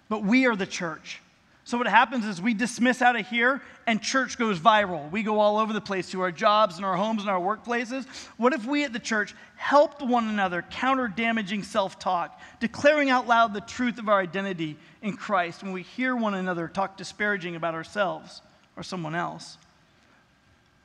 but 0.07 0.23
we 0.23 0.45
are 0.45 0.55
the 0.55 0.65
church. 0.65 1.21
So, 1.65 1.77
what 1.77 1.87
happens 1.87 2.25
is 2.25 2.41
we 2.41 2.53
dismiss 2.53 3.01
out 3.01 3.19
of 3.19 3.27
here 3.27 3.61
and 3.85 4.01
church 4.01 4.37
goes 4.37 4.57
viral. 4.57 5.11
We 5.11 5.21
go 5.21 5.41
all 5.41 5.57
over 5.57 5.73
the 5.73 5.81
place 5.81 6.09
to 6.11 6.21
our 6.21 6.31
jobs 6.31 6.77
and 6.77 6.85
our 6.85 6.95
homes 6.95 7.19
and 7.23 7.29
our 7.29 7.41
workplaces. 7.41 8.05
What 8.37 8.53
if 8.53 8.65
we 8.65 8.85
at 8.85 8.93
the 8.93 8.99
church 8.99 9.35
helped 9.57 10.01
one 10.01 10.29
another 10.29 10.61
counter 10.61 11.09
damaging 11.09 11.63
self 11.63 11.99
talk, 11.99 12.39
declaring 12.61 13.09
out 13.09 13.27
loud 13.27 13.53
the 13.53 13.59
truth 13.59 13.99
of 13.99 14.07
our 14.07 14.21
identity 14.21 14.77
in 15.01 15.17
Christ 15.17 15.61
when 15.61 15.73
we 15.73 15.81
hear 15.81 16.15
one 16.15 16.35
another 16.35 16.69
talk 16.69 16.95
disparaging 16.95 17.57
about 17.57 17.73
ourselves 17.73 18.41
or 18.77 18.83
someone 18.83 19.13
else? 19.13 19.57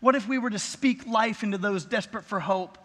What 0.01 0.15
if 0.15 0.29
we 0.29 0.39
were 0.39 0.51
to 0.51 0.59
speak 0.59 1.07
life 1.07 1.43
into 1.43 1.59
those 1.59 1.85
desperate 1.85 2.25
for 2.25 2.41
hope? 2.41 2.79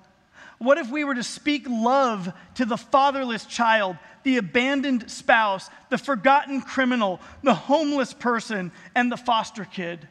What 0.57 0.77
if 0.77 0.89
we 0.89 1.03
were 1.03 1.15
to 1.15 1.23
speak 1.23 1.65
love 1.69 2.31
to 2.55 2.65
the 2.65 2.77
fatherless 2.77 3.45
child, 3.45 3.97
the 4.23 4.37
abandoned 4.37 5.11
spouse, 5.11 5.69
the 5.89 5.97
forgotten 5.97 6.61
criminal, 6.61 7.19
the 7.43 7.53
homeless 7.53 8.13
person, 8.13 8.71
and 8.95 9.11
the 9.11 9.17
foster 9.17 9.65
kid? 9.65 10.07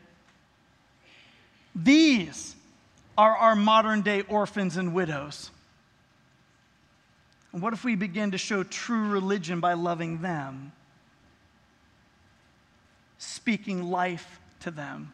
These 1.74 2.54
are 3.16 3.34
our 3.34 3.56
modern 3.56 4.02
day 4.02 4.22
orphans 4.22 4.76
and 4.76 4.94
widows. 4.94 5.50
And 7.52 7.62
what 7.62 7.72
if 7.72 7.84
we 7.84 7.96
begin 7.96 8.30
to 8.32 8.38
show 8.38 8.62
true 8.62 9.08
religion 9.08 9.60
by 9.60 9.74
loving 9.74 10.22
them, 10.22 10.72
speaking 13.18 13.90
life 13.90 14.40
to 14.60 14.70
them? 14.70 15.12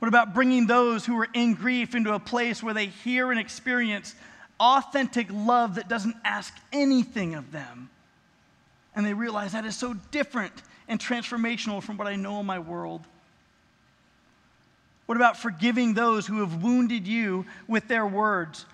What 0.00 0.08
about 0.08 0.34
bringing 0.34 0.66
those 0.66 1.04
who 1.04 1.18
are 1.20 1.28
in 1.34 1.54
grief 1.54 1.94
into 1.94 2.14
a 2.14 2.18
place 2.18 2.62
where 2.62 2.74
they 2.74 2.86
hear 2.86 3.30
and 3.30 3.38
experience 3.38 4.14
authentic 4.58 5.28
love 5.30 5.76
that 5.76 5.88
doesn't 5.88 6.16
ask 6.24 6.54
anything 6.72 7.34
of 7.34 7.52
them? 7.52 7.90
And 8.96 9.06
they 9.06 9.12
realize 9.12 9.52
that 9.52 9.66
is 9.66 9.76
so 9.76 9.94
different 10.10 10.54
and 10.88 10.98
transformational 10.98 11.82
from 11.82 11.98
what 11.98 12.08
I 12.08 12.16
know 12.16 12.40
in 12.40 12.46
my 12.46 12.58
world. 12.58 13.02
What 15.04 15.16
about 15.16 15.36
forgiving 15.36 15.92
those 15.92 16.26
who 16.26 16.40
have 16.40 16.62
wounded 16.62 17.06
you 17.06 17.44
with 17.68 17.86
their 17.86 18.06
words? 18.06 18.64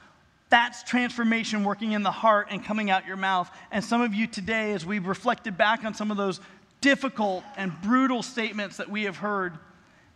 That's 0.49 0.85
transformation 0.85 1.65
working 1.65 1.93
in 1.93 2.05
the 2.05 2.11
heart 2.13 2.49
and 2.51 2.65
coming 2.65 2.89
out 2.89 3.05
your 3.05 3.17
mouth. 3.17 3.51
And 3.73 3.83
some 3.85 4.01
of 4.01 4.15
you 4.15 4.29
today, 4.29 4.73
as 4.73 4.87
we've 4.87 5.07
reflected 5.09 5.59
back 5.59 5.85
on 5.85 5.93
some 5.93 6.13
of 6.13 6.17
those 6.17 6.41
difficult 6.81 7.43
and 7.57 7.73
brutal 7.83 8.23
statements 8.23 8.77
that 8.77 8.89
we 8.89 9.05
have 9.05 9.17
heard, 9.17 9.55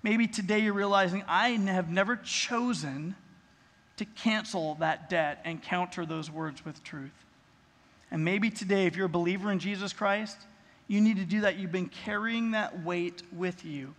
Maybe 0.03 0.27
today 0.27 0.61
you're 0.61 0.73
realizing 0.73 1.25
I 1.29 1.51
have 1.51 1.91
never 1.91 2.17
chosen 2.17 3.15
to 3.99 4.05
cancel 4.05 4.77
that 4.77 5.11
debt 5.11 5.43
and 5.45 5.63
counter 5.63 6.07
those 6.07 6.31
words 6.31 6.65
with 6.65 6.83
truth. 6.83 7.11
And 8.11 8.25
maybe 8.25 8.51
today, 8.51 8.87
if 8.87 8.97
you're 8.97 9.07
a 9.07 9.11
believer 9.11 9.53
in 9.53 9.59
Jesus 9.59 9.93
Christ, 9.93 10.39
you 10.89 11.01
need 11.01 11.19
to 11.19 11.25
do 11.25 11.43
that. 11.43 11.57
You've 11.57 11.71
been 11.71 11.91
carrying 11.91 12.53
that 12.53 12.83
weight 12.83 13.23
with 13.31 13.65
you. 13.65 13.95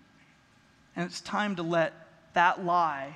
And 0.95 1.05
it's 1.05 1.21
time 1.21 1.55
to 1.55 1.63
let 1.63 1.93
that 2.33 2.65
lie, 2.65 3.15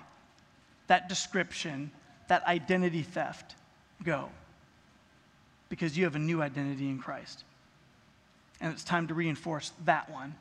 that 0.88 1.10
description, 1.10 1.92
that 2.28 2.46
identity 2.46 3.02
theft 3.02 3.56
go. 4.04 4.30
Because 5.68 5.98
you 5.98 6.04
have 6.06 6.16
a 6.16 6.20
new 6.20 6.42
identity 6.42 6.88
in 6.88 7.00
Christ. 7.00 7.44
And 8.62 8.72
it's 8.72 8.84
time 8.84 9.08
to 9.08 9.14
reinforce 9.14 9.74
that 9.84 10.10
one. 10.10 10.36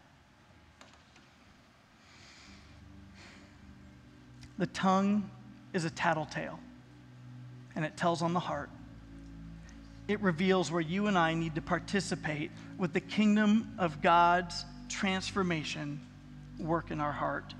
The 4.58 4.66
tongue 4.66 5.30
is 5.72 5.84
a 5.84 5.90
tattletale, 5.90 6.58
and 7.74 7.84
it 7.84 7.96
tells 7.96 8.22
on 8.22 8.32
the 8.32 8.40
heart. 8.40 8.70
It 10.06 10.20
reveals 10.20 10.70
where 10.70 10.80
you 10.80 11.06
and 11.06 11.16
I 11.16 11.34
need 11.34 11.54
to 11.54 11.62
participate 11.62 12.50
with 12.78 12.92
the 12.92 13.00
kingdom 13.00 13.74
of 13.78 14.02
God's 14.02 14.64
transformation 14.88 16.00
work 16.58 16.90
in 16.90 17.00
our 17.00 17.12
heart. 17.12 17.54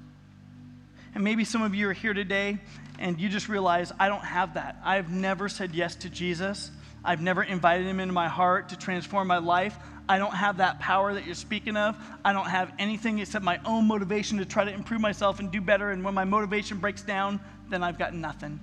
And 1.15 1.25
maybe 1.25 1.45
some 1.45 1.63
of 1.63 1.75
you 1.75 1.89
are 1.89 1.93
here 1.93 2.13
today 2.13 2.59
and 2.99 3.21
you 3.21 3.29
just 3.29 3.49
realize, 3.49 3.93
I 3.99 4.09
don't 4.09 4.25
have 4.25 4.55
that. 4.55 4.77
I've 4.85 5.11
never 5.11 5.49
said 5.49 5.75
yes 5.75 5.95
to 5.97 6.11
Jesus. 6.11 6.71
I've 7.05 7.21
never 7.21 7.43
invited 7.43 7.87
him 7.87 8.01
into 8.01 8.13
my 8.13 8.29
heart 8.29 8.71
to 8.71 8.79
transform 8.79 9.29
my 9.29 9.39
life. 9.39 9.77
I 10.09 10.19
don't 10.19 10.35
have 10.35 10.59
that 10.59 10.81
power 10.81 11.15
that 11.15 11.25
you're 11.25 11.35
speaking 11.35 11.77
of. 11.77 11.97
I 12.25 12.33
don't 12.33 12.49
have 12.49 12.73
anything 12.79 13.19
except 13.19 13.45
my 13.45 13.59
own 13.65 13.87
motivation 13.87 14.39
to 14.39 14.45
try 14.45 14.65
to 14.65 14.73
improve 14.73 15.01
myself 15.01 15.41
and 15.41 15.51
do 15.51 15.61
better. 15.61 15.91
And 15.91 16.05
when 16.05 16.15
my 16.15 16.25
motivation 16.25 16.79
breaks 16.79 17.03
down, 17.03 17.41
then 17.71 17.83
I've 17.83 17.99
got 17.99 18.15
nothing. 18.15 18.61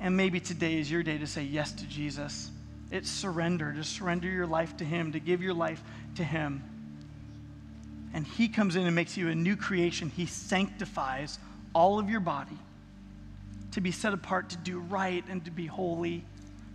And 0.00 0.16
maybe 0.16 0.40
today 0.40 0.78
is 0.78 0.90
your 0.90 1.02
day 1.02 1.18
to 1.18 1.26
say 1.26 1.42
yes 1.44 1.72
to 1.72 1.86
Jesus. 1.86 2.50
It's 2.90 3.10
surrender, 3.10 3.72
to 3.72 3.84
surrender 3.84 4.28
your 4.28 4.46
life 4.46 4.76
to 4.78 4.84
Him, 4.84 5.12
to 5.12 5.20
give 5.20 5.42
your 5.42 5.54
life 5.54 5.82
to 6.16 6.24
Him. 6.24 6.62
And 8.12 8.26
He 8.26 8.48
comes 8.48 8.76
in 8.76 8.84
and 8.84 8.94
makes 8.94 9.16
you 9.16 9.28
a 9.28 9.34
new 9.34 9.56
creation. 9.56 10.10
He 10.10 10.26
sanctifies 10.26 11.38
all 11.72 11.98
of 11.98 12.10
your 12.10 12.20
body 12.20 12.58
to 13.72 13.80
be 13.80 13.92
set 13.92 14.12
apart 14.12 14.50
to 14.50 14.56
do 14.56 14.78
right 14.80 15.24
and 15.28 15.44
to 15.44 15.50
be 15.50 15.66
holy 15.66 16.24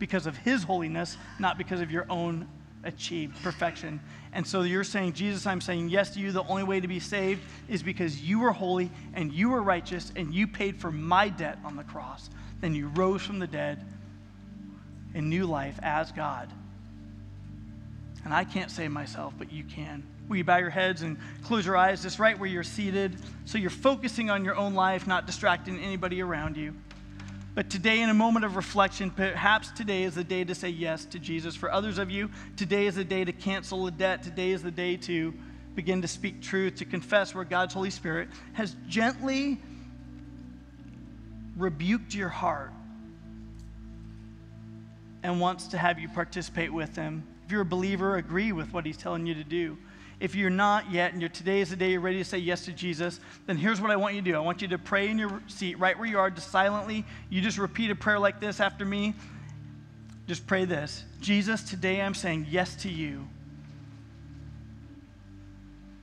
because 0.01 0.27
of 0.27 0.35
His 0.35 0.63
holiness, 0.63 1.15
not 1.39 1.57
because 1.57 1.79
of 1.79 1.89
your 1.89 2.05
own 2.09 2.49
achieved 2.83 3.41
perfection. 3.43 4.01
And 4.33 4.45
so 4.45 4.63
you're 4.63 4.83
saying, 4.83 5.13
Jesus, 5.13 5.45
I'm 5.45 5.61
saying 5.61 5.89
yes 5.89 6.09
to 6.15 6.19
you. 6.19 6.31
The 6.31 6.43
only 6.43 6.63
way 6.63 6.79
to 6.79 6.87
be 6.87 6.99
saved 6.99 7.41
is 7.69 7.83
because 7.83 8.21
you 8.21 8.39
were 8.39 8.51
holy 8.51 8.89
and 9.13 9.31
you 9.31 9.49
were 9.49 9.61
righteous 9.61 10.11
and 10.15 10.33
you 10.33 10.47
paid 10.47 10.77
for 10.77 10.91
my 10.91 11.29
debt 11.29 11.59
on 11.63 11.75
the 11.75 11.83
cross. 11.83 12.29
Then 12.59 12.73
you 12.73 12.87
rose 12.89 13.21
from 13.21 13.39
the 13.39 13.47
dead 13.47 13.85
in 15.13 15.29
new 15.29 15.45
life 15.45 15.79
as 15.83 16.11
God. 16.11 16.51
And 18.23 18.33
I 18.33 18.43
can't 18.43 18.71
save 18.71 18.91
myself, 18.91 19.33
but 19.37 19.51
you 19.51 19.63
can. 19.63 20.03
Will 20.27 20.37
you 20.37 20.43
bow 20.43 20.57
your 20.57 20.69
heads 20.69 21.01
and 21.01 21.17
close 21.43 21.65
your 21.65 21.75
eyes 21.75 22.01
just 22.01 22.19
right 22.19 22.37
where 22.39 22.49
you're 22.49 22.63
seated 22.63 23.17
so 23.45 23.57
you're 23.57 23.69
focusing 23.69 24.29
on 24.29 24.45
your 24.45 24.55
own 24.55 24.73
life, 24.73 25.05
not 25.05 25.25
distracting 25.25 25.79
anybody 25.79 26.21
around 26.21 26.55
you? 26.57 26.73
But 27.53 27.69
today, 27.69 28.01
in 28.01 28.09
a 28.09 28.13
moment 28.13 28.45
of 28.45 28.55
reflection, 28.55 29.11
perhaps 29.11 29.71
today 29.71 30.03
is 30.03 30.15
the 30.15 30.23
day 30.23 30.45
to 30.45 30.55
say 30.55 30.69
yes 30.69 31.03
to 31.05 31.19
Jesus. 31.19 31.53
For 31.53 31.69
others 31.69 31.97
of 31.97 32.09
you, 32.09 32.29
today 32.55 32.85
is 32.85 32.95
the 32.95 33.03
day 33.03 33.25
to 33.25 33.33
cancel 33.33 33.87
a 33.87 33.91
debt. 33.91 34.23
Today 34.23 34.51
is 34.51 34.63
the 34.63 34.71
day 34.71 34.95
to 34.97 35.33
begin 35.75 36.01
to 36.01 36.07
speak 36.07 36.41
truth, 36.41 36.75
to 36.75 36.85
confess 36.85 37.35
where 37.35 37.43
God's 37.43 37.73
Holy 37.73 37.89
Spirit 37.89 38.29
has 38.53 38.75
gently 38.87 39.59
rebuked 41.57 42.13
your 42.15 42.29
heart 42.29 42.71
and 45.23 45.39
wants 45.39 45.67
to 45.67 45.77
have 45.77 45.99
you 45.99 46.07
participate 46.07 46.71
with 46.71 46.95
him. 46.95 47.23
If 47.45 47.51
you're 47.51 47.61
a 47.61 47.65
believer, 47.65 48.15
agree 48.15 48.53
with 48.53 48.71
what 48.73 48.85
he's 48.85 48.97
telling 48.97 49.25
you 49.25 49.33
to 49.35 49.43
do. 49.43 49.77
If 50.21 50.35
you're 50.35 50.51
not 50.51 50.91
yet, 50.91 51.13
and 51.13 51.33
today 51.33 51.61
is 51.61 51.71
the 51.71 51.75
day 51.75 51.89
you're 51.89 51.99
ready 51.99 52.19
to 52.19 52.23
say 52.23 52.37
yes 52.37 52.65
to 52.65 52.71
Jesus, 52.71 53.19
then 53.47 53.57
here's 53.57 53.81
what 53.81 53.89
I 53.89 53.95
want 53.95 54.13
you 54.13 54.21
to 54.21 54.31
do. 54.31 54.37
I 54.37 54.39
want 54.39 54.61
you 54.61 54.67
to 54.67 54.77
pray 54.77 55.09
in 55.09 55.17
your 55.17 55.41
seat, 55.47 55.79
right 55.79 55.97
where 55.97 56.07
you 56.07 56.19
are, 56.19 56.29
just 56.29 56.51
silently. 56.51 57.03
You 57.31 57.41
just 57.41 57.57
repeat 57.57 57.89
a 57.89 57.95
prayer 57.95 58.19
like 58.19 58.39
this 58.39 58.59
after 58.59 58.85
me. 58.85 59.15
Just 60.27 60.45
pray 60.45 60.65
this 60.65 61.03
Jesus, 61.21 61.63
today 61.63 61.99
I'm 62.03 62.13
saying 62.13 62.45
yes 62.51 62.75
to 62.83 62.89
you. 62.89 63.27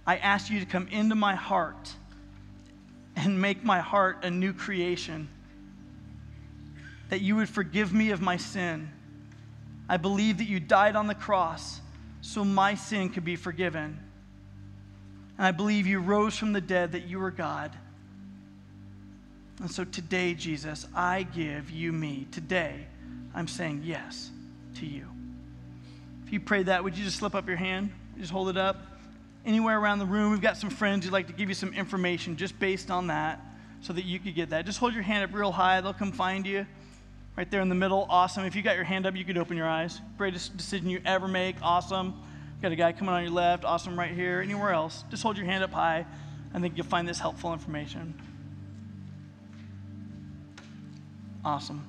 I 0.05 0.17
ask 0.17 0.51
you 0.51 0.59
to 0.59 0.67
come 0.67 0.89
into 0.89 1.15
my 1.15 1.37
heart 1.37 1.95
and 3.15 3.41
make 3.41 3.63
my 3.63 3.79
heart 3.79 4.25
a 4.25 4.31
new 4.31 4.53
creation. 4.53 5.29
That 7.11 7.21
you 7.21 7.37
would 7.37 7.49
forgive 7.49 7.93
me 7.93 8.11
of 8.11 8.21
my 8.21 8.37
sin. 8.37 8.91
I 9.89 9.97
believe 9.97 10.39
that 10.39 10.49
you 10.49 10.59
died 10.59 10.97
on 10.97 11.07
the 11.07 11.15
cross 11.15 11.81
so 12.21 12.45
my 12.45 12.75
sin 12.75 13.11
could 13.11 13.25
be 13.25 13.37
forgiven. 13.37 14.01
And 15.39 15.47
I 15.47 15.53
believe 15.53 15.87
you 15.87 16.01
rose 16.01 16.37
from 16.37 16.53
the 16.53 16.61
dead, 16.61 16.93
that 16.93 17.07
you 17.07 17.23
are 17.23 17.31
God. 17.31 17.71
And 19.61 19.71
so 19.71 19.85
today, 19.85 20.35
Jesus, 20.35 20.87
I 20.95 21.23
give 21.23 21.71
you 21.71 21.93
me. 21.93 22.27
Today, 22.31 22.87
I'm 23.35 23.49
saying 23.49 23.83
yes 23.85 24.31
to 24.77 24.87
you. 24.87 25.07
If 26.27 26.33
you 26.33 26.41
prayed 26.41 26.67
that, 26.67 26.85
would 26.85 26.99
you 26.99 27.05
just 27.05 27.19
slip 27.19 27.35
up 27.35 27.49
your 27.49 27.57
hand? 27.57 27.91
Just 28.19 28.33
hold 28.33 28.49
it 28.49 28.57
up. 28.57 28.77
Anywhere 29.47 29.79
around 29.79 30.01
the 30.01 30.07
room, 30.07 30.33
we've 30.33 30.41
got 30.41 30.57
some 30.57 30.71
friends 30.71 31.05
who'd 31.05 31.13
like 31.13 31.29
to 31.29 31.33
give 31.33 31.49
you 31.49 31.55
some 31.55 31.73
information 31.73 32.37
just 32.37 32.59
based 32.59 32.91
on 32.91 33.07
that 33.07 33.41
so 33.81 33.93
that 33.93 34.05
you 34.05 34.19
could 34.19 34.35
get 34.35 34.51
that. 34.51 34.67
Just 34.67 34.79
hold 34.79 34.93
your 34.93 35.03
hand 35.03 35.25
up 35.25 35.35
real 35.35 35.53
high. 35.53 35.81
They'll 35.81 35.95
come 35.95 36.13
find 36.13 36.47
you 36.47 36.67
right 37.37 37.51
there 37.51 37.61
in 37.61 37.69
the 37.69 37.75
middle. 37.75 38.07
Awesome. 38.11 38.45
If 38.45 38.57
you 38.57 38.63
got 38.63 38.75
your 38.75 38.85
hand 38.85 39.07
up, 39.07 39.17
you 39.17 39.25
could 39.25 39.39
open 39.39 39.57
your 39.57 39.69
eyes. 39.69 40.01
Greatest 40.19 40.57
decision 40.57 40.91
you 40.91 41.01
ever 41.05 41.29
make. 41.29 41.57
Awesome. 41.63 42.21
Got 42.61 42.73
a 42.73 42.77
guy 42.77 42.93
coming 42.93 43.15
on 43.15 43.23
your 43.23 43.33
left. 43.33 43.65
Awesome 43.65 43.99
right 43.99 44.11
here. 44.11 44.41
Anywhere 44.41 44.73
else, 44.73 45.05
just 45.11 45.23
hold 45.23 45.37
your 45.37 45.47
hand 45.47 45.63
up 45.63 45.73
high. 45.73 46.05
I 46.53 46.61
think 46.61 46.77
you'll 46.77 46.87
find 46.87 47.07
this 47.07 47.21
helpful 47.21 47.53
information. 47.53 48.21
Awesome. 51.45 51.87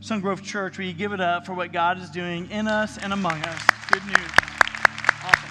Sungrove 0.00 0.42
Church, 0.42 0.78
you 0.78 0.92
give 0.92 1.12
it 1.12 1.20
up 1.20 1.46
for 1.46 1.54
what 1.54 1.72
God 1.72 1.98
is 1.98 2.10
doing 2.10 2.50
in 2.50 2.68
us 2.68 2.98
and 2.98 3.12
among 3.12 3.42
us? 3.42 3.62
Good 3.90 4.04
news. 4.04 4.30
Awesome. 5.24 5.50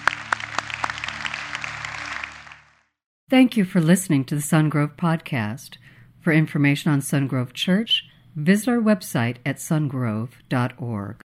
Thank 3.28 3.56
you 3.56 3.64
for 3.64 3.80
listening 3.80 4.24
to 4.26 4.36
the 4.36 4.42
Sungrove 4.42 4.96
Podcast. 4.96 5.78
For 6.20 6.32
information 6.32 6.92
on 6.92 7.00
Sungrove 7.00 7.52
Church, 7.52 8.04
visit 8.36 8.68
our 8.68 8.78
website 8.78 9.38
at 9.44 9.56
sungrove.org. 9.56 11.24